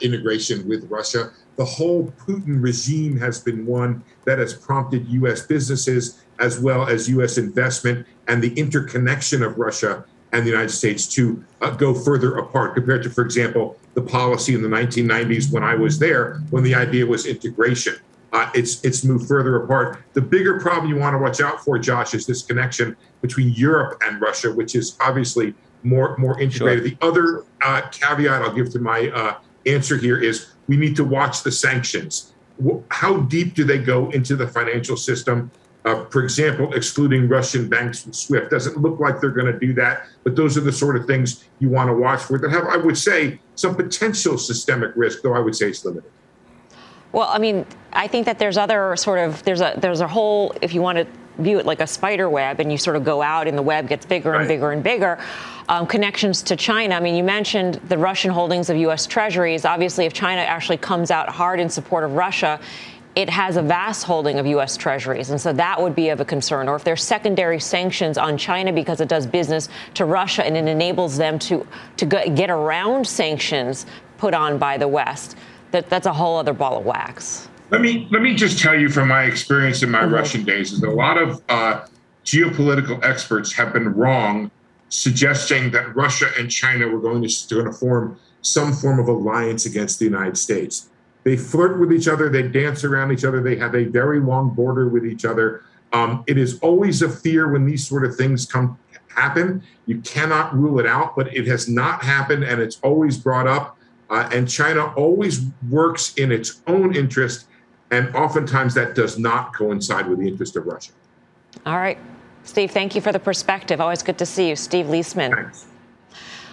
integration 0.00 0.66
with 0.68 0.90
Russia 0.90 1.30
the 1.56 1.64
whole 1.64 2.12
Putin 2.26 2.62
regime 2.62 3.18
has 3.18 3.40
been 3.40 3.66
one 3.66 4.02
that 4.24 4.38
has 4.38 4.54
prompted 4.54 5.06
U.S. 5.08 5.46
businesses 5.46 6.22
as 6.40 6.58
well 6.58 6.86
as 6.86 7.08
U.S. 7.10 7.38
investment 7.38 8.06
and 8.28 8.42
the 8.42 8.52
interconnection 8.54 9.42
of 9.42 9.58
Russia 9.58 10.04
and 10.32 10.46
the 10.46 10.50
United 10.50 10.70
States 10.70 11.06
to 11.06 11.44
uh, 11.60 11.70
go 11.70 11.92
further 11.92 12.38
apart 12.38 12.74
compared 12.74 13.02
to, 13.02 13.10
for 13.10 13.22
example, 13.22 13.78
the 13.94 14.00
policy 14.00 14.54
in 14.54 14.62
the 14.62 14.68
1990s 14.68 15.52
when 15.52 15.62
I 15.62 15.74
was 15.74 15.98
there, 15.98 16.38
when 16.50 16.64
the 16.64 16.74
idea 16.74 17.04
was 17.04 17.26
integration. 17.26 17.96
Uh, 18.32 18.50
it's 18.54 18.82
it's 18.82 19.04
moved 19.04 19.28
further 19.28 19.62
apart. 19.62 19.98
The 20.14 20.22
bigger 20.22 20.58
problem 20.58 20.90
you 20.90 20.98
want 20.98 21.12
to 21.12 21.18
watch 21.18 21.42
out 21.42 21.62
for, 21.62 21.78
Josh, 21.78 22.14
is 22.14 22.24
this 22.26 22.40
connection 22.40 22.96
between 23.20 23.50
Europe 23.50 24.00
and 24.02 24.22
Russia, 24.22 24.50
which 24.50 24.74
is 24.74 24.96
obviously 25.02 25.52
more 25.82 26.16
more 26.18 26.40
integrated. 26.40 26.88
Sure. 26.88 26.96
The 26.98 27.06
other 27.06 27.44
uh, 27.62 27.88
caveat 27.90 28.42
I'll 28.42 28.54
give 28.54 28.70
to 28.72 28.78
my 28.78 29.08
uh, 29.08 29.38
answer 29.66 29.96
here 29.96 30.18
is 30.18 30.52
we 30.68 30.76
need 30.76 30.96
to 30.96 31.04
watch 31.04 31.42
the 31.42 31.52
sanctions. 31.52 32.32
How 32.90 33.18
deep 33.20 33.54
do 33.54 33.64
they 33.64 33.78
go 33.78 34.10
into 34.10 34.36
the 34.36 34.46
financial 34.46 34.96
system? 34.96 35.50
Uh, 35.84 36.04
for 36.06 36.22
example, 36.22 36.72
excluding 36.74 37.28
Russian 37.28 37.68
banks 37.68 38.04
from 38.04 38.12
SWIFT 38.12 38.50
doesn't 38.50 38.78
look 38.78 39.00
like 39.00 39.20
they're 39.20 39.30
going 39.30 39.52
to 39.52 39.58
do 39.58 39.72
that, 39.74 40.06
but 40.22 40.36
those 40.36 40.56
are 40.56 40.60
the 40.60 40.70
sort 40.70 40.94
of 40.94 41.06
things 41.06 41.44
you 41.58 41.68
want 41.68 41.88
to 41.88 41.94
watch 41.94 42.22
for 42.22 42.38
that 42.38 42.50
have, 42.52 42.66
I 42.66 42.76
would 42.76 42.96
say, 42.96 43.40
some 43.56 43.74
potential 43.74 44.38
systemic 44.38 44.92
risk, 44.94 45.22
though 45.22 45.34
I 45.34 45.40
would 45.40 45.56
say 45.56 45.70
it's 45.70 45.84
limited. 45.84 46.08
Well, 47.10 47.28
I 47.28 47.38
mean, 47.38 47.66
I 47.92 48.06
think 48.06 48.26
that 48.26 48.38
there's 48.38 48.56
other 48.56 48.94
sort 48.96 49.18
of 49.18 49.42
there's 49.42 49.60
a 49.60 49.74
there's 49.76 50.00
a 50.00 50.08
whole 50.08 50.54
if 50.62 50.72
you 50.72 50.80
want 50.80 50.98
to 50.98 51.06
view 51.38 51.58
it 51.58 51.66
like 51.66 51.80
a 51.80 51.86
spider 51.86 52.28
web 52.28 52.60
and 52.60 52.70
you 52.70 52.78
sort 52.78 52.96
of 52.96 53.04
go 53.04 53.22
out 53.22 53.46
and 53.46 53.56
the 53.56 53.62
web 53.62 53.88
gets 53.88 54.06
bigger 54.06 54.32
right. 54.32 54.40
and 54.40 54.48
bigger 54.48 54.72
and 54.72 54.82
bigger. 54.82 55.18
Um, 55.68 55.86
connections 55.86 56.42
to 56.42 56.56
China. 56.56 56.94
I 56.94 57.00
mean, 57.00 57.14
you 57.14 57.24
mentioned 57.24 57.74
the 57.88 57.96
Russian 57.96 58.30
holdings 58.30 58.68
of 58.68 58.76
U.S. 58.78 59.06
Treasuries. 59.06 59.64
Obviously, 59.64 60.04
if 60.04 60.12
China 60.12 60.40
actually 60.40 60.76
comes 60.76 61.10
out 61.10 61.28
hard 61.28 61.60
in 61.60 61.68
support 61.68 62.04
of 62.04 62.14
Russia, 62.14 62.60
it 63.14 63.28
has 63.28 63.56
a 63.56 63.62
vast 63.62 64.04
holding 64.04 64.38
of 64.38 64.46
U.S. 64.46 64.76
Treasuries, 64.76 65.30
and 65.30 65.40
so 65.40 65.52
that 65.52 65.80
would 65.80 65.94
be 65.94 66.08
of 66.08 66.20
a 66.20 66.24
concern. 66.24 66.68
Or 66.68 66.76
if 66.76 66.84
there's 66.84 67.02
secondary 67.02 67.60
sanctions 67.60 68.16
on 68.16 68.38
China 68.38 68.72
because 68.72 69.00
it 69.00 69.08
does 69.08 69.26
business 69.26 69.68
to 69.94 70.04
Russia 70.04 70.44
and 70.44 70.56
it 70.56 70.66
enables 70.66 71.16
them 71.16 71.38
to 71.40 71.66
to 71.98 72.06
get 72.06 72.50
around 72.50 73.06
sanctions 73.06 73.86
put 74.16 74.32
on 74.34 74.56
by 74.56 74.78
the 74.78 74.88
West, 74.88 75.36
that 75.72 75.90
that's 75.90 76.06
a 76.06 76.12
whole 76.12 76.38
other 76.38 76.54
ball 76.54 76.78
of 76.78 76.86
wax. 76.86 77.48
Let 77.72 77.80
me 77.80 78.06
let 78.10 78.20
me 78.20 78.34
just 78.34 78.58
tell 78.58 78.78
you 78.78 78.90
from 78.90 79.08
my 79.08 79.22
experience 79.22 79.82
in 79.82 79.90
my 79.90 80.02
mm-hmm. 80.02 80.12
Russian 80.12 80.44
days 80.44 80.72
is 80.72 80.80
that 80.80 80.90
a 80.90 80.92
lot 80.92 81.16
of 81.16 81.42
uh, 81.48 81.86
geopolitical 82.22 83.02
experts 83.02 83.50
have 83.54 83.72
been 83.72 83.94
wrong, 83.94 84.50
suggesting 84.90 85.70
that 85.70 85.96
Russia 85.96 86.28
and 86.38 86.50
China 86.50 86.86
were 86.86 87.00
going 87.00 87.26
to 87.26 87.54
going 87.54 87.64
to 87.64 87.72
form 87.72 88.20
some 88.42 88.74
form 88.74 88.98
of 88.98 89.08
alliance 89.08 89.64
against 89.64 89.98
the 89.98 90.04
United 90.04 90.36
States. 90.36 90.90
They 91.24 91.34
flirt 91.34 91.80
with 91.80 91.94
each 91.94 92.08
other, 92.08 92.28
they 92.28 92.42
dance 92.42 92.84
around 92.84 93.10
each 93.10 93.24
other, 93.24 93.42
they 93.42 93.56
have 93.56 93.74
a 93.74 93.84
very 93.84 94.20
long 94.20 94.50
border 94.50 94.88
with 94.88 95.06
each 95.06 95.24
other. 95.24 95.62
Um, 95.94 96.24
it 96.26 96.36
is 96.36 96.58
always 96.60 97.00
a 97.00 97.08
fear 97.08 97.48
when 97.50 97.64
these 97.64 97.88
sort 97.88 98.04
of 98.04 98.16
things 98.16 98.44
come 98.44 98.78
happen. 99.08 99.62
You 99.86 100.02
cannot 100.02 100.54
rule 100.54 100.78
it 100.78 100.86
out, 100.86 101.16
but 101.16 101.34
it 101.34 101.46
has 101.46 101.70
not 101.70 102.02
happened, 102.02 102.44
and 102.44 102.60
it's 102.60 102.78
always 102.82 103.16
brought 103.16 103.46
up. 103.46 103.78
Uh, 104.10 104.28
and 104.30 104.50
China 104.50 104.92
always 104.94 105.46
works 105.70 106.12
in 106.14 106.32
its 106.32 106.60
own 106.66 106.94
interest 106.94 107.46
and 107.92 108.14
oftentimes 108.16 108.74
that 108.74 108.94
does 108.94 109.18
not 109.18 109.54
coincide 109.54 110.08
with 110.08 110.18
the 110.18 110.26
interest 110.26 110.56
of 110.56 110.66
Russia. 110.66 110.92
All 111.66 111.76
right. 111.76 111.98
Steve, 112.42 112.72
thank 112.72 112.94
you 112.94 113.00
for 113.00 113.12
the 113.12 113.20
perspective. 113.20 113.80
Always 113.80 114.02
good 114.02 114.18
to 114.18 114.26
see 114.26 114.48
you. 114.48 114.56
Steve 114.56 114.86
Liesman. 114.86 115.34
Thanks. 115.34 115.66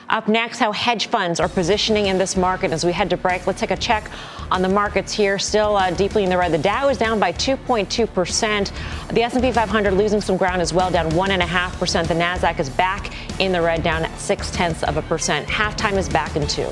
Up 0.09 0.27
next, 0.27 0.57
how 0.57 0.71
hedge 0.71 1.07
funds 1.07 1.39
are 1.39 1.47
positioning 1.47 2.07
in 2.07 2.17
this 2.17 2.35
market 2.35 2.71
as 2.71 2.83
we 2.83 2.91
head 2.91 3.11
to 3.11 3.17
break. 3.17 3.45
Let's 3.45 3.59
take 3.59 3.71
a 3.71 3.77
check 3.77 4.09
on 4.51 4.63
the 4.63 4.67
markets 4.67 5.13
here. 5.13 5.37
Still 5.37 5.77
uh, 5.77 5.91
deeply 5.91 6.23
in 6.23 6.31
the 6.31 6.37
red. 6.37 6.51
The 6.51 6.57
Dow 6.57 6.89
is 6.89 6.97
down 6.97 7.19
by 7.19 7.31
2.2 7.31 8.11
percent. 8.11 8.71
The 9.11 9.21
S&P 9.21 9.51
500 9.51 9.91
losing 9.93 10.19
some 10.19 10.35
ground 10.35 10.61
as 10.63 10.73
well, 10.73 10.89
down 10.89 11.15
one 11.15 11.29
and 11.31 11.43
a 11.43 11.47
half 11.47 11.77
percent. 11.79 12.07
The 12.07 12.15
Nasdaq 12.15 12.59
is 12.59 12.71
back 12.71 13.13
in 13.39 13.51
the 13.51 13.61
red, 13.61 13.83
down 13.83 14.09
six 14.17 14.49
tenths 14.49 14.83
of 14.83 14.97
a 14.97 15.03
percent. 15.03 15.47
Halftime 15.47 15.93
is 15.93 16.09
back 16.09 16.35
in 16.35 16.47
two. 16.47 16.71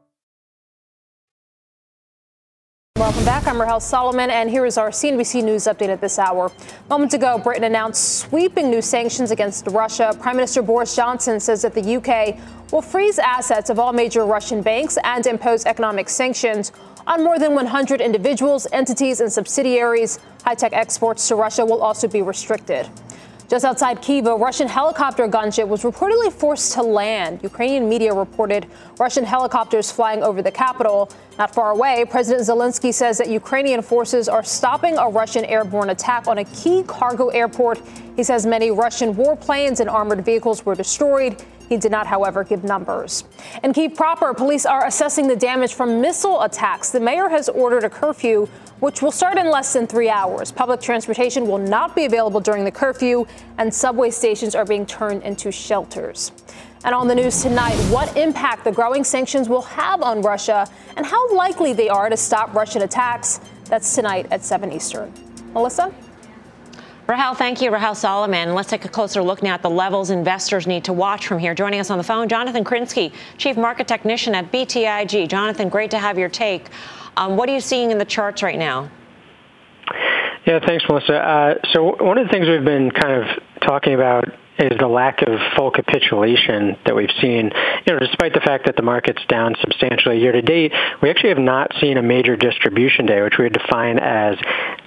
Welcome 3.01 3.25
back. 3.25 3.47
I'm 3.47 3.59
Rahel 3.59 3.79
Solomon, 3.79 4.29
and 4.29 4.47
here 4.47 4.63
is 4.63 4.77
our 4.77 4.91
CNBC 4.91 5.43
News 5.43 5.63
update 5.63 5.89
at 5.89 6.01
this 6.01 6.19
hour. 6.19 6.51
Moments 6.87 7.15
ago, 7.15 7.39
Britain 7.39 7.63
announced 7.63 8.19
sweeping 8.19 8.69
new 8.69 8.83
sanctions 8.83 9.31
against 9.31 9.65
Russia. 9.65 10.15
Prime 10.19 10.35
Minister 10.35 10.61
Boris 10.61 10.95
Johnson 10.95 11.39
says 11.39 11.63
that 11.63 11.73
the 11.73 11.95
UK 11.95 12.37
will 12.71 12.83
freeze 12.83 13.17
assets 13.17 13.71
of 13.71 13.79
all 13.79 13.91
major 13.91 14.23
Russian 14.23 14.61
banks 14.61 14.99
and 15.03 15.25
impose 15.25 15.65
economic 15.65 16.09
sanctions 16.09 16.71
on 17.07 17.23
more 17.23 17.39
than 17.39 17.55
100 17.55 18.01
individuals, 18.01 18.67
entities, 18.71 19.19
and 19.19 19.33
subsidiaries. 19.33 20.19
High 20.43 20.53
tech 20.53 20.73
exports 20.73 21.27
to 21.29 21.35
Russia 21.35 21.65
will 21.65 21.81
also 21.81 22.07
be 22.07 22.21
restricted. 22.21 22.87
Just 23.51 23.65
outside 23.65 24.01
Kyiv, 24.01 24.27
a 24.27 24.37
Russian 24.37 24.69
helicopter 24.69 25.27
gunship 25.27 25.67
was 25.67 25.83
reportedly 25.83 26.31
forced 26.31 26.71
to 26.71 26.81
land. 26.81 27.41
Ukrainian 27.43 27.89
media 27.89 28.13
reported 28.13 28.65
Russian 28.97 29.25
helicopters 29.25 29.91
flying 29.91 30.23
over 30.23 30.41
the 30.41 30.51
capital. 30.51 31.11
Not 31.37 31.53
far 31.53 31.71
away, 31.71 32.05
President 32.09 32.47
Zelensky 32.47 32.93
says 32.93 33.17
that 33.17 33.27
Ukrainian 33.27 33.81
forces 33.81 34.29
are 34.29 34.41
stopping 34.41 34.97
a 34.97 35.09
Russian 35.09 35.43
airborne 35.43 35.89
attack 35.89 36.27
on 36.27 36.37
a 36.37 36.45
key 36.45 36.83
cargo 36.83 37.27
airport. 37.27 37.81
He 38.15 38.23
says 38.23 38.45
many 38.45 38.71
Russian 38.71 39.13
warplanes 39.15 39.81
and 39.81 39.89
armored 39.89 40.23
vehicles 40.23 40.65
were 40.65 40.73
destroyed. 40.73 41.43
He 41.71 41.77
did 41.77 41.89
not, 41.89 42.05
however, 42.05 42.43
give 42.43 42.65
numbers. 42.65 43.23
In 43.63 43.71
Kyiv 43.71 43.95
proper, 43.95 44.33
police 44.33 44.65
are 44.65 44.85
assessing 44.85 45.29
the 45.29 45.37
damage 45.37 45.73
from 45.73 46.01
missile 46.01 46.41
attacks. 46.41 46.89
The 46.89 46.99
mayor 46.99 47.29
has 47.29 47.47
ordered 47.47 47.85
a 47.85 47.89
curfew 47.89 48.49
which 48.81 49.01
will 49.01 49.13
start 49.13 49.37
in 49.37 49.49
less 49.49 49.71
than 49.71 49.87
three 49.87 50.09
hours. 50.09 50.51
Public 50.51 50.81
transportation 50.81 51.47
will 51.47 51.59
not 51.59 51.95
be 51.95 52.03
available 52.03 52.41
during 52.41 52.65
the 52.65 52.71
curfew, 52.71 53.25
and 53.57 53.73
subway 53.73 54.09
stations 54.09 54.53
are 54.53 54.65
being 54.65 54.85
turned 54.85 55.23
into 55.23 55.49
shelters. 55.49 56.33
And 56.83 56.93
on 56.93 57.07
the 57.07 57.15
news 57.15 57.41
tonight, 57.41 57.77
what 57.89 58.17
impact 58.17 58.65
the 58.65 58.73
growing 58.73 59.05
sanctions 59.05 59.47
will 59.47 59.61
have 59.61 60.01
on 60.01 60.21
Russia 60.21 60.67
and 60.97 61.05
how 61.05 61.33
likely 61.33 61.71
they 61.71 61.87
are 61.87 62.09
to 62.09 62.17
stop 62.17 62.53
Russian 62.53 62.81
attacks. 62.81 63.39
That's 63.69 63.95
tonight 63.95 64.27
at 64.29 64.43
7 64.43 64.73
Eastern. 64.73 65.13
Melissa? 65.53 65.93
Rahel, 67.11 67.35
thank 67.35 67.61
you. 67.61 67.71
Rahel 67.71 67.93
Solomon. 67.93 68.55
Let's 68.55 68.69
take 68.69 68.85
a 68.85 68.87
closer 68.87 69.21
look 69.21 69.43
now 69.43 69.53
at 69.53 69.61
the 69.61 69.69
levels 69.69 70.11
investors 70.11 70.65
need 70.65 70.85
to 70.85 70.93
watch 70.93 71.27
from 71.27 71.39
here. 71.39 71.53
Joining 71.53 71.81
us 71.81 71.89
on 71.89 71.97
the 71.97 72.05
phone, 72.05 72.29
Jonathan 72.29 72.63
Krinsky, 72.63 73.11
Chief 73.37 73.57
Market 73.57 73.85
Technician 73.85 74.33
at 74.33 74.49
BTIG. 74.49 75.27
Jonathan, 75.27 75.67
great 75.67 75.91
to 75.91 75.99
have 75.99 76.17
your 76.17 76.29
take. 76.29 76.69
Um, 77.17 77.35
what 77.35 77.49
are 77.49 77.53
you 77.53 77.59
seeing 77.59 77.91
in 77.91 77.97
the 77.97 78.05
charts 78.05 78.41
right 78.41 78.57
now? 78.57 78.89
Yeah, 80.45 80.61
thanks, 80.65 80.85
Melissa. 80.87 81.15
Uh, 81.15 81.55
so 81.73 81.97
one 82.01 82.17
of 82.17 82.27
the 82.27 82.31
things 82.31 82.47
we've 82.47 82.63
been 82.63 82.89
kind 82.91 83.21
of 83.21 83.43
talking 83.59 83.93
about 83.93 84.23
is 84.61 84.77
the 84.77 84.87
lack 84.87 85.21
of 85.21 85.39
full 85.55 85.71
capitulation 85.71 86.77
that 86.85 86.95
we've 86.95 87.11
seen. 87.19 87.51
You 87.85 87.93
know, 87.93 87.99
despite 87.99 88.33
the 88.33 88.41
fact 88.41 88.65
that 88.65 88.75
the 88.75 88.83
market's 88.83 89.23
down 89.27 89.55
substantially 89.59 90.19
year 90.19 90.31
to 90.31 90.41
date, 90.41 90.71
we 91.01 91.09
actually 91.09 91.29
have 91.29 91.39
not 91.39 91.71
seen 91.81 91.97
a 91.97 92.01
major 92.01 92.35
distribution 92.35 93.05
day, 93.05 93.21
which 93.21 93.37
we 93.37 93.45
would 93.45 93.53
define 93.53 93.97
as 93.97 94.37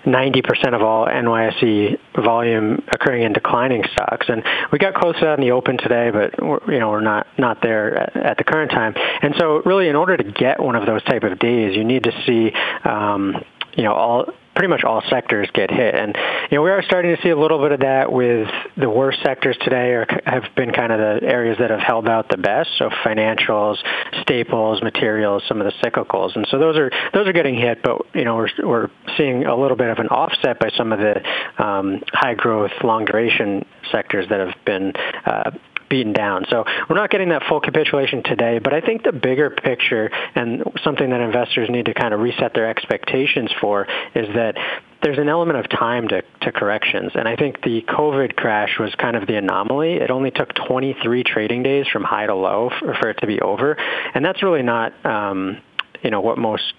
90% 0.04 0.74
of 0.74 0.82
all 0.82 1.06
NYSE 1.06 1.98
volume 2.22 2.82
occurring 2.92 3.22
in 3.22 3.32
declining 3.32 3.84
stocks. 3.92 4.26
And 4.28 4.44
we 4.70 4.78
got 4.78 4.94
close 4.94 5.18
to 5.18 5.24
that 5.24 5.38
in 5.38 5.44
the 5.44 5.52
open 5.52 5.78
today, 5.78 6.10
but 6.10 6.38
you 6.68 6.78
know 6.78 6.90
we're 6.90 7.00
not 7.00 7.26
not 7.38 7.60
there 7.62 7.96
at, 7.96 8.16
at 8.16 8.38
the 8.38 8.44
current 8.44 8.70
time. 8.70 8.94
And 9.22 9.34
so, 9.38 9.62
really, 9.64 9.88
in 9.88 9.96
order 9.96 10.16
to 10.16 10.24
get 10.24 10.60
one 10.60 10.76
of 10.76 10.86
those 10.86 11.02
type 11.04 11.22
of 11.24 11.38
days, 11.38 11.76
you 11.76 11.84
need 11.84 12.04
to 12.04 12.12
see 12.26 12.52
um, 12.88 13.42
you 13.76 13.82
know 13.82 13.94
all 13.94 14.26
pretty 14.54 14.68
much 14.68 14.84
all 14.84 15.02
sectors 15.10 15.48
get 15.52 15.70
hit. 15.70 15.94
And 15.94 16.16
you 16.50 16.58
know, 16.58 16.62
we 16.62 16.70
are 16.70 16.82
starting 16.82 17.14
to 17.14 17.22
see 17.22 17.30
a 17.30 17.38
little 17.38 17.58
bit 17.58 17.72
of 17.72 17.80
that 17.80 18.12
with 18.12 18.48
the 18.76 18.88
worst 18.88 19.18
sectors 19.22 19.56
today 19.62 19.92
are, 19.92 20.06
have 20.24 20.44
been 20.56 20.72
kind 20.72 20.92
of 20.92 20.98
the 20.98 21.26
areas 21.26 21.58
that 21.58 21.70
have 21.70 21.80
held 21.80 22.08
out 22.08 22.28
the 22.28 22.36
best. 22.36 22.70
So 22.78 22.90
financials, 23.04 23.76
staples, 24.22 24.82
materials, 24.82 25.42
some 25.48 25.60
of 25.60 25.66
the 25.66 25.72
cyclicals. 25.88 26.36
And 26.36 26.46
so 26.50 26.58
those 26.58 26.76
are 26.76 26.90
those 27.12 27.26
are 27.26 27.32
getting 27.32 27.56
hit, 27.56 27.82
but 27.82 28.02
you 28.14 28.24
know, 28.24 28.36
we're 28.36 28.48
we're 28.62 28.90
seeing 29.16 29.44
a 29.44 29.56
little 29.56 29.76
bit 29.76 29.88
of 29.88 29.98
an 29.98 30.08
offset 30.08 30.58
by 30.58 30.70
some 30.76 30.92
of 30.92 30.98
the 30.98 31.64
um, 31.64 32.02
high 32.12 32.34
growth, 32.34 32.72
long 32.82 33.04
duration 33.04 33.64
sectors 33.90 34.28
that 34.28 34.40
have 34.40 34.54
been 34.64 34.92
uh, 35.26 35.50
beaten 35.88 36.12
down. 36.12 36.46
So 36.50 36.64
we're 36.88 36.96
not 36.96 37.10
getting 37.10 37.30
that 37.30 37.42
full 37.48 37.60
capitulation 37.60 38.22
today, 38.22 38.58
but 38.58 38.72
I 38.72 38.80
think 38.80 39.02
the 39.02 39.12
bigger 39.12 39.50
picture 39.50 40.10
and 40.34 40.62
something 40.82 41.10
that 41.10 41.20
investors 41.20 41.68
need 41.70 41.86
to 41.86 41.94
kind 41.94 42.14
of 42.14 42.20
reset 42.20 42.54
their 42.54 42.68
expectations 42.68 43.50
for 43.60 43.86
is 44.14 44.26
that 44.34 44.56
there's 45.02 45.18
an 45.18 45.28
element 45.28 45.58
of 45.58 45.68
time 45.68 46.08
to, 46.08 46.22
to 46.40 46.52
corrections. 46.52 47.12
And 47.14 47.28
I 47.28 47.36
think 47.36 47.62
the 47.62 47.82
COVID 47.82 48.36
crash 48.36 48.78
was 48.78 48.94
kind 48.94 49.16
of 49.16 49.26
the 49.26 49.36
anomaly. 49.36 49.94
It 49.94 50.10
only 50.10 50.30
took 50.30 50.54
23 50.54 51.22
trading 51.24 51.62
days 51.62 51.86
from 51.92 52.04
high 52.04 52.26
to 52.26 52.34
low 52.34 52.70
for, 52.80 52.94
for 52.94 53.10
it 53.10 53.18
to 53.20 53.26
be 53.26 53.40
over. 53.40 53.76
And 54.14 54.24
that's 54.24 54.42
really 54.42 54.62
not, 54.62 54.92
um, 55.04 55.58
you 56.02 56.10
know, 56.10 56.22
what 56.22 56.38
most 56.38 56.72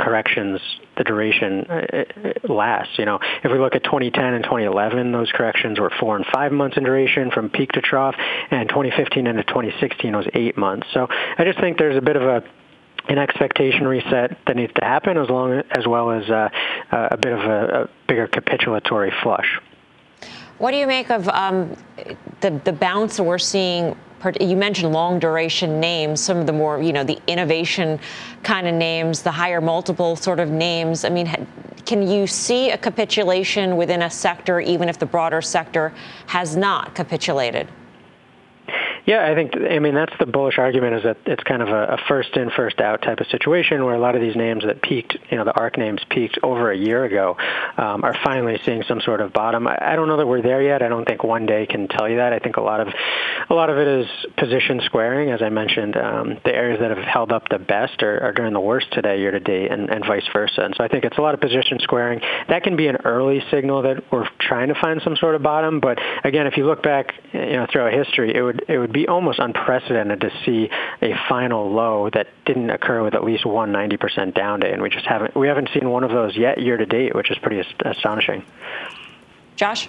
corrections, 0.00 0.60
the 0.96 1.04
duration 1.04 1.66
uh, 1.68 2.04
uh, 2.24 2.52
lasts. 2.52 2.98
You 2.98 3.04
know, 3.04 3.20
if 3.44 3.52
we 3.52 3.58
look 3.58 3.74
at 3.74 3.84
2010 3.84 4.34
and 4.34 4.44
2011, 4.44 5.12
those 5.12 5.30
corrections 5.32 5.78
were 5.78 5.90
four 6.00 6.16
and 6.16 6.26
five 6.32 6.52
months 6.52 6.76
in 6.76 6.84
duration 6.84 7.30
from 7.30 7.50
peak 7.50 7.72
to 7.72 7.80
trough, 7.80 8.14
and 8.50 8.68
2015 8.68 9.26
into 9.26 9.44
2016 9.44 10.16
was 10.16 10.26
eight 10.34 10.56
months. 10.56 10.86
So 10.92 11.06
I 11.10 11.44
just 11.44 11.60
think 11.60 11.78
there's 11.78 11.96
a 11.96 12.02
bit 12.02 12.16
of 12.16 12.22
a 12.22 12.42
an 13.08 13.18
expectation 13.18 13.88
reset 13.88 14.36
that 14.46 14.56
needs 14.56 14.72
to 14.74 14.84
happen, 14.84 15.16
as 15.16 15.28
long 15.30 15.62
as 15.70 15.86
well 15.86 16.10
as 16.10 16.28
uh, 16.28 16.48
a 16.92 17.16
bit 17.16 17.32
of 17.32 17.40
a, 17.40 17.82
a, 17.82 17.88
bigger 18.06 18.28
capitulatory 18.28 19.10
flush. 19.22 19.58
What 20.58 20.72
do 20.72 20.76
you 20.76 20.86
make 20.86 21.10
of 21.10 21.26
um, 21.28 21.76
the 22.40 22.60
the 22.64 22.72
bounce 22.72 23.18
we're 23.18 23.38
seeing? 23.38 23.96
You 24.40 24.56
mentioned 24.56 24.92
long 24.92 25.18
duration 25.18 25.80
names, 25.80 26.20
some 26.20 26.38
of 26.38 26.46
the 26.46 26.52
more 26.52 26.82
you 26.82 26.92
know 26.92 27.04
the 27.04 27.18
innovation 27.26 27.98
kind 28.42 28.66
of 28.66 28.74
names, 28.74 29.22
the 29.22 29.30
higher 29.30 29.60
multiple 29.60 30.16
sort 30.16 30.40
of 30.40 30.50
names. 30.50 31.04
I 31.04 31.08
mean, 31.08 31.46
can 31.86 32.06
you 32.06 32.26
see 32.26 32.70
a 32.70 32.78
capitulation 32.78 33.76
within 33.76 34.02
a 34.02 34.10
sector, 34.10 34.60
even 34.60 34.88
if 34.88 34.98
the 34.98 35.06
broader 35.06 35.40
sector 35.40 35.92
has 36.26 36.56
not 36.56 36.94
capitulated? 36.94 37.68
Yeah, 39.10 39.28
I 39.28 39.34
think 39.34 39.56
I 39.56 39.80
mean 39.80 39.96
that's 39.96 40.12
the 40.20 40.26
bullish 40.26 40.56
argument 40.56 40.94
is 40.94 41.02
that 41.02 41.16
it's 41.26 41.42
kind 41.42 41.62
of 41.62 41.68
a, 41.68 41.94
a, 41.94 41.98
first 42.06 42.36
in 42.36 42.48
first 42.48 42.78
out 42.78 43.02
type 43.02 43.18
of 43.18 43.26
situation 43.26 43.84
where 43.84 43.96
a 43.96 43.98
lot 43.98 44.14
of 44.14 44.20
these 44.20 44.36
names 44.36 44.62
that 44.64 44.82
peaked, 44.82 45.18
you 45.32 45.36
know, 45.36 45.42
the 45.42 45.52
ARK 45.58 45.78
names 45.78 46.00
peaked 46.10 46.38
over 46.44 46.70
a 46.70 46.76
year 46.78 47.02
ago, 47.04 47.36
um, 47.76 48.04
are 48.04 48.14
finally 48.22 48.60
seeing 48.64 48.84
some 48.84 49.00
sort 49.00 49.20
of 49.20 49.32
bottom. 49.32 49.66
I, 49.66 49.78
I, 49.80 49.96
don't 49.96 50.06
know 50.06 50.18
that 50.18 50.28
we're 50.28 50.42
there 50.42 50.62
yet. 50.62 50.80
I 50.80 50.88
don't 50.88 51.04
think 51.06 51.24
one 51.24 51.44
day 51.44 51.66
can 51.66 51.88
tell 51.88 52.08
you 52.08 52.18
that. 52.18 52.32
I 52.32 52.38
think 52.38 52.56
a 52.56 52.60
lot 52.60 52.78
of 52.78 52.86
a 53.48 53.52
lot 53.52 53.68
of 53.68 53.78
it 53.78 53.88
is 53.88 54.06
position 54.36 54.80
squaring, 54.84 55.32
as 55.32 55.42
I 55.42 55.48
mentioned. 55.48 55.96
Um, 55.96 56.38
the 56.44 56.54
areas 56.54 56.78
that 56.78 56.96
have 56.96 57.04
held 57.04 57.32
up 57.32 57.48
the 57.48 57.58
best 57.58 58.04
are, 58.04 58.22
are 58.22 58.32
doing 58.32 58.52
the 58.52 58.60
worst 58.60 58.92
today 58.92 59.18
year 59.18 59.32
to 59.32 59.40
date, 59.40 59.72
and, 59.72 59.90
and 59.90 60.06
vice 60.06 60.28
versa. 60.32 60.60
And 60.62 60.74
so 60.76 60.84
I 60.84 60.88
think 60.88 61.02
it's 61.02 61.18
a 61.18 61.20
lot 61.20 61.34
of 61.34 61.40
position 61.40 61.80
squaring. 61.80 62.20
That 62.48 62.62
can 62.62 62.76
be 62.76 62.86
an 62.86 62.98
early 63.04 63.42
signal 63.50 63.82
that 63.82 64.04
we're 64.12 64.28
trying 64.38 64.68
to 64.68 64.80
find 64.80 65.00
some 65.02 65.16
sort 65.16 65.34
of 65.34 65.42
bottom. 65.42 65.80
But 65.80 65.98
again, 66.22 66.46
if 66.46 66.56
you 66.56 66.64
look 66.64 66.84
back, 66.84 67.12
you 67.32 67.56
know, 67.56 67.66
throughout 67.72 67.92
history, 67.92 68.36
it 68.36 68.42
would 68.42 68.64
it 68.68 68.78
would 68.78 68.92
be 68.92 68.99
almost 69.08 69.38
unprecedented 69.38 70.20
to 70.20 70.30
see 70.44 70.70
a 71.02 71.14
final 71.28 71.70
low 71.70 72.10
that 72.10 72.28
didn't 72.44 72.70
occur 72.70 73.02
with 73.02 73.14
at 73.14 73.24
least 73.24 73.46
one 73.46 73.72
90% 73.72 74.34
down 74.34 74.60
day, 74.60 74.72
and 74.72 74.82
we 74.82 74.90
just 74.90 75.06
haven't 75.06 75.36
we 75.36 75.48
haven't 75.48 75.70
seen 75.72 75.90
one 75.90 76.04
of 76.04 76.10
those 76.10 76.36
yet 76.36 76.60
year 76.60 76.76
to 76.76 76.86
date, 76.86 77.14
which 77.14 77.30
is 77.30 77.38
pretty 77.38 77.62
astonishing. 77.84 78.44
Josh. 79.56 79.88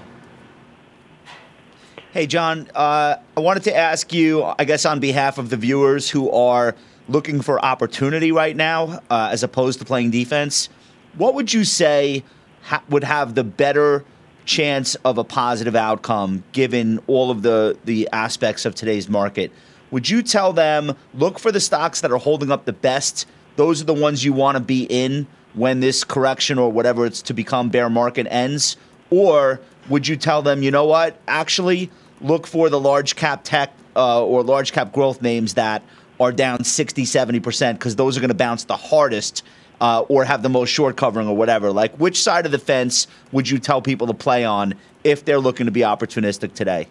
Hey, 2.11 2.27
John. 2.27 2.69
Uh, 2.75 3.15
I 3.37 3.39
wanted 3.39 3.63
to 3.63 3.75
ask 3.75 4.11
you, 4.11 4.43
I 4.43 4.65
guess, 4.65 4.85
on 4.85 4.99
behalf 4.99 5.37
of 5.37 5.49
the 5.49 5.55
viewers 5.55 6.09
who 6.09 6.29
are 6.31 6.75
looking 7.07 7.41
for 7.41 7.63
opportunity 7.63 8.31
right 8.31 8.55
now, 8.55 9.01
uh, 9.09 9.29
as 9.31 9.43
opposed 9.43 9.79
to 9.79 9.85
playing 9.85 10.11
defense, 10.11 10.67
what 11.15 11.35
would 11.35 11.53
you 11.53 11.63
say 11.63 12.23
ha- 12.63 12.83
would 12.89 13.05
have 13.05 13.35
the 13.35 13.43
better 13.43 14.03
chance 14.51 14.95
of 15.05 15.17
a 15.17 15.23
positive 15.23 15.77
outcome 15.77 16.43
given 16.51 16.99
all 17.07 17.31
of 17.31 17.41
the 17.41 17.77
the 17.85 18.07
aspects 18.11 18.65
of 18.65 18.75
today's 18.75 19.07
market. 19.07 19.49
Would 19.91 20.09
you 20.09 20.21
tell 20.21 20.51
them 20.51 20.95
look 21.13 21.39
for 21.39 21.53
the 21.53 21.61
stocks 21.61 22.01
that 22.01 22.11
are 22.11 22.17
holding 22.17 22.51
up 22.51 22.65
the 22.65 22.73
best? 22.73 23.25
Those 23.55 23.81
are 23.81 23.85
the 23.85 23.93
ones 23.93 24.25
you 24.25 24.33
want 24.33 24.57
to 24.57 24.63
be 24.63 24.83
in 24.83 25.25
when 25.53 25.79
this 25.79 26.03
correction 26.03 26.59
or 26.59 26.69
whatever 26.69 27.05
it's 27.05 27.21
to 27.23 27.33
become 27.33 27.69
bear 27.69 27.89
market 27.89 28.27
ends? 28.29 28.75
Or 29.09 29.61
would 29.89 30.07
you 30.07 30.17
tell 30.17 30.41
them, 30.41 30.63
you 30.63 30.71
know 30.71 30.85
what, 30.85 31.17
actually 31.27 31.89
look 32.19 32.45
for 32.45 32.69
the 32.69 32.79
large 32.79 33.15
cap 33.15 33.41
tech 33.43 33.73
uh, 33.95 34.23
or 34.23 34.43
large 34.43 34.73
cap 34.73 34.91
growth 34.91 35.21
names 35.21 35.53
that 35.53 35.81
are 36.19 36.31
down 36.31 36.63
60, 36.63 37.03
70% 37.03 37.73
because 37.73 37.95
those 37.95 38.17
are 38.17 38.19
going 38.19 38.29
to 38.29 38.33
bounce 38.33 38.65
the 38.65 38.77
hardest 38.77 39.43
uh, 39.81 40.05
or 40.07 40.23
have 40.23 40.43
the 40.43 40.49
most 40.49 40.69
short 40.69 40.95
covering 40.95 41.27
or 41.27 41.35
whatever. 41.35 41.71
Like, 41.71 41.95
which 41.97 42.21
side 42.21 42.45
of 42.45 42.51
the 42.51 42.59
fence 42.59 43.07
would 43.31 43.49
you 43.49 43.57
tell 43.59 43.81
people 43.81 44.07
to 44.07 44.13
play 44.13 44.45
on 44.45 44.75
if 45.03 45.25
they're 45.25 45.39
looking 45.39 45.65
to 45.65 45.71
be 45.71 45.81
opportunistic 45.81 46.53
today? 46.53 46.87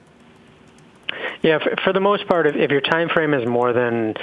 Yeah, 1.43 1.59
for, 1.59 1.75
for 1.85 1.93
the 1.95 2.01
most 2.01 2.27
part, 2.29 2.47
if, 2.47 2.55
if, 2.55 2.71
your 2.71 2.83
time 2.83 3.09
frame 3.09 3.33
is 3.33 3.49
more 3.49 3.73
than 3.73 4.15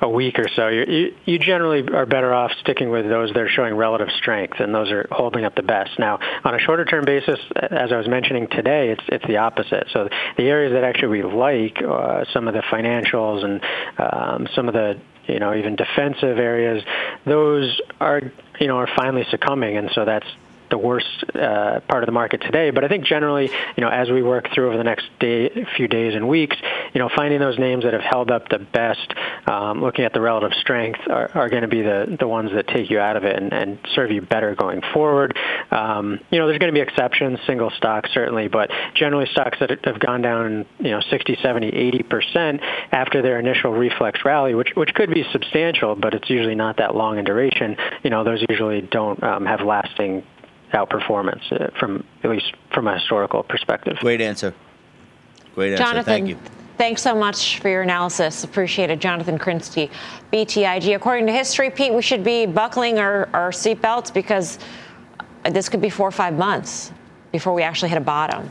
a 0.00 0.08
week 0.08 0.38
or 0.38 0.48
so, 0.56 0.68
you, 0.68 1.14
you 1.26 1.38
generally 1.38 1.86
are 1.92 2.06
better 2.06 2.32
off 2.32 2.50
sticking 2.60 2.88
with 2.88 3.06
those 3.06 3.30
that 3.30 3.38
are 3.38 3.48
showing 3.48 3.74
relative 3.74 4.08
strength, 4.16 4.58
and 4.58 4.74
those 4.74 4.90
are 4.90 5.06
holding 5.10 5.44
up 5.44 5.54
the 5.54 5.62
best. 5.62 5.98
Now, 5.98 6.18
on 6.44 6.54
a 6.54 6.58
shorter 6.58 6.86
term 6.86 7.04
basis, 7.04 7.38
as 7.56 7.92
I 7.92 7.96
was 7.96 8.08
mentioning 8.08 8.48
today, 8.48 8.90
it's 8.90 9.04
it's 9.08 9.26
the 9.26 9.36
opposite. 9.36 9.88
So 9.92 10.08
the 10.38 10.44
areas 10.44 10.72
that 10.72 10.82
actually 10.82 11.08
we 11.08 11.22
like, 11.24 11.76
uh, 11.82 12.24
some 12.32 12.48
of 12.48 12.54
the 12.54 12.62
financials 12.62 13.44
and 13.44 13.60
um, 13.98 14.48
some 14.54 14.66
of 14.66 14.72
the 14.72 14.98
you 15.26 15.38
know, 15.38 15.54
even 15.54 15.76
defensive 15.76 16.38
areas, 16.38 16.82
those 17.24 17.80
are, 18.00 18.20
you 18.60 18.66
know, 18.66 18.78
are 18.78 18.88
finally 18.96 19.24
succumbing. 19.30 19.76
And 19.76 19.90
so 19.94 20.04
that's 20.04 20.26
the 20.72 20.78
worst 20.78 21.06
uh, 21.34 21.80
part 21.86 22.02
of 22.02 22.06
the 22.06 22.12
market 22.12 22.40
today. 22.40 22.70
But 22.70 22.82
I 22.82 22.88
think 22.88 23.04
generally, 23.04 23.50
you 23.76 23.80
know, 23.82 23.90
as 23.90 24.10
we 24.10 24.22
work 24.22 24.48
through 24.54 24.68
over 24.68 24.78
the 24.78 24.84
next 24.84 25.06
day, 25.20 25.50
few 25.76 25.86
days 25.86 26.14
and 26.14 26.28
weeks, 26.28 26.56
you 26.94 26.98
know, 26.98 27.10
finding 27.14 27.40
those 27.40 27.58
names 27.58 27.84
that 27.84 27.92
have 27.92 28.02
held 28.02 28.30
up 28.30 28.48
the 28.48 28.58
best, 28.58 29.12
um, 29.46 29.82
looking 29.82 30.06
at 30.06 30.14
the 30.14 30.20
relative 30.20 30.52
strength, 30.60 30.98
are, 31.08 31.30
are 31.34 31.50
going 31.50 31.62
to 31.62 31.68
be 31.68 31.82
the 31.82 32.16
the 32.18 32.26
ones 32.26 32.50
that 32.54 32.66
take 32.68 32.90
you 32.90 32.98
out 32.98 33.16
of 33.16 33.24
it 33.24 33.36
and, 33.36 33.52
and 33.52 33.78
serve 33.94 34.10
you 34.10 34.22
better 34.22 34.54
going 34.54 34.80
forward. 34.94 35.36
Um, 35.70 36.18
you 36.30 36.38
know, 36.38 36.46
there's 36.46 36.58
going 36.58 36.72
to 36.72 36.74
be 36.74 36.80
exceptions, 36.80 37.38
single 37.46 37.70
stocks 37.76 38.10
certainly, 38.14 38.48
but 38.48 38.70
generally 38.94 39.26
stocks 39.30 39.58
that 39.60 39.84
have 39.84 40.00
gone 40.00 40.22
down, 40.22 40.64
you 40.78 40.90
know, 40.90 41.00
60, 41.00 41.36
70, 41.42 41.68
80 41.68 42.02
percent 42.02 42.60
after 42.90 43.20
their 43.20 43.38
initial 43.38 43.72
reflex 43.72 44.20
rally, 44.24 44.54
which 44.54 44.70
which 44.74 44.94
could 44.94 45.12
be 45.12 45.24
substantial, 45.32 45.94
but 45.96 46.14
it's 46.14 46.30
usually 46.30 46.54
not 46.54 46.78
that 46.78 46.94
long 46.94 47.18
in 47.18 47.26
duration. 47.26 47.76
You 48.02 48.08
know, 48.08 48.24
those 48.24 48.42
usually 48.48 48.80
don't 48.80 49.22
um, 49.22 49.44
have 49.44 49.60
lasting 49.60 50.24
outperformance 50.72 51.52
uh, 51.52 51.70
from 51.78 52.04
at 52.22 52.30
least 52.30 52.52
from 52.72 52.88
a 52.88 52.98
historical 52.98 53.42
perspective. 53.42 53.96
Great 54.00 54.20
answer. 54.20 54.54
Great 55.54 55.72
answer. 55.72 55.84
Jonathan, 55.84 56.04
Thank 56.04 56.28
you. 56.28 56.38
Thanks 56.78 57.02
so 57.02 57.14
much 57.14 57.60
for 57.60 57.68
your 57.68 57.82
analysis. 57.82 58.44
Appreciate 58.44 58.90
it. 58.90 58.98
Jonathan 58.98 59.38
Krinsky, 59.38 59.90
BTIG. 60.32 60.96
According 60.96 61.26
to 61.26 61.32
history, 61.32 61.70
Pete, 61.70 61.92
we 61.92 62.02
should 62.02 62.24
be 62.24 62.46
buckling 62.46 62.98
our, 62.98 63.28
our 63.32 63.50
seatbelts 63.50 64.12
because 64.12 64.58
this 65.44 65.68
could 65.68 65.80
be 65.80 65.90
four 65.90 66.08
or 66.08 66.12
five 66.12 66.36
months 66.36 66.90
before 67.30 67.52
we 67.52 67.62
actually 67.62 67.90
hit 67.90 67.98
a 67.98 68.02
bottom. 68.02 68.48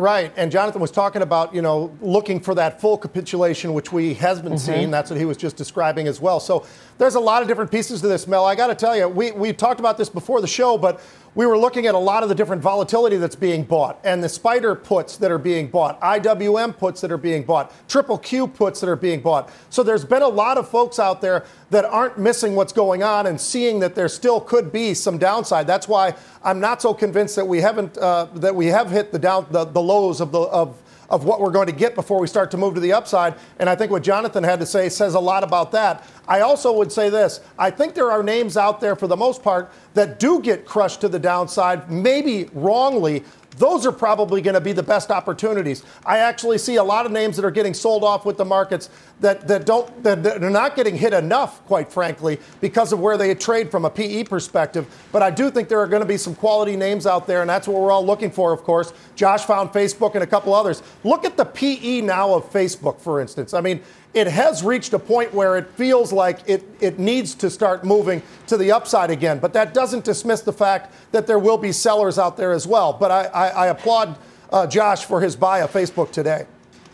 Right, 0.00 0.32
and 0.38 0.50
Jonathan 0.50 0.80
was 0.80 0.90
talking 0.90 1.20
about 1.20 1.54
you 1.54 1.60
know 1.60 1.94
looking 2.00 2.40
for 2.40 2.54
that 2.54 2.80
full 2.80 2.96
capitulation, 2.96 3.74
which 3.74 3.92
we 3.92 4.14
has 4.14 4.40
been 4.40 4.52
mm-hmm. 4.52 4.58
seeing. 4.58 4.90
That's 4.90 5.10
what 5.10 5.18
he 5.18 5.26
was 5.26 5.36
just 5.36 5.56
describing 5.56 6.08
as 6.08 6.22
well. 6.22 6.40
So 6.40 6.64
there's 6.96 7.16
a 7.16 7.20
lot 7.20 7.42
of 7.42 7.48
different 7.48 7.70
pieces 7.70 8.00
to 8.00 8.08
this, 8.08 8.26
Mel. 8.26 8.46
I 8.46 8.54
got 8.54 8.68
to 8.68 8.74
tell 8.74 8.96
you, 8.96 9.08
we 9.08 9.32
we 9.32 9.52
talked 9.52 9.78
about 9.78 9.98
this 9.98 10.08
before 10.08 10.40
the 10.40 10.46
show, 10.46 10.78
but 10.78 11.02
we 11.34 11.46
were 11.46 11.56
looking 11.56 11.86
at 11.86 11.94
a 11.94 11.98
lot 11.98 12.22
of 12.22 12.28
the 12.28 12.34
different 12.34 12.60
volatility 12.60 13.16
that's 13.16 13.36
being 13.36 13.62
bought 13.62 14.00
and 14.02 14.22
the 14.22 14.26
SPDR 14.26 14.82
puts 14.82 15.16
that 15.18 15.30
are 15.30 15.38
being 15.38 15.68
bought, 15.68 16.00
IWM 16.00 16.76
puts 16.76 17.00
that 17.02 17.12
are 17.12 17.18
being 17.18 17.44
bought, 17.44 17.72
triple 17.88 18.18
Q 18.18 18.48
puts 18.48 18.80
that 18.80 18.88
are 18.88 18.96
being 18.96 19.20
bought. 19.20 19.50
So 19.70 19.82
there's 19.82 20.04
been 20.04 20.22
a 20.22 20.28
lot 20.28 20.58
of 20.58 20.68
folks 20.68 20.98
out 20.98 21.20
there 21.20 21.44
that 21.70 21.84
aren't 21.84 22.18
missing 22.18 22.56
what's 22.56 22.72
going 22.72 23.02
on 23.02 23.26
and 23.26 23.40
seeing 23.40 23.78
that 23.80 23.94
there 23.94 24.08
still 24.08 24.40
could 24.40 24.72
be 24.72 24.92
some 24.94 25.18
downside. 25.18 25.66
That's 25.66 25.86
why 25.86 26.14
I'm 26.42 26.58
not 26.58 26.82
so 26.82 26.92
convinced 26.92 27.36
that 27.36 27.46
we 27.46 27.60
haven't 27.60 27.96
uh, 27.98 28.26
that 28.34 28.54
we 28.54 28.66
have 28.66 28.90
hit 28.90 29.12
the 29.12 29.18
down 29.18 29.46
the, 29.50 29.64
the 29.64 29.80
lows 29.80 30.20
of 30.20 30.32
the 30.32 30.40
of 30.40 30.80
of 31.10 31.24
what 31.24 31.40
we're 31.40 31.50
going 31.50 31.66
to 31.66 31.72
get 31.72 31.94
before 31.94 32.20
we 32.20 32.26
start 32.26 32.50
to 32.52 32.56
move 32.56 32.74
to 32.74 32.80
the 32.80 32.92
upside. 32.92 33.34
And 33.58 33.68
I 33.68 33.74
think 33.74 33.90
what 33.90 34.02
Jonathan 34.02 34.44
had 34.44 34.60
to 34.60 34.66
say 34.66 34.88
says 34.88 35.14
a 35.14 35.20
lot 35.20 35.42
about 35.42 35.72
that. 35.72 36.06
I 36.28 36.40
also 36.40 36.72
would 36.72 36.92
say 36.92 37.10
this 37.10 37.40
I 37.58 37.70
think 37.70 37.94
there 37.94 38.10
are 38.10 38.22
names 38.22 38.56
out 38.56 38.80
there 38.80 38.94
for 38.96 39.06
the 39.06 39.16
most 39.16 39.42
part 39.42 39.72
that 39.94 40.20
do 40.20 40.40
get 40.40 40.64
crushed 40.64 41.00
to 41.00 41.08
the 41.08 41.18
downside, 41.18 41.90
maybe 41.90 42.48
wrongly, 42.52 43.24
those 43.56 43.86
are 43.86 43.92
probably 43.92 44.40
going 44.40 44.54
to 44.54 44.60
be 44.60 44.72
the 44.72 44.82
best 44.82 45.10
opportunities. 45.10 45.84
I 46.04 46.18
actually 46.18 46.58
see 46.58 46.76
a 46.76 46.84
lot 46.84 47.06
of 47.06 47.12
names 47.12 47.36
that 47.36 47.44
are 47.44 47.50
getting 47.50 47.74
sold 47.74 48.04
off 48.04 48.24
with 48.24 48.36
the 48.36 48.44
markets 48.44 48.90
that, 49.20 49.46
that 49.48 49.66
don't 49.66 50.02
that, 50.02 50.22
that 50.22 50.42
are 50.42 50.50
not 50.50 50.76
getting 50.76 50.96
hit 50.96 51.12
enough, 51.12 51.64
quite 51.66 51.92
frankly, 51.92 52.38
because 52.60 52.92
of 52.92 53.00
where 53.00 53.16
they 53.16 53.34
trade 53.34 53.70
from 53.70 53.84
a 53.84 53.90
PE 53.90 54.24
perspective. 54.24 54.86
But 55.12 55.22
I 55.22 55.30
do 55.30 55.50
think 55.50 55.68
there 55.68 55.80
are 55.80 55.86
going 55.86 56.02
to 56.02 56.08
be 56.08 56.16
some 56.16 56.34
quality 56.34 56.76
names 56.76 57.06
out 57.06 57.26
there, 57.26 57.40
and 57.40 57.50
that's 57.50 57.68
what 57.68 57.80
we're 57.80 57.92
all 57.92 58.04
looking 58.04 58.30
for, 58.30 58.52
of 58.52 58.62
course. 58.62 58.92
Josh 59.16 59.44
found 59.44 59.70
Facebook 59.70 60.14
and 60.14 60.22
a 60.22 60.26
couple 60.26 60.54
others. 60.54 60.82
Look 61.04 61.24
at 61.24 61.36
the 61.36 61.44
PE 61.44 62.00
now 62.02 62.34
of 62.34 62.50
Facebook, 62.50 63.00
for 63.00 63.20
instance. 63.20 63.52
I 63.52 63.60
mean, 63.60 63.82
it 64.12 64.26
has 64.26 64.62
reached 64.62 64.92
a 64.92 64.98
point 64.98 65.32
where 65.32 65.56
it 65.56 65.68
feels 65.72 66.12
like 66.12 66.40
it, 66.46 66.64
it 66.80 66.98
needs 66.98 67.34
to 67.36 67.50
start 67.50 67.84
moving 67.84 68.22
to 68.48 68.56
the 68.56 68.72
upside 68.72 69.10
again. 69.10 69.38
But 69.38 69.52
that 69.52 69.72
doesn't 69.72 70.04
dismiss 70.04 70.40
the 70.40 70.52
fact 70.52 70.92
that 71.12 71.26
there 71.26 71.38
will 71.38 71.58
be 71.58 71.72
sellers 71.72 72.18
out 72.18 72.36
there 72.36 72.52
as 72.52 72.66
well. 72.66 72.92
But 72.92 73.10
I, 73.10 73.24
I, 73.26 73.48
I 73.48 73.66
applaud 73.68 74.18
uh, 74.50 74.66
Josh 74.66 75.04
for 75.04 75.20
his 75.20 75.36
buy 75.36 75.60
of 75.60 75.72
Facebook 75.72 76.10
today. 76.10 76.46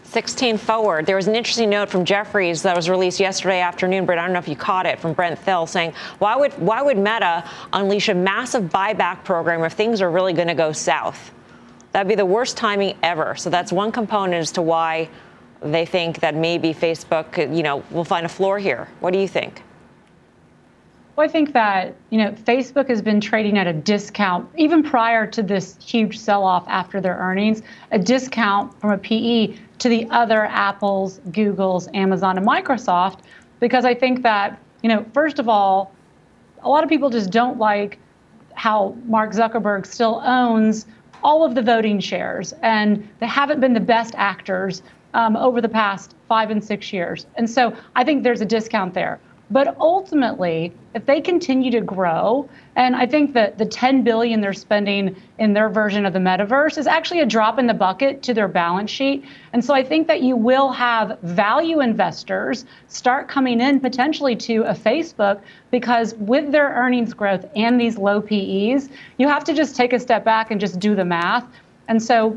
16 0.04 0.58
forward. 0.58 1.04
There 1.04 1.16
was 1.16 1.26
an 1.26 1.34
interesting 1.34 1.70
note 1.70 1.88
from 1.88 2.04
Jefferies 2.04 2.62
that 2.62 2.76
was 2.76 2.88
released 2.88 3.18
yesterday 3.18 3.60
afternoon, 3.60 4.06
but 4.06 4.18
I 4.18 4.24
don't 4.24 4.32
know 4.32 4.38
if 4.38 4.46
you 4.46 4.54
caught 4.54 4.86
it 4.86 5.00
from 5.00 5.14
Brent 5.14 5.38
Thill 5.38 5.66
saying, 5.66 5.94
why 6.18 6.36
would, 6.36 6.52
why 6.54 6.80
would 6.80 6.96
Meta 6.96 7.44
unleash 7.72 8.08
a 8.08 8.14
massive 8.14 8.64
buyback 8.64 9.24
program 9.24 9.64
if 9.64 9.72
things 9.72 10.00
are 10.00 10.10
really 10.10 10.32
going 10.32 10.48
to 10.48 10.54
go 10.54 10.70
south? 10.70 11.32
That'd 11.92 12.08
be 12.08 12.14
the 12.14 12.26
worst 12.26 12.56
timing 12.56 12.96
ever. 13.02 13.34
So 13.36 13.50
that's 13.50 13.72
one 13.72 13.90
component 13.90 14.34
as 14.34 14.52
to 14.52 14.62
why 14.62 15.08
they 15.62 15.86
think 15.86 16.20
that 16.20 16.34
maybe 16.34 16.72
Facebook, 16.74 17.54
you 17.54 17.62
know, 17.62 17.82
will 17.90 18.04
find 18.04 18.26
a 18.26 18.28
floor 18.28 18.58
here. 18.58 18.88
What 19.00 19.12
do 19.12 19.18
you 19.18 19.28
think? 19.28 19.62
Well, 21.16 21.26
I 21.26 21.32
think 21.32 21.54
that 21.54 21.94
you 22.10 22.18
know 22.18 22.32
Facebook 22.32 22.88
has 22.90 23.00
been 23.00 23.22
trading 23.22 23.56
at 23.56 23.66
a 23.66 23.72
discount 23.72 24.50
even 24.56 24.82
prior 24.82 25.26
to 25.28 25.42
this 25.42 25.78
huge 25.82 26.18
sell-off 26.18 26.66
after 26.68 27.00
their 27.00 27.16
earnings, 27.16 27.62
a 27.90 27.98
discount 27.98 28.78
from 28.80 28.90
a 28.90 28.98
PE 28.98 29.56
to 29.78 29.88
the 29.88 30.06
other 30.10 30.44
Apples, 30.44 31.20
Googles, 31.30 31.88
Amazon, 31.94 32.36
and 32.36 32.46
Microsoft, 32.46 33.20
because 33.60 33.86
I 33.86 33.94
think 33.94 34.22
that 34.24 34.60
you 34.82 34.90
know 34.90 35.06
first 35.14 35.38
of 35.38 35.48
all, 35.48 35.94
a 36.62 36.68
lot 36.68 36.84
of 36.84 36.90
people 36.90 37.08
just 37.08 37.30
don't 37.30 37.58
like 37.58 37.98
how 38.52 38.94
Mark 39.06 39.32
Zuckerberg 39.32 39.86
still 39.86 40.20
owns 40.22 40.84
all 41.24 41.44
of 41.44 41.54
the 41.54 41.62
voting 41.62 41.98
shares, 41.98 42.52
and 42.62 43.08
they 43.20 43.26
haven't 43.26 43.60
been 43.60 43.72
the 43.72 43.80
best 43.80 44.14
actors 44.18 44.82
um, 45.16 45.36
over 45.36 45.60
the 45.60 45.68
past 45.68 46.14
five 46.28 46.50
and 46.50 46.62
six 46.62 46.92
years, 46.92 47.26
and 47.34 47.48
so 47.50 47.74
I 47.96 48.04
think 48.04 48.22
there's 48.22 48.40
a 48.40 48.46
discount 48.46 48.94
there. 48.94 49.18
But 49.48 49.76
ultimately, 49.78 50.72
if 50.94 51.06
they 51.06 51.20
continue 51.20 51.70
to 51.70 51.80
grow, 51.80 52.48
and 52.74 52.96
I 52.96 53.06
think 53.06 53.32
that 53.34 53.58
the 53.58 53.64
10 53.64 54.02
billion 54.02 54.40
they're 54.40 54.52
spending 54.52 55.14
in 55.38 55.52
their 55.52 55.68
version 55.68 56.04
of 56.04 56.12
the 56.12 56.18
metaverse 56.18 56.76
is 56.78 56.88
actually 56.88 57.20
a 57.20 57.26
drop 57.26 57.56
in 57.60 57.68
the 57.68 57.74
bucket 57.74 58.22
to 58.24 58.34
their 58.34 58.48
balance 58.48 58.90
sheet. 58.90 59.24
And 59.52 59.64
so 59.64 59.72
I 59.72 59.84
think 59.84 60.08
that 60.08 60.22
you 60.22 60.36
will 60.36 60.72
have 60.72 61.20
value 61.22 61.80
investors 61.80 62.64
start 62.88 63.28
coming 63.28 63.60
in 63.60 63.78
potentially 63.78 64.34
to 64.36 64.62
a 64.62 64.74
Facebook 64.74 65.40
because 65.70 66.14
with 66.14 66.50
their 66.50 66.70
earnings 66.70 67.14
growth 67.14 67.46
and 67.54 67.80
these 67.80 67.98
low 67.98 68.20
PEs, 68.20 68.88
you 69.18 69.28
have 69.28 69.44
to 69.44 69.54
just 69.54 69.76
take 69.76 69.92
a 69.92 70.00
step 70.00 70.24
back 70.24 70.50
and 70.50 70.60
just 70.60 70.80
do 70.80 70.96
the 70.96 71.04
math. 71.04 71.46
And 71.86 72.02
so 72.02 72.36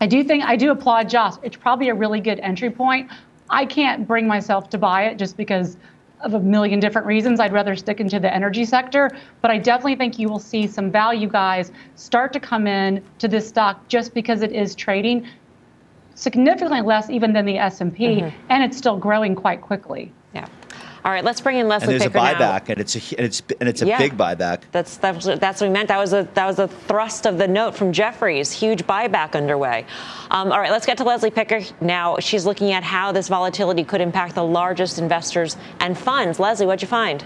I 0.00 0.06
do 0.06 0.22
think 0.24 0.44
I 0.44 0.56
do 0.56 0.70
applaud 0.70 1.08
Josh. 1.08 1.34
It's 1.42 1.56
probably 1.56 1.88
a 1.88 1.94
really 1.94 2.20
good 2.20 2.40
entry 2.40 2.70
point. 2.70 3.10
I 3.48 3.64
can't 3.64 4.06
bring 4.06 4.26
myself 4.26 4.68
to 4.70 4.78
buy 4.78 5.04
it 5.04 5.18
just 5.18 5.36
because 5.36 5.76
of 6.20 6.34
a 6.34 6.40
million 6.40 6.80
different 6.80 7.06
reasons. 7.06 7.40
I'd 7.40 7.52
rather 7.52 7.76
stick 7.76 8.00
into 8.00 8.18
the 8.18 8.32
energy 8.32 8.64
sector, 8.64 9.10
but 9.42 9.50
I 9.50 9.58
definitely 9.58 9.96
think 9.96 10.18
you 10.18 10.28
will 10.28 10.38
see 10.38 10.66
some 10.66 10.90
value 10.90 11.28
guys 11.28 11.70
start 11.94 12.32
to 12.32 12.40
come 12.40 12.66
in 12.66 13.02
to 13.18 13.28
this 13.28 13.48
stock 13.48 13.86
just 13.88 14.14
because 14.14 14.42
it 14.42 14.52
is 14.52 14.74
trading 14.74 15.26
significantly 16.14 16.80
less 16.80 17.10
even 17.10 17.32
than 17.34 17.44
the 17.44 17.58
S&P 17.58 17.86
mm-hmm. 17.86 18.46
and 18.48 18.64
it's 18.64 18.76
still 18.76 18.96
growing 18.96 19.34
quite 19.34 19.60
quickly. 19.60 20.12
Yeah. 20.34 20.46
All 21.06 21.12
right, 21.12 21.22
let's 21.22 21.40
bring 21.40 21.58
in 21.58 21.68
Leslie. 21.68 21.94
And 21.94 22.00
there's 22.00 22.10
Picker 22.10 22.18
a 22.18 22.34
buyback, 22.34 22.66
now. 22.66 22.72
and 22.72 22.80
it's 22.80 22.96
a 22.96 23.16
and 23.16 23.24
it's 23.24 23.40
and 23.60 23.68
it's 23.68 23.80
a 23.80 23.86
yeah. 23.86 23.96
big 23.96 24.18
buyback. 24.18 24.62
That's, 24.72 24.96
that's 24.96 25.24
that's 25.24 25.60
what 25.60 25.68
we 25.68 25.72
meant. 25.72 25.86
That 25.86 25.98
was 25.98 26.12
a 26.12 26.28
that 26.34 26.46
was 26.46 26.58
a 26.58 26.66
thrust 26.66 27.26
of 27.26 27.38
the 27.38 27.46
note 27.46 27.76
from 27.76 27.92
Jefferies. 27.92 28.50
Huge 28.50 28.82
buyback 28.88 29.36
underway. 29.36 29.86
Um, 30.32 30.50
all 30.50 30.58
right, 30.58 30.72
let's 30.72 30.84
get 30.84 30.98
to 30.98 31.04
Leslie 31.04 31.30
Picker 31.30 31.60
now. 31.80 32.18
She's 32.18 32.44
looking 32.44 32.72
at 32.72 32.82
how 32.82 33.12
this 33.12 33.28
volatility 33.28 33.84
could 33.84 34.00
impact 34.00 34.34
the 34.34 34.42
largest 34.42 34.98
investors 34.98 35.56
and 35.78 35.96
funds. 35.96 36.40
Leslie, 36.40 36.66
what'd 36.66 36.82
you 36.82 36.88
find? 36.88 37.24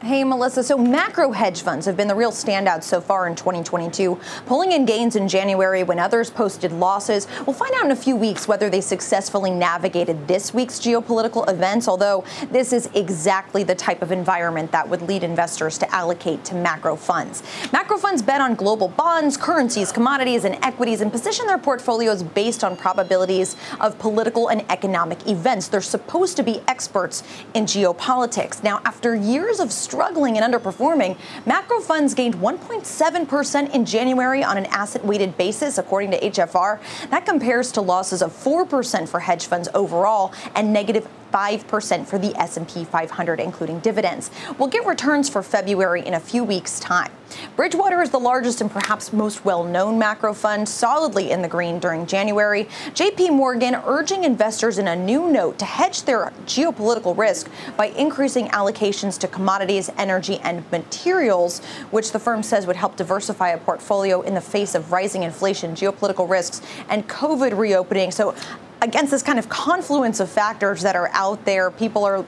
Hey, 0.00 0.22
Melissa. 0.22 0.62
So, 0.62 0.78
macro 0.78 1.32
hedge 1.32 1.62
funds 1.62 1.84
have 1.86 1.96
been 1.96 2.06
the 2.06 2.14
real 2.14 2.30
standouts 2.30 2.84
so 2.84 3.00
far 3.00 3.26
in 3.26 3.34
2022, 3.34 4.16
pulling 4.46 4.70
in 4.70 4.86
gains 4.86 5.16
in 5.16 5.26
January 5.26 5.82
when 5.82 5.98
others 5.98 6.30
posted 6.30 6.70
losses. 6.70 7.26
We'll 7.44 7.54
find 7.54 7.74
out 7.74 7.86
in 7.86 7.90
a 7.90 7.96
few 7.96 8.14
weeks 8.14 8.46
whether 8.46 8.70
they 8.70 8.80
successfully 8.80 9.50
navigated 9.50 10.28
this 10.28 10.54
week's 10.54 10.78
geopolitical 10.78 11.50
events, 11.50 11.88
although 11.88 12.22
this 12.52 12.72
is 12.72 12.88
exactly 12.94 13.64
the 13.64 13.74
type 13.74 14.00
of 14.00 14.12
environment 14.12 14.70
that 14.70 14.88
would 14.88 15.02
lead 15.02 15.24
investors 15.24 15.76
to 15.78 15.92
allocate 15.92 16.44
to 16.44 16.54
macro 16.54 16.94
funds. 16.94 17.42
Macro 17.72 17.98
funds 17.98 18.22
bet 18.22 18.40
on 18.40 18.54
global 18.54 18.86
bonds, 18.86 19.36
currencies, 19.36 19.90
commodities, 19.90 20.44
and 20.44 20.64
equities 20.64 21.00
and 21.00 21.10
position 21.10 21.44
their 21.48 21.58
portfolios 21.58 22.22
based 22.22 22.62
on 22.62 22.76
probabilities 22.76 23.56
of 23.80 23.98
political 23.98 24.46
and 24.46 24.64
economic 24.70 25.26
events. 25.26 25.66
They're 25.66 25.80
supposed 25.80 26.36
to 26.36 26.44
be 26.44 26.60
experts 26.68 27.24
in 27.52 27.64
geopolitics. 27.64 28.62
Now, 28.62 28.80
after 28.84 29.16
years 29.16 29.58
of 29.58 29.72
struggling 29.88 30.36
and 30.36 30.52
underperforming, 30.52 31.16
macro 31.46 31.80
funds 31.80 32.12
gained 32.12 32.34
1.7% 32.34 33.74
in 33.74 33.86
January 33.86 34.44
on 34.44 34.58
an 34.58 34.66
asset 34.66 35.02
weighted 35.02 35.36
basis, 35.38 35.78
according 35.78 36.10
to 36.10 36.20
HFR. 36.20 36.78
That 37.08 37.24
compares 37.24 37.72
to 37.72 37.80
losses 37.80 38.20
of 38.20 38.32
4% 38.32 39.08
for 39.08 39.20
hedge 39.20 39.46
funds 39.46 39.68
overall 39.72 40.34
and 40.54 40.72
negative 40.72 41.08
5% 41.32 42.06
for 42.06 42.18
the 42.18 42.34
S&P 42.36 42.84
500 42.84 43.40
including 43.40 43.80
dividends. 43.80 44.30
We'll 44.58 44.68
get 44.68 44.86
returns 44.86 45.28
for 45.28 45.42
February 45.42 46.06
in 46.06 46.14
a 46.14 46.20
few 46.20 46.44
weeks 46.44 46.80
time. 46.80 47.10
Bridgewater 47.56 48.00
is 48.00 48.10
the 48.10 48.18
largest 48.18 48.60
and 48.60 48.70
perhaps 48.70 49.12
most 49.12 49.44
well-known 49.44 49.98
macro 49.98 50.32
fund, 50.32 50.68
solidly 50.68 51.30
in 51.30 51.42
the 51.42 51.48
green 51.48 51.78
during 51.78 52.06
January. 52.06 52.64
JP 52.94 53.32
Morgan 53.32 53.74
urging 53.86 54.24
investors 54.24 54.78
in 54.78 54.88
a 54.88 54.96
new 54.96 55.30
note 55.30 55.58
to 55.58 55.64
hedge 55.64 56.02
their 56.02 56.32
geopolitical 56.46 57.16
risk 57.16 57.50
by 57.76 57.86
increasing 57.86 58.48
allocations 58.48 59.18
to 59.18 59.28
commodities, 59.28 59.90
energy 59.98 60.38
and 60.38 60.70
materials, 60.72 61.60
which 61.90 62.12
the 62.12 62.18
firm 62.18 62.42
says 62.42 62.66
would 62.66 62.76
help 62.76 62.96
diversify 62.96 63.50
a 63.50 63.58
portfolio 63.58 64.22
in 64.22 64.34
the 64.34 64.40
face 64.40 64.74
of 64.74 64.92
rising 64.92 65.22
inflation, 65.22 65.74
geopolitical 65.74 66.28
risks 66.28 66.62
and 66.88 67.08
COVID 67.08 67.56
reopening. 67.58 68.10
So 68.10 68.34
against 68.80 69.10
this 69.10 69.22
kind 69.22 69.38
of 69.38 69.48
confluence 69.48 70.20
of 70.20 70.30
factors 70.30 70.82
that 70.82 70.96
are 70.96 71.08
out 71.12 71.44
there, 71.44 71.70
people 71.70 72.04
are 72.04 72.24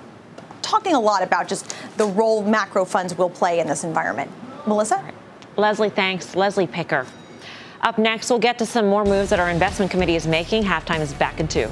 talking 0.63 0.95
a 0.95 1.01
lot 1.01 1.23
about 1.23 1.49
just 1.49 1.75
the 1.97 2.07
role 2.07 2.43
macro 2.43 2.85
funds 2.85 3.17
will 3.17 3.31
play 3.31 3.61
in 3.61 3.67
this 3.67 3.85
environment. 3.85 4.31
Melissa? 4.67 5.03
Leslie, 5.57 5.91
thanks. 5.91 6.37
Leslie 6.37 6.67
Picker. 6.67 7.07
Up 7.83 7.99
next, 7.99 8.29
we'll 8.31 8.39
get 8.39 8.59
to 8.59 8.67
some 8.67 8.87
more 8.87 9.05
moves 9.05 9.31
that 9.31 9.41
our 9.41 9.49
investment 9.49 9.91
committee 9.91 10.17
is 10.17 10.27
making. 10.27 10.63
Halftime 10.65 11.01
is 11.01 11.15
back 11.15 11.41
in 11.41 11.49
two. 11.49 11.71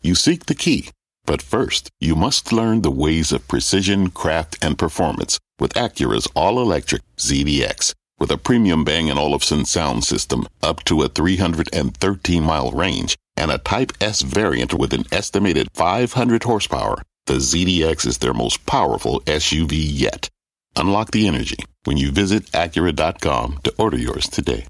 You 0.00 0.14
seek 0.14 0.46
the 0.46 0.54
key, 0.54 0.90
but 1.26 1.42
first, 1.42 1.90
you 2.00 2.16
must 2.16 2.52
learn 2.52 2.82
the 2.82 2.90
ways 2.90 3.30
of 3.32 3.46
precision, 3.46 4.10
craft, 4.10 4.56
and 4.62 4.78
performance 4.78 5.38
with 5.58 5.74
Acura's 5.74 6.26
all 6.34 6.60
electric 6.60 7.02
ZDX. 7.16 7.92
With 8.18 8.30
a 8.30 8.38
premium 8.38 8.84
Bang 8.84 9.10
& 9.10 9.18
Olufsen 9.18 9.64
sound 9.64 10.04
system 10.04 10.46
up 10.62 10.84
to 10.84 11.02
a 11.02 11.08
313 11.08 12.42
mile 12.42 12.70
range 12.70 13.16
and 13.36 13.50
a 13.50 13.58
Type 13.58 13.92
S 14.00 14.22
variant 14.22 14.74
with 14.74 14.92
an 14.92 15.04
estimated 15.12 15.68
500 15.74 16.42
horsepower, 16.42 17.02
the 17.26 17.34
ZDX 17.34 18.06
is 18.06 18.18
their 18.18 18.34
most 18.34 18.66
powerful 18.66 19.20
SUV 19.22 19.72
yet. 19.72 20.28
Unlock 20.76 21.10
the 21.10 21.26
energy 21.26 21.58
when 21.84 21.96
you 21.96 22.10
visit 22.10 22.44
Acura.com 22.52 23.60
to 23.64 23.74
order 23.78 23.96
yours 23.96 24.28
today. 24.28 24.66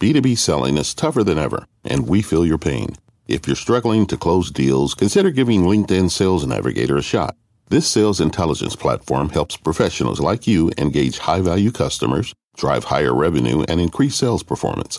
B2B 0.00 0.38
selling 0.38 0.78
is 0.78 0.94
tougher 0.94 1.22
than 1.22 1.38
ever, 1.38 1.66
and 1.84 2.08
we 2.08 2.22
feel 2.22 2.46
your 2.46 2.58
pain. 2.58 2.96
If 3.28 3.46
you're 3.46 3.54
struggling 3.54 4.06
to 4.06 4.16
close 4.16 4.50
deals, 4.50 4.94
consider 4.94 5.30
giving 5.30 5.62
LinkedIn 5.62 6.10
Sales 6.10 6.46
Navigator 6.46 6.96
a 6.96 7.02
shot. 7.02 7.36
This 7.68 7.86
sales 7.86 8.20
intelligence 8.20 8.74
platform 8.74 9.28
helps 9.28 9.56
professionals 9.56 10.18
like 10.18 10.46
you 10.46 10.72
engage 10.78 11.18
high 11.18 11.40
value 11.40 11.70
customers, 11.70 12.34
drive 12.56 12.84
higher 12.84 13.14
revenue, 13.14 13.62
and 13.68 13.80
increase 13.80 14.16
sales 14.16 14.42
performance. 14.42 14.98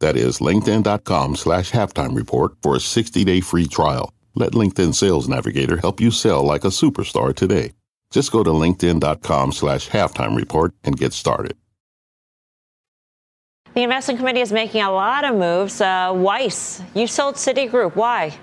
That 0.00 0.16
is 0.16 0.38
linkedin.com 0.38 1.36
slash 1.36 1.72
halftime 1.72 2.14
report 2.14 2.52
for 2.62 2.74
a 2.74 2.78
60-day 2.78 3.40
free 3.40 3.66
trial. 3.66 4.12
Let 4.34 4.52
LinkedIn 4.52 4.94
Sales 4.94 5.28
Navigator 5.28 5.78
help 5.78 6.00
you 6.00 6.10
sell 6.10 6.42
like 6.42 6.64
a 6.64 6.68
superstar 6.68 7.34
today. 7.34 7.72
Just 8.10 8.30
go 8.32 8.42
to 8.44 8.50
linkedin.com 8.50 9.52
slash 9.52 9.88
halftime 9.88 10.36
report 10.36 10.74
and 10.84 10.96
get 10.98 11.12
started. 11.12 11.56
The 13.74 13.82
investment 13.82 14.18
committee 14.18 14.40
is 14.40 14.52
making 14.52 14.82
a 14.82 14.90
lot 14.90 15.24
of 15.24 15.34
moves. 15.34 15.80
Uh, 15.80 16.12
Weiss, 16.14 16.82
you 16.94 17.06
sold 17.06 17.34
Citigroup. 17.34 17.94
Why? 17.94 18.38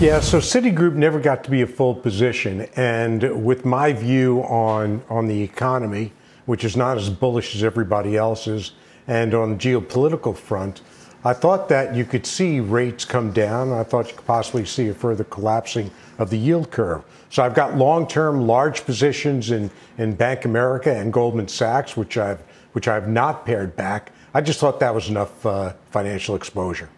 Yeah, 0.00 0.20
so 0.20 0.38
Citigroup 0.38 0.94
never 0.94 1.20
got 1.20 1.44
to 1.44 1.50
be 1.50 1.62
a 1.62 1.66
full 1.66 1.94
position, 1.94 2.62
and 2.76 3.44
with 3.44 3.64
my 3.64 3.92
view 3.92 4.40
on 4.42 5.02
on 5.08 5.26
the 5.26 5.40
economy, 5.40 6.12
which 6.46 6.64
is 6.64 6.76
not 6.76 6.98
as 6.98 7.08
bullish 7.08 7.54
as 7.54 7.62
everybody 7.62 8.16
else's, 8.16 8.72
and 9.08 9.34
on 9.34 9.50
the 9.50 9.56
geopolitical 9.56 10.36
front, 10.36 10.82
I 11.24 11.32
thought 11.32 11.68
that 11.68 11.94
you 11.94 12.04
could 12.04 12.26
see 12.26 12.60
rates 12.60 13.04
come 13.04 13.32
down. 13.32 13.72
I 13.72 13.82
thought 13.82 14.08
you 14.08 14.14
could 14.14 14.26
possibly 14.26 14.64
see 14.64 14.88
a 14.88 14.94
further 14.94 15.24
collapsing 15.24 15.90
of 16.18 16.30
the 16.30 16.38
yield 16.38 16.70
curve. 16.70 17.02
So 17.30 17.42
I've 17.42 17.54
got 17.54 17.76
long-term 17.76 18.46
large 18.46 18.84
positions 18.84 19.50
in, 19.50 19.70
in 19.98 20.14
Bank 20.14 20.44
America 20.44 20.94
and 20.94 21.12
Goldman 21.12 21.48
Sachs, 21.48 21.96
which 21.96 22.16
I've 22.16 22.40
which 22.76 22.88
I've 22.88 23.08
not 23.08 23.46
pared 23.46 23.74
back. 23.74 24.12
I 24.34 24.42
just 24.42 24.60
thought 24.60 24.80
that 24.80 24.94
was 24.94 25.08
enough 25.08 25.46
uh, 25.46 25.72
financial 25.90 26.36
exposure. 26.36 26.90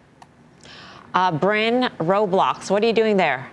Uh, 1.13 1.31
Bryn, 1.31 1.89
Roblox, 1.99 2.69
what 2.69 2.83
are 2.83 2.85
you 2.85 2.91
doing 2.91 3.15
there? 3.15 3.49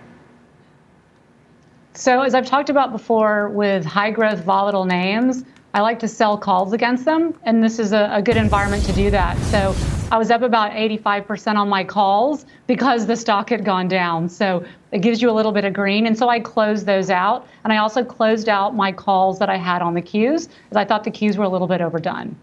So, 1.93 2.21
as 2.21 2.35
I've 2.35 2.45
talked 2.45 2.69
about 2.69 2.91
before 2.91 3.47
with 3.47 3.85
high 3.85 4.11
growth 4.11 4.43
volatile 4.43 4.83
names, 4.83 5.45
I 5.77 5.81
like 5.81 5.99
to 5.99 6.07
sell 6.07 6.39
calls 6.39 6.73
against 6.73 7.05
them, 7.05 7.35
and 7.43 7.63
this 7.63 7.77
is 7.77 7.93
a, 7.93 8.09
a, 8.11 8.19
good 8.19 8.35
environment 8.35 8.83
to 8.85 8.93
do 8.93 9.11
that. 9.11 9.37
So, 9.51 9.75
I 10.11 10.17
was 10.17 10.31
up 10.31 10.41
about 10.41 10.71
85% 10.71 11.55
on 11.55 11.69
my 11.69 11.83
calls 11.83 12.47
because 12.65 13.05
the 13.05 13.15
stock 13.15 13.51
had 13.51 13.63
gone 13.63 13.87
down. 13.87 14.27
So, 14.27 14.65
it 14.91 15.03
gives 15.03 15.21
you 15.21 15.29
a 15.29 15.35
little 15.37 15.51
bit 15.51 15.65
of 15.65 15.73
green. 15.73 16.07
And 16.07 16.17
so, 16.17 16.29
I 16.29 16.39
closed 16.39 16.87
those 16.87 17.11
out. 17.11 17.45
And 17.63 17.71
I 17.71 17.77
also 17.77 18.03
closed 18.03 18.49
out 18.49 18.75
my 18.75 18.91
calls 18.91 19.37
that 19.37 19.51
I 19.51 19.57
had 19.57 19.83
on 19.83 19.93
the 19.93 20.01
Qs 20.01 20.47
because 20.47 20.77
I 20.77 20.83
thought 20.83 21.03
the 21.03 21.11
Qs 21.11 21.37
were 21.37 21.43
a 21.43 21.49
little 21.49 21.67
bit 21.67 21.79
overdone. 21.79 22.35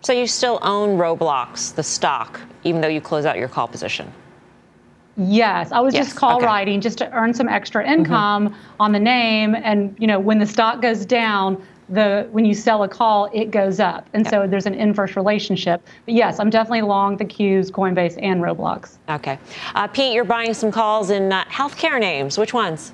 So, 0.00 0.14
you 0.14 0.26
still 0.26 0.58
own 0.62 0.96
Roblox, 0.96 1.74
the 1.74 1.82
stock, 1.82 2.40
even 2.64 2.80
though 2.80 2.88
you 2.88 3.02
close 3.02 3.26
out 3.26 3.36
your 3.36 3.48
call 3.48 3.68
position? 3.68 4.10
Yes, 5.18 5.70
I 5.70 5.80
was 5.80 5.92
yes. 5.92 6.06
just 6.06 6.16
call 6.16 6.38
okay. 6.38 6.46
writing 6.46 6.80
just 6.80 6.96
to 6.98 7.12
earn 7.12 7.34
some 7.34 7.48
extra 7.48 7.86
income 7.86 8.48
mm-hmm. 8.48 8.80
on 8.80 8.92
the 8.92 9.00
name, 9.00 9.54
and 9.54 9.94
you 9.98 10.06
know 10.06 10.18
when 10.18 10.38
the 10.38 10.46
stock 10.46 10.80
goes 10.80 11.04
down, 11.04 11.62
the 11.90 12.28
when 12.30 12.44
you 12.44 12.54
sell 12.54 12.82
a 12.82 12.88
call, 12.88 13.28
it 13.32 13.50
goes 13.50 13.80
up, 13.80 14.08
and 14.12 14.24
yep. 14.24 14.32
so 14.32 14.46
there's 14.46 14.66
an 14.66 14.74
inverse 14.74 15.16
relationship. 15.16 15.82
But 16.06 16.14
yes, 16.14 16.38
I'm 16.38 16.50
definitely 16.50 16.82
long 16.82 17.16
the 17.16 17.24
Qs, 17.24 17.70
Coinbase, 17.70 18.18
and 18.22 18.40
Roblox. 18.40 18.98
Okay, 19.08 19.38
uh, 19.74 19.86
Pete, 19.88 20.14
you're 20.14 20.24
buying 20.24 20.54
some 20.54 20.70
calls 20.70 21.10
in 21.10 21.32
uh, 21.32 21.44
healthcare 21.44 22.00
names. 22.00 22.38
Which 22.38 22.54
ones? 22.54 22.92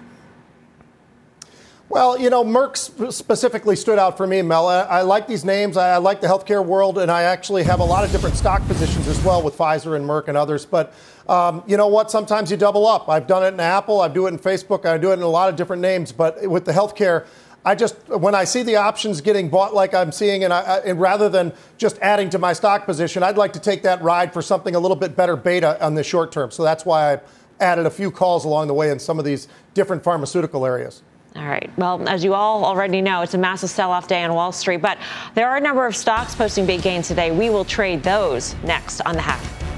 Well, 1.89 2.19
you 2.19 2.31
know, 2.31 2.45
Merck 2.45 3.13
specifically 3.13 3.77
stood 3.77 3.99
out 3.99 4.17
for 4.17 4.27
me, 4.27 4.43
Mel. 4.43 4.67
I, 4.67 4.81
I 4.81 5.03
like 5.03 5.29
these 5.29 5.45
names. 5.45 5.77
I, 5.77 5.95
I, 5.95 5.97
like 5.99 6.21
the 6.21 6.27
healthcare 6.27 6.65
world, 6.65 6.99
and 6.99 7.13
I 7.13 7.23
actually 7.23 7.63
have 7.63 7.79
a 7.79 7.85
lot 7.85 8.05
of 8.05 8.11
different 8.11 8.35
stock 8.35 8.67
positions 8.67 9.07
as 9.07 9.23
well 9.23 9.41
with 9.41 9.57
Pfizer 9.57 9.95
and 9.95 10.05
Merck 10.05 10.27
and 10.27 10.37
others. 10.37 10.67
But 10.67 10.93
um, 11.29 11.63
you 11.65 11.77
know 11.77 11.87
what? 11.87 12.11
Sometimes 12.11 12.51
you 12.51 12.57
double 12.57 12.89
up. 12.89 13.09
I've 13.09 13.29
done 13.29 13.45
it 13.45 13.55
in 13.55 13.61
Apple. 13.61 14.01
I 14.01 14.09
do 14.09 14.27
it 14.27 14.31
in 14.31 14.39
Facebook. 14.39 14.85
I 14.85 14.99
do 14.99 15.11
it 15.11 15.15
in 15.15 15.23
a 15.23 15.29
lot 15.29 15.49
of 15.49 15.55
different 15.55 15.81
names. 15.81 16.11
But 16.11 16.49
with 16.51 16.65
the 16.65 16.73
healthcare, 16.73 17.27
I 17.67 17.75
just 17.75 17.97
when 18.09 18.37
I 18.37 18.45
see 18.45 18.63
the 18.63 18.77
options 18.77 19.21
getting 19.21 19.49
bought 19.49 19.75
like 19.75 19.93
I'm 19.93 20.13
seeing, 20.13 20.45
and, 20.45 20.53
I, 20.53 20.79
and, 20.85 21.01
rather 21.01 21.29
than 21.29 21.53
just 21.79 21.99
adding 21.99 22.31
to 22.31 22.39
my 22.39 22.53
stock 22.53 22.87
position, 22.87 23.25
I'd 23.25 23.37
like 23.37 23.53
to 23.55 23.61
take 23.61 23.83
that 23.83 24.01
ride 24.03 24.33
for 24.33 24.41
something 24.41 24.77
a 24.77 24.79
little 24.79 24.97
bit 24.97 25.17
better 25.17 25.35
beta 25.35 25.85
on 25.85 25.97
the 25.97 26.05
short 26.05 26.31
term. 26.31 26.53
So 26.53 26.63
that's 26.63 26.87
why 26.87 27.15
I 27.15 27.21
added 27.59 27.85
a 27.85 27.91
few 27.91 28.13
calls 28.13 28.45
along 28.45 28.69
the 28.69 28.75
way 28.75 28.91
in 28.91 29.01
some 29.01 29.19
of 29.19 29.25
these 29.25 29.49
different 29.75 30.05
pharmaceutical 30.05 30.65
areas. 30.65 31.03
All 31.35 31.47
right. 31.47 31.69
Well, 31.77 32.09
as 32.09 32.23
you 32.23 32.35
all 32.35 32.65
already 32.65 33.03
know, 33.03 33.23
it's 33.23 33.35
a 33.35 33.39
massive 33.39 33.69
sell 33.69 33.91
off 33.91 34.07
day 34.07 34.23
on 34.23 34.33
Wall 34.33 34.53
Street, 34.53 34.81
but 34.81 34.97
there 35.35 35.51
are 35.51 35.57
a 35.57 35.61
number 35.61 35.87
of 35.87 35.97
stocks 35.97 36.37
posting 36.37 36.67
big 36.67 36.83
gains 36.83 37.09
today. 37.09 37.33
We 37.33 37.51
will 37.51 37.65
trade 37.65 38.05
those 38.05 38.55
next 38.63 39.01
on 39.01 39.17
the 39.17 39.23
half. 39.23 39.76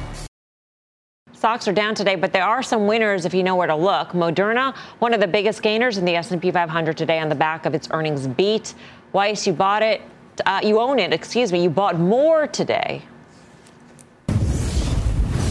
Stocks 1.38 1.68
are 1.68 1.72
down 1.72 1.94
today, 1.94 2.16
but 2.16 2.32
there 2.32 2.42
are 2.42 2.64
some 2.64 2.88
winners 2.88 3.24
if 3.24 3.32
you 3.32 3.44
know 3.44 3.54
where 3.54 3.68
to 3.68 3.76
look. 3.76 4.08
Moderna, 4.08 4.76
one 4.98 5.14
of 5.14 5.20
the 5.20 5.26
biggest 5.28 5.62
gainers 5.62 5.96
in 5.96 6.04
the 6.04 6.16
S&P 6.16 6.50
500 6.50 6.96
today 6.96 7.20
on 7.20 7.28
the 7.28 7.34
back 7.36 7.64
of 7.64 7.76
its 7.76 7.86
earnings 7.92 8.26
beat. 8.26 8.74
Weiss, 9.12 9.46
you 9.46 9.52
bought 9.52 9.84
it. 9.84 10.02
Uh, 10.44 10.60
you 10.64 10.80
own 10.80 10.98
it, 10.98 11.12
excuse 11.12 11.52
me. 11.52 11.62
You 11.62 11.70
bought 11.70 11.96
more 11.96 12.48
today. 12.48 13.02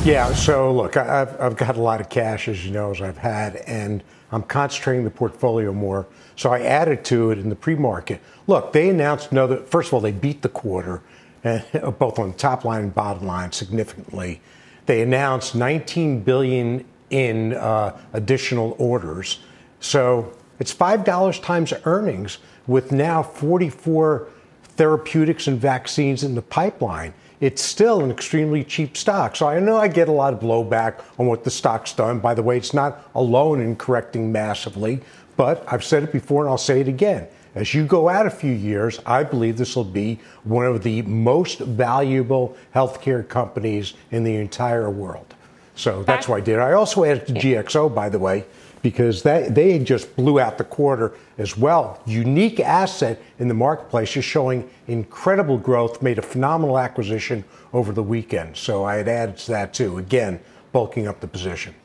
Yeah, 0.03 0.33
so 0.33 0.73
look, 0.73 0.97
I've, 0.97 1.39
I've 1.39 1.55
got 1.55 1.77
a 1.77 1.81
lot 1.81 2.01
of 2.01 2.09
cash, 2.09 2.49
as 2.49 2.65
you 2.65 2.71
know, 2.71 2.91
as 2.91 3.01
I've 3.01 3.17
had, 3.17 3.55
and– 3.55 4.03
I'm 4.31 4.43
concentrating 4.43 5.03
the 5.03 5.11
portfolio 5.11 5.71
more. 5.71 6.07
So 6.35 6.51
I 6.51 6.61
added 6.61 7.05
to 7.05 7.31
it 7.31 7.39
in 7.39 7.49
the 7.49 7.55
pre-market. 7.55 8.21
Look, 8.45 8.73
they 8.73 8.89
announced 8.89 9.31
another. 9.31 9.57
First 9.57 9.89
of 9.89 9.93
all, 9.93 10.01
they 10.01 10.11
beat 10.11 10.41
the 10.41 10.49
quarter, 10.49 11.01
both 11.43 12.19
on 12.19 12.31
the 12.31 12.37
top 12.37 12.65
line 12.65 12.83
and 12.83 12.93
bottom 12.95 13.25
line 13.25 13.51
significantly. 13.51 14.41
They 14.87 15.01
announced 15.01 15.53
19 15.53 16.21
billion 16.21 16.83
in 17.11 17.53
uh, 17.53 17.97
additional 18.13 18.75
orders. 18.79 19.39
So 19.79 20.33
it's 20.59 20.71
five 20.71 21.03
dollars 21.03 21.39
times 21.39 21.71
earnings, 21.85 22.39
with 22.65 22.91
now 22.91 23.21
44 23.21 24.27
therapeutics 24.63 25.47
and 25.47 25.59
vaccines 25.59 26.23
in 26.23 26.35
the 26.35 26.41
pipeline 26.41 27.13
it's 27.39 27.61
still 27.61 28.01
an 28.01 28.09
extremely 28.09 28.63
cheap 28.63 28.97
stock. 28.97 29.35
So 29.35 29.47
I 29.47 29.59
know 29.59 29.77
I 29.77 29.87
get 29.87 30.07
a 30.07 30.11
lot 30.11 30.33
of 30.33 30.39
blowback 30.39 31.03
on 31.19 31.27
what 31.27 31.43
the 31.43 31.51
stock's 31.51 31.93
done. 31.93 32.19
By 32.19 32.33
the 32.33 32.41
way, 32.41 32.57
it's 32.57 32.73
not 32.73 33.07
alone 33.13 33.61
in 33.61 33.75
correcting 33.75 34.31
massively, 34.31 35.01
but 35.35 35.63
I've 35.71 35.83
said 35.83 36.03
it 36.03 36.11
before 36.11 36.43
and 36.43 36.49
I'll 36.49 36.57
say 36.57 36.81
it 36.81 36.87
again. 36.87 37.27
As 37.55 37.73
you 37.73 37.85
go 37.85 38.09
out 38.09 38.25
a 38.25 38.31
few 38.31 38.51
years, 38.51 38.99
I 39.05 39.23
believe 39.23 39.57
this 39.57 39.75
will 39.75 39.83
be 39.83 40.19
one 40.43 40.65
of 40.65 40.83
the 40.83 41.01
most 41.03 41.59
valuable 41.59 42.55
healthcare 42.73 43.27
companies 43.27 43.93
in 44.11 44.23
the 44.23 44.35
entire 44.35 44.89
world. 44.89 45.33
So 45.75 46.03
that's 46.03 46.27
why 46.27 46.37
I 46.37 46.41
did. 46.41 46.59
I 46.59 46.73
also 46.73 47.03
added 47.03 47.27
to 47.27 47.33
GXO, 47.33 47.93
by 47.93 48.09
the 48.09 48.17
way, 48.17 48.45
because 48.81 49.21
that, 49.23 49.53
they 49.53 49.77
just 49.79 50.15
blew 50.15 50.39
out 50.39 50.57
the 50.57 50.63
quarter 50.63 51.13
as 51.37 51.55
well. 51.55 52.01
Unique 52.05 52.59
asset 52.59 53.21
in 53.37 53.47
the 53.47 53.53
marketplace 53.53 54.17
is 54.17 54.25
showing 54.25 54.67
incredible 54.87 55.57
growth, 55.57 56.01
made 56.01 56.17
a 56.17 56.23
phenomenal 56.23 56.79
acquisition 56.79 57.43
over 57.73 57.91
the 57.91 58.01
weekend. 58.01 58.57
So 58.57 58.85
I 58.85 58.95
had 58.95 59.07
added 59.07 59.37
to 59.37 59.51
that 59.51 59.73
too. 59.73 59.99
Again, 59.99 60.39
bulking 60.71 61.07
up 61.07 61.19
the 61.19 61.27
position. 61.27 61.75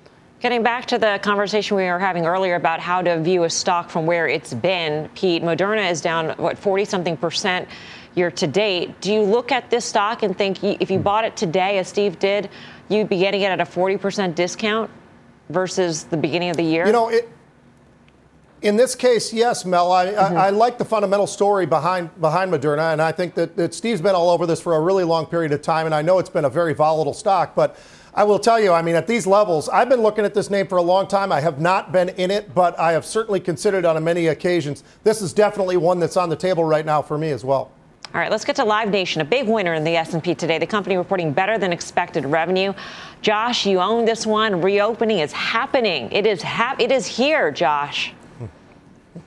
Getting 0.42 0.64
back 0.64 0.86
to 0.86 0.98
the 0.98 1.20
conversation 1.22 1.76
we 1.76 1.84
were 1.84 2.00
having 2.00 2.26
earlier 2.26 2.56
about 2.56 2.80
how 2.80 3.00
to 3.00 3.20
view 3.20 3.44
a 3.44 3.50
stock 3.50 3.90
from 3.90 4.06
where 4.06 4.26
it's 4.26 4.52
been, 4.52 5.08
Pete, 5.14 5.40
Moderna 5.40 5.88
is 5.88 6.00
down, 6.00 6.30
what, 6.30 6.58
40 6.58 6.84
something 6.84 7.16
percent 7.16 7.68
year 8.16 8.28
to 8.32 8.48
date. 8.48 9.00
Do 9.00 9.12
you 9.12 9.22
look 9.22 9.52
at 9.52 9.70
this 9.70 9.84
stock 9.84 10.24
and 10.24 10.36
think 10.36 10.64
if 10.64 10.90
you 10.90 10.96
hmm. 10.98 11.04
bought 11.04 11.24
it 11.24 11.36
today, 11.36 11.78
as 11.78 11.86
Steve 11.86 12.18
did, 12.18 12.50
you'd 12.88 13.08
be 13.08 13.18
getting 13.18 13.42
it 13.42 13.46
at 13.46 13.60
a 13.60 13.64
40% 13.64 14.34
discount? 14.34 14.90
versus 15.52 16.04
the 16.04 16.16
beginning 16.16 16.50
of 16.50 16.56
the 16.56 16.64
year? 16.64 16.86
You 16.86 16.92
know, 16.92 17.08
it, 17.08 17.28
in 18.62 18.76
this 18.76 18.94
case, 18.94 19.32
yes, 19.32 19.64
Mel. 19.64 19.92
I, 19.92 20.06
mm-hmm. 20.06 20.36
I, 20.36 20.46
I, 20.46 20.50
like 20.50 20.78
the 20.78 20.84
fundamental 20.84 21.26
story 21.26 21.66
behind 21.66 22.18
behind 22.20 22.52
Moderna, 22.52 22.92
and 22.92 23.02
I 23.02 23.12
think 23.12 23.34
that, 23.34 23.56
that 23.56 23.74
Steve's 23.74 24.00
been 24.00 24.14
all 24.14 24.30
over 24.30 24.46
this 24.46 24.60
for 24.60 24.76
a 24.76 24.80
really 24.80 25.04
long 25.04 25.26
period 25.26 25.52
of 25.52 25.62
time, 25.62 25.86
and 25.86 25.94
I 25.94 26.02
know 26.02 26.18
it's 26.18 26.30
been 26.30 26.44
a 26.44 26.50
very 26.50 26.74
volatile 26.74 27.14
stock, 27.14 27.54
but. 27.54 27.76
I 28.14 28.24
will 28.24 28.38
tell 28.38 28.60
you, 28.60 28.72
I 28.72 28.82
mean, 28.82 28.94
at 28.94 29.06
these 29.06 29.26
levels, 29.26 29.70
I've 29.70 29.88
been 29.88 30.02
looking 30.02 30.26
at 30.26 30.34
this 30.34 30.50
name 30.50 30.66
for 30.66 30.76
a 30.76 30.82
long 30.82 31.06
time. 31.06 31.32
I 31.32 31.40
have 31.40 31.62
not 31.62 31.92
been 31.92 32.10
in 32.10 32.30
it, 32.30 32.54
but 32.54 32.78
I 32.78 32.92
have 32.92 33.06
certainly 33.06 33.40
considered 33.40 33.86
on 33.86 34.04
many 34.04 34.26
occasions. 34.26 34.84
This 35.02 35.22
is 35.22 35.32
definitely 35.32 35.78
one 35.78 35.98
that's 35.98 36.18
on 36.18 36.28
the 36.28 36.36
table 36.36 36.62
right 36.62 36.84
now 36.84 37.00
for 37.00 37.16
me 37.16 37.30
as 37.30 37.42
well. 37.42 37.72
All 38.14 38.20
right, 38.20 38.30
let's 38.30 38.44
get 38.44 38.56
to 38.56 38.64
Live 38.66 38.90
Nation, 38.90 39.22
a 39.22 39.24
big 39.24 39.48
winner 39.48 39.72
in 39.72 39.82
the 39.82 39.96
S&P 39.96 40.34
today. 40.34 40.58
The 40.58 40.66
company 40.66 40.98
reporting 40.98 41.32
better 41.32 41.56
than 41.56 41.72
expected 41.72 42.26
revenue. 42.26 42.74
Josh, 43.22 43.64
you 43.64 43.80
own 43.80 44.04
this 44.04 44.26
one. 44.26 44.60
Reopening 44.60 45.20
is 45.20 45.32
happening. 45.32 46.12
It 46.12 46.26
is 46.26 46.42
hap- 46.42 46.82
It 46.82 46.92
is 46.92 47.06
here, 47.06 47.50
Josh. 47.50 48.12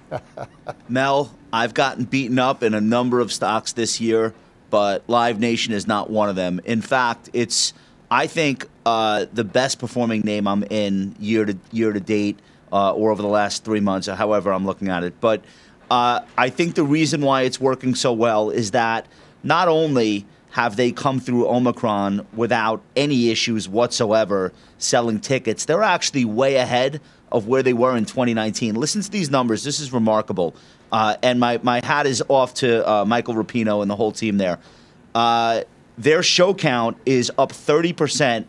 Mel, 0.90 1.32
I've 1.52 1.74
gotten 1.74 2.06
beaten 2.06 2.40
up 2.40 2.64
in 2.64 2.74
a 2.74 2.82
number 2.82 3.20
of 3.20 3.32
stocks 3.32 3.74
this 3.74 4.00
year, 4.00 4.34
but 4.70 5.04
Live 5.08 5.40
Nation 5.40 5.74
is 5.74 5.88
not 5.88 6.10
one 6.10 6.30
of 6.30 6.36
them. 6.36 6.62
In 6.66 6.82
fact, 6.82 7.30
it's 7.34 7.74
I 8.10 8.28
think 8.28 8.68
uh, 8.86 9.26
the 9.34 9.44
best 9.44 9.80
performing 9.80 10.22
name 10.22 10.48
I'm 10.48 10.64
in 10.64 11.16
year 11.20 11.46
to 11.46 11.58
year 11.72 11.92
to 11.92 12.00
date, 12.00 12.40
uh, 12.72 12.94
or 12.94 13.12
over 13.12 13.22
the 13.22 13.28
last 13.28 13.64
three 13.64 13.80
months, 13.80 14.08
or 14.08 14.16
however 14.16 14.52
I'm 14.52 14.66
looking 14.66 14.90
at 14.90 15.04
it. 15.04 15.20
But 15.20 15.44
uh, 15.90 16.22
I 16.38 16.50
think 16.50 16.76
the 16.76 16.84
reason 16.84 17.22
why 17.22 17.44
it's 17.44 17.60
working 17.60 17.96
so 17.96 18.14
well 18.14 18.50
is 18.50 18.72
that 18.72 19.08
not 19.44 19.68
only 19.68 20.26
have 20.52 20.78
they 20.78 20.92
come 20.92 21.20
through 21.20 21.48
Omicron 21.48 22.26
without 22.34 22.82
any 22.96 23.30
issues 23.30 23.68
whatsoever 23.68 24.54
selling 24.78 25.20
tickets, 25.20 25.66
they're 25.66 25.84
actually 25.84 26.26
way 26.26 26.56
ahead 26.56 27.02
of 27.32 27.48
where 27.48 27.64
they 27.64 27.74
were 27.74 27.96
in 27.98 28.06
2019. 28.06 28.76
Listen 28.76 29.02
to 29.02 29.12
these 29.12 29.30
numbers. 29.30 29.64
This 29.64 29.80
is 29.80 29.92
remarkable. 29.92 30.56
Uh, 30.92 31.18
and 31.24 31.40
my, 31.40 31.60
my 31.64 31.84
hat 31.84 32.06
is 32.06 32.24
off 32.28 32.54
to 32.56 32.90
uh, 32.90 33.06
Michael 33.06 33.34
Rapino 33.34 33.82
and 33.82 33.90
the 33.90 33.96
whole 33.96 34.12
team 34.12 34.38
there. 34.38 34.60
Uh, 35.14 35.62
their 35.98 36.22
show 36.24 36.54
count 36.54 36.98
is 37.06 37.32
up 37.38 37.52
30% 37.52 38.46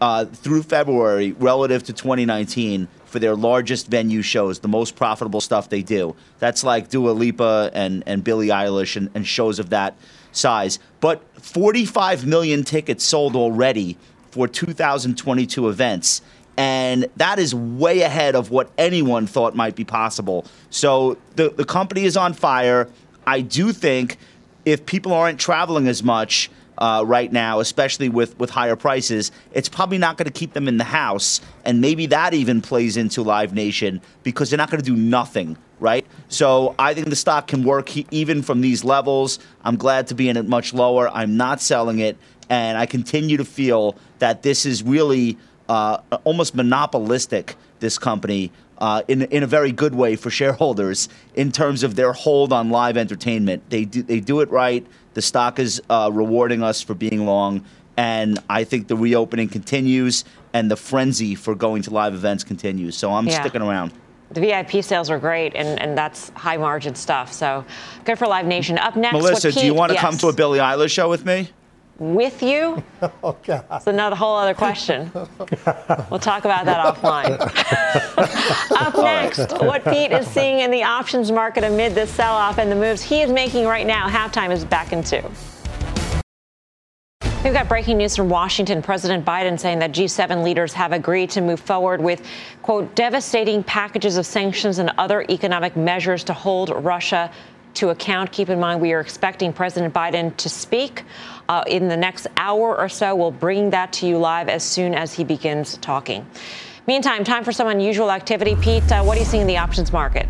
uh, 0.00 0.24
through 0.24 0.62
February 0.62 1.32
relative 1.32 1.82
to 1.84 1.92
2019 1.92 2.88
for 3.04 3.18
their 3.18 3.36
largest 3.36 3.86
venue 3.86 4.22
shows, 4.22 4.58
the 4.58 4.68
most 4.68 4.96
profitable 4.96 5.40
stuff 5.40 5.68
they 5.68 5.82
do. 5.82 6.16
That's 6.40 6.64
like 6.64 6.88
Dua 6.88 7.10
Lipa 7.10 7.70
and, 7.72 8.02
and 8.06 8.24
Billie 8.24 8.48
Eilish 8.48 8.96
and, 8.96 9.10
and 9.14 9.26
shows 9.26 9.58
of 9.58 9.70
that 9.70 9.96
size. 10.32 10.78
But 11.00 11.22
45 11.40 12.26
million 12.26 12.64
tickets 12.64 13.04
sold 13.04 13.36
already 13.36 13.96
for 14.30 14.48
2022 14.48 15.68
events. 15.68 16.22
And 16.56 17.08
that 17.16 17.38
is 17.38 17.54
way 17.54 18.02
ahead 18.02 18.34
of 18.36 18.50
what 18.50 18.70
anyone 18.78 19.26
thought 19.26 19.56
might 19.56 19.74
be 19.74 19.84
possible. 19.84 20.46
So 20.70 21.18
the, 21.36 21.50
the 21.50 21.64
company 21.64 22.04
is 22.04 22.16
on 22.16 22.32
fire. 22.32 22.88
I 23.26 23.40
do 23.40 23.72
think 23.72 24.18
if 24.64 24.86
people 24.86 25.12
aren't 25.12 25.40
traveling 25.40 25.88
as 25.88 26.02
much, 26.02 26.50
uh, 26.78 27.04
right 27.06 27.32
now, 27.32 27.60
especially 27.60 28.08
with, 28.08 28.38
with 28.38 28.50
higher 28.50 28.76
prices, 28.76 29.30
it's 29.52 29.68
probably 29.68 29.98
not 29.98 30.16
going 30.16 30.26
to 30.26 30.32
keep 30.32 30.52
them 30.52 30.68
in 30.68 30.76
the 30.76 30.84
house. 30.84 31.40
And 31.64 31.80
maybe 31.80 32.06
that 32.06 32.34
even 32.34 32.60
plays 32.60 32.96
into 32.96 33.22
Live 33.22 33.54
Nation 33.54 34.00
because 34.22 34.50
they're 34.50 34.58
not 34.58 34.70
going 34.70 34.82
to 34.82 34.84
do 34.84 34.96
nothing, 34.96 35.56
right? 35.80 36.06
So 36.28 36.74
I 36.78 36.94
think 36.94 37.10
the 37.10 37.16
stock 37.16 37.46
can 37.46 37.64
work 37.64 37.88
he, 37.88 38.06
even 38.10 38.42
from 38.42 38.60
these 38.60 38.84
levels. 38.84 39.38
I'm 39.62 39.76
glad 39.76 40.08
to 40.08 40.14
be 40.14 40.28
in 40.28 40.36
it 40.36 40.46
much 40.46 40.74
lower. 40.74 41.08
I'm 41.10 41.36
not 41.36 41.60
selling 41.60 42.00
it. 42.00 42.16
And 42.50 42.76
I 42.76 42.86
continue 42.86 43.36
to 43.36 43.44
feel 43.44 43.96
that 44.18 44.42
this 44.42 44.66
is 44.66 44.82
really 44.82 45.38
uh, 45.68 45.98
almost 46.24 46.54
monopolistic, 46.54 47.56
this 47.80 47.98
company. 47.98 48.52
Uh, 48.76 49.02
in 49.06 49.22
in 49.22 49.44
a 49.44 49.46
very 49.46 49.70
good 49.70 49.94
way 49.94 50.16
for 50.16 50.30
shareholders 50.30 51.08
in 51.36 51.52
terms 51.52 51.84
of 51.84 51.94
their 51.94 52.12
hold 52.12 52.52
on 52.52 52.70
live 52.70 52.96
entertainment. 52.96 53.62
They 53.70 53.84
do 53.84 54.02
they 54.02 54.18
do 54.18 54.40
it 54.40 54.50
right. 54.50 54.84
The 55.14 55.22
stock 55.22 55.60
is 55.60 55.80
uh, 55.88 56.10
rewarding 56.12 56.60
us 56.64 56.82
for 56.82 56.92
being 56.92 57.24
long, 57.24 57.64
and 57.96 58.40
I 58.50 58.64
think 58.64 58.88
the 58.88 58.96
reopening 58.96 59.48
continues 59.48 60.24
and 60.52 60.68
the 60.68 60.76
frenzy 60.76 61.36
for 61.36 61.54
going 61.54 61.82
to 61.82 61.90
live 61.90 62.14
events 62.14 62.42
continues. 62.42 62.96
So 62.96 63.12
I'm 63.12 63.28
Yeah. 63.28 63.40
sticking 63.40 63.62
around. 63.62 63.92
The 64.30 64.40
VIP 64.40 64.82
sales 64.82 65.10
are 65.10 65.18
great, 65.18 65.54
and, 65.54 65.80
and 65.80 65.96
that's 65.96 66.30
high 66.30 66.56
margin 66.56 66.94
stuff. 66.96 67.32
So 67.32 67.64
good 68.04 68.18
for 68.18 68.26
Live 68.26 68.46
Nation. 68.46 68.78
Up 68.78 68.96
next, 68.96 69.12
Melissa, 69.12 69.48
what 69.48 69.54
do 69.54 69.66
you 69.66 69.74
want 69.74 69.90
to 69.90 69.94
yes. 69.94 70.02
come 70.02 70.16
to 70.18 70.28
a 70.28 70.32
Billie 70.32 70.58
Eilish 70.58 70.90
show 70.90 71.08
with 71.08 71.24
me? 71.24 71.50
With 71.98 72.42
you? 72.42 72.82
oh 73.22 73.36
God, 73.44 73.64
it's 73.72 73.86
another 73.86 74.16
whole 74.16 74.36
other 74.36 74.54
question. 74.54 75.10
We'll 76.10 76.20
talk 76.20 76.44
about 76.44 76.64
that 76.66 76.84
offline. 76.84 77.40
Up 78.80 78.94
next, 78.96 79.52
what 79.58 79.84
Pete 79.84 80.12
is 80.12 80.26
seeing 80.26 80.60
in 80.60 80.70
the 80.70 80.82
options 80.82 81.32
market 81.32 81.64
amid 81.64 81.94
this 81.94 82.10
sell-off 82.10 82.58
and 82.58 82.70
the 82.70 82.76
moves 82.76 83.02
he 83.02 83.22
is 83.22 83.32
making 83.32 83.66
right 83.66 83.86
now. 83.86 84.08
Halftime 84.08 84.50
is 84.50 84.64
back 84.64 84.92
in 84.92 85.02
two. 85.02 85.22
We've 87.42 87.52
got 87.52 87.68
breaking 87.68 87.98
news 87.98 88.16
from 88.16 88.28
Washington. 88.28 88.80
President 88.80 89.24
Biden 89.24 89.58
saying 89.58 89.78
that 89.80 89.92
G7 89.92 90.42
leaders 90.42 90.72
have 90.72 90.92
agreed 90.92 91.30
to 91.30 91.40
move 91.40 91.60
forward 91.60 92.00
with, 92.00 92.26
quote, 92.62 92.94
devastating 92.94 93.62
packages 93.62 94.16
of 94.16 94.24
sanctions 94.24 94.78
and 94.78 94.90
other 94.96 95.26
economic 95.28 95.76
measures 95.76 96.24
to 96.24 96.32
hold 96.32 96.70
Russia 96.70 97.30
to 97.74 97.90
account. 97.90 98.32
Keep 98.32 98.48
in 98.48 98.58
mind, 98.58 98.80
we 98.80 98.92
are 98.92 99.00
expecting 99.00 99.52
President 99.52 99.92
Biden 99.92 100.34
to 100.38 100.48
speak 100.48 101.02
uh, 101.48 101.64
in 101.66 101.88
the 101.88 101.96
next 101.96 102.26
hour 102.36 102.76
or 102.76 102.88
so. 102.88 103.14
We'll 103.14 103.30
bring 103.30 103.70
that 103.70 103.92
to 103.94 104.06
you 104.06 104.18
live 104.18 104.48
as 104.48 104.62
soon 104.62 104.94
as 104.94 105.12
he 105.12 105.24
begins 105.24 105.78
talking. 105.78 106.26
Meantime, 106.86 107.24
time 107.24 107.44
for 107.44 107.52
some 107.52 107.68
unusual 107.68 108.10
activity. 108.10 108.56
Pete, 108.56 108.90
uh, 108.92 109.02
what 109.02 109.16
are 109.16 109.20
you 109.20 109.26
seeing 109.26 109.42
in 109.42 109.46
the 109.46 109.56
options 109.56 109.92
market? 109.92 110.28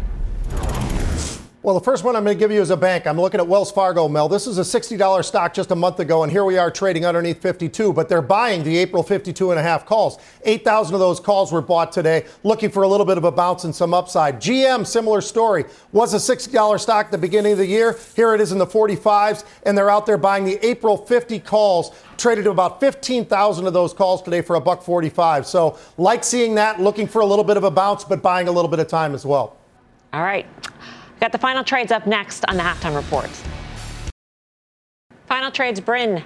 Well, 1.65 1.75
the 1.75 1.81
first 1.81 2.05
one 2.05 2.15
I'm 2.15 2.25
going 2.25 2.37
to 2.37 2.39
give 2.39 2.51
you 2.51 2.61
is 2.61 2.69
a 2.69 2.77
bank. 2.77 3.07
I'm 3.07 3.19
looking 3.19 3.41
at 3.41 3.49
Wells 3.49 3.73
Fargo, 3.73 4.07
Mel. 4.07 4.29
This 4.29 4.47
is 4.47 4.59
a 4.59 4.61
$60 4.61 5.25
stock 5.25 5.55
just 5.55 5.71
a 5.71 5.75
month 5.75 5.99
ago, 5.99 6.23
and 6.23 6.31
here 6.31 6.45
we 6.45 6.59
are 6.59 6.71
trading 6.71 7.07
underneath 7.07 7.41
52, 7.41 7.91
but 7.95 8.07
they're 8.07 8.21
buying 8.21 8.63
the 8.63 8.77
April 8.77 9.03
52 9.03 9.51
and 9.51 9.59
a 9.59 9.63
half 9.63 9.87
calls. 9.87 10.19
8,000 10.43 10.93
of 10.93 11.01
those 11.01 11.21
calls 11.21 11.53
were 11.53 11.63
bought 11.63 11.91
today, 11.91 12.27
looking 12.43 12.69
for 12.69 12.83
a 12.83 12.87
little 12.87 13.07
bit 13.07 13.17
of 13.17 13.25
a 13.25 13.33
bounce 13.33 13.65
and 13.65 13.75
some 13.75 13.95
upside. 13.95 14.43
GM, 14.43 14.87
similar 14.87 15.23
story, 15.23 15.65
was 15.91 16.13
a 16.13 16.19
$60 16.19 16.79
stock 16.79 17.07
at 17.07 17.13
the 17.13 17.17
beginning 17.17 17.53
of 17.53 17.59
the 17.59 17.67
year. 17.67 17.99
Here 18.15 18.35
it 18.35 18.43
is 18.43 18.53
in 18.53 18.59
the 18.59 18.67
45s, 18.67 19.47
and 19.63 19.79
they're 19.79 19.89
out 19.89 20.05
there 20.05 20.19
buying 20.19 20.45
the 20.45 20.63
April 20.63 20.99
50 20.99 21.41
calls. 21.41 21.93
Traded 22.19 22.45
to 22.45 22.51
about 22.51 22.79
15,000 22.79 23.67
of 23.67 23.73
those 23.73 23.95
calls 23.95 24.21
today 24.21 24.43
for 24.43 24.57
a 24.57 24.61
buck 24.61 24.83
45. 24.83 25.47
So, 25.47 25.79
like 25.97 26.25
seeing 26.25 26.57
that, 26.57 26.79
looking 26.79 27.07
for 27.07 27.23
a 27.23 27.27
little 27.27 27.43
bit 27.43 27.57
of 27.57 27.65
a 27.65 27.71
bounce, 27.71 28.05
but 28.05 28.21
buying 28.21 28.49
a 28.49 28.53
little 28.53 28.71
bit 28.71 28.81
of 28.81 28.87
time 28.87 29.15
as 29.15 29.25
well. 29.25 29.57
All 30.13 30.23
right. 30.23 30.47
Got 31.25 31.33
the 31.33 31.39
final 31.39 31.65
trades 31.65 31.91
up 31.91 32.07
next 32.07 32.45
on 32.51 32.59
the 32.59 32.63
halftime 32.63 32.95
report. 32.95 33.31
Final 35.25 35.51
trades, 35.51 35.81
Bryn. 35.81 36.23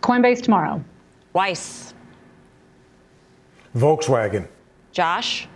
Coinbase 0.00 0.42
tomorrow. 0.42 0.84
Weiss. 1.32 1.94
Volkswagen. 3.76 4.48
Josh. 4.90 5.46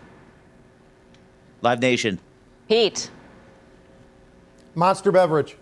Live 1.63 1.81
Nation. 1.81 2.21
Pete. 2.69 3.11
Monster 4.77 5.11
Beverage. 5.11 5.57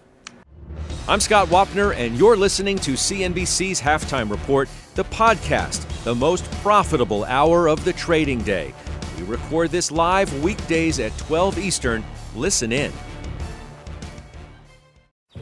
I'm 1.08 1.20
Scott 1.20 1.48
Wapner, 1.48 1.96
and 1.96 2.18
you're 2.18 2.36
listening 2.36 2.76
to 2.80 2.90
CNBC's 2.90 3.80
Halftime 3.80 4.30
Report, 4.30 4.68
the 4.96 5.04
podcast, 5.04 5.86
the 6.04 6.14
most 6.14 6.44
profitable 6.60 7.24
hour 7.24 7.68
of 7.70 7.82
the 7.86 7.94
trading 7.94 8.42
day. 8.42 8.74
We 9.16 9.22
record 9.24 9.70
this 9.70 9.90
live 9.90 10.44
weekdays 10.44 11.00
at 11.00 11.16
12 11.16 11.58
Eastern. 11.58 12.04
Listen 12.34 12.72
in. 12.72 12.90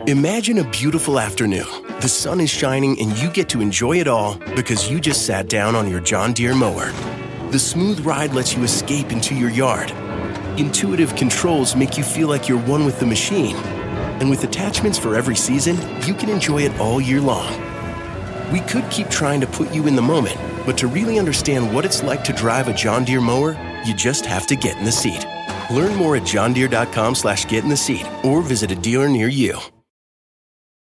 Imagine 0.08 0.58
a 0.58 0.70
beautiful 0.70 1.20
afternoon. 1.20 1.66
The 2.00 2.08
sun 2.08 2.40
is 2.40 2.50
shining 2.50 3.00
and 3.00 3.16
you 3.18 3.30
get 3.30 3.48
to 3.50 3.60
enjoy 3.60 3.98
it 3.98 4.08
all 4.08 4.36
because 4.56 4.90
you 4.90 4.98
just 4.98 5.24
sat 5.24 5.48
down 5.48 5.76
on 5.76 5.88
your 5.88 6.00
John 6.00 6.32
Deere 6.32 6.54
mower. 6.54 6.90
The 7.50 7.58
smooth 7.58 8.00
ride 8.00 8.34
lets 8.34 8.56
you 8.56 8.64
escape 8.64 9.12
into 9.12 9.36
your 9.36 9.50
yard. 9.50 9.92
Intuitive 10.58 11.14
controls 11.14 11.76
make 11.76 11.96
you 11.96 12.02
feel 12.02 12.28
like 12.28 12.48
you're 12.48 12.62
one 12.62 12.84
with 12.84 12.98
the 12.98 13.06
machine. 13.06 13.56
And 14.20 14.28
with 14.28 14.42
attachments 14.42 14.98
for 14.98 15.14
every 15.14 15.36
season, 15.36 15.76
you 16.04 16.14
can 16.14 16.28
enjoy 16.28 16.62
it 16.62 16.80
all 16.80 17.00
year 17.00 17.20
long. 17.20 17.52
We 18.50 18.60
could 18.60 18.90
keep 18.90 19.08
trying 19.10 19.40
to 19.42 19.46
put 19.46 19.72
you 19.72 19.86
in 19.86 19.94
the 19.94 20.02
moment, 20.02 20.36
but 20.66 20.76
to 20.78 20.88
really 20.88 21.20
understand 21.20 21.72
what 21.72 21.84
it's 21.84 22.02
like 22.02 22.24
to 22.24 22.32
drive 22.32 22.66
a 22.66 22.74
John 22.74 23.04
Deere 23.04 23.20
mower, 23.20 23.52
you 23.84 23.94
just 23.94 24.26
have 24.26 24.46
to 24.48 24.56
get 24.56 24.76
in 24.76 24.84
the 24.84 24.92
seat. 24.92 25.24
Learn 25.70 25.94
more 25.96 26.16
at 26.16 26.22
johndeere.com 26.22 27.14
slash 27.14 27.46
get 27.46 27.62
in 27.62 27.70
the 27.70 27.76
seat 27.76 28.06
or 28.24 28.42
visit 28.42 28.70
a 28.72 28.76
dealer 28.76 29.08
near 29.08 29.28
you. 29.28 29.58